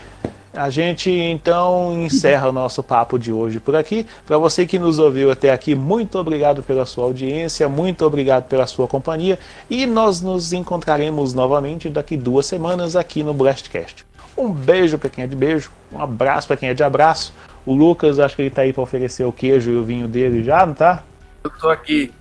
a 0.53 0.70
gente 0.70 1.10
então 1.12 1.93
encerra 2.03 2.49
o 2.49 2.51
nosso 2.51 2.82
papo 2.84 3.18
de 3.20 3.32
hoje 3.32 3.60
por 3.60 3.76
aqui. 3.76 4.05
Para 4.26 4.38
você 4.38 4.66
que 4.66 4.80
nos 4.80 4.99
ouviu 4.99 5.32
até 5.32 5.51
aqui, 5.51 5.76
muito 5.76 6.18
obrigado 6.18 6.62
pela 6.64 6.86
sua 6.86 7.05
audiência, 7.05 7.70
muito 7.70 8.05
obrigado 8.05 8.45
pela 8.45 8.66
sua 8.68 8.88
companhia. 8.88 9.38
E 9.70 9.86
nós 9.86 10.22
nos 10.22 10.51
encontraremos 10.53 11.34
novamente 11.34 11.89
daqui 11.89 12.18
duas 12.18 12.45
semanas 12.45 12.95
aqui 12.95 13.24
no 13.24 13.34
Blastcast. 13.34 14.05
Um 14.38 14.49
beijo 14.51 14.97
para 14.97 15.10
quem 15.10 15.24
é 15.24 15.28
de 15.28 15.36
beijo, 15.36 15.70
um 15.91 16.01
abraço 16.01 16.47
para 16.47 16.57
quem 16.57 16.70
é 16.70 16.74
de 16.74 16.84
abraço. 16.84 17.34
O 17.66 17.74
Lucas, 17.74 18.20
acho 18.20 18.36
que 18.36 18.41
ele 18.43 18.49
tá 18.49 18.62
aí 18.62 18.72
para 18.72 18.82
oferecer 18.82 19.26
o 19.26 19.32
queijo 19.34 19.70
e 19.70 19.76
o 19.76 19.84
vinho 19.84 20.07
dele 20.07 20.43
já, 20.43 20.66
não 20.66 20.74
tá? 20.74 21.03
Eu 21.43 21.49
tô 21.49 21.69
aqui. 21.69 22.11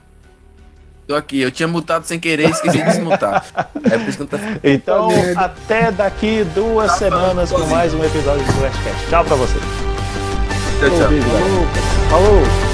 Tô 1.07 1.15
aqui. 1.15 1.41
Eu 1.41 1.51
tinha 1.51 1.67
mutado 1.67 2.05
sem 2.05 2.21
querer 2.21 2.49
e 2.49 2.51
esqueci 2.51 2.79
de 2.79 2.85
desmutar. 2.85 3.45
É 3.85 3.99
por 3.99 4.09
isso 4.09 4.19
que 4.19 4.23
eu 4.23 4.27
tô... 4.27 4.37
Então, 4.63 5.09
até 5.37 5.91
daqui 5.91 6.45
duas 6.55 6.93
semanas 6.93 7.51
com 7.51 7.67
mais 7.67 7.95
um 7.95 8.05
episódio 8.05 8.45
do 8.45 8.53
Blastcast. 8.53 9.07
Tchau 9.09 9.25
para 9.25 9.37
você. 9.37 9.59
Tchau, 10.81 10.91
tchau. 10.91 11.09
Falou! 12.11 12.68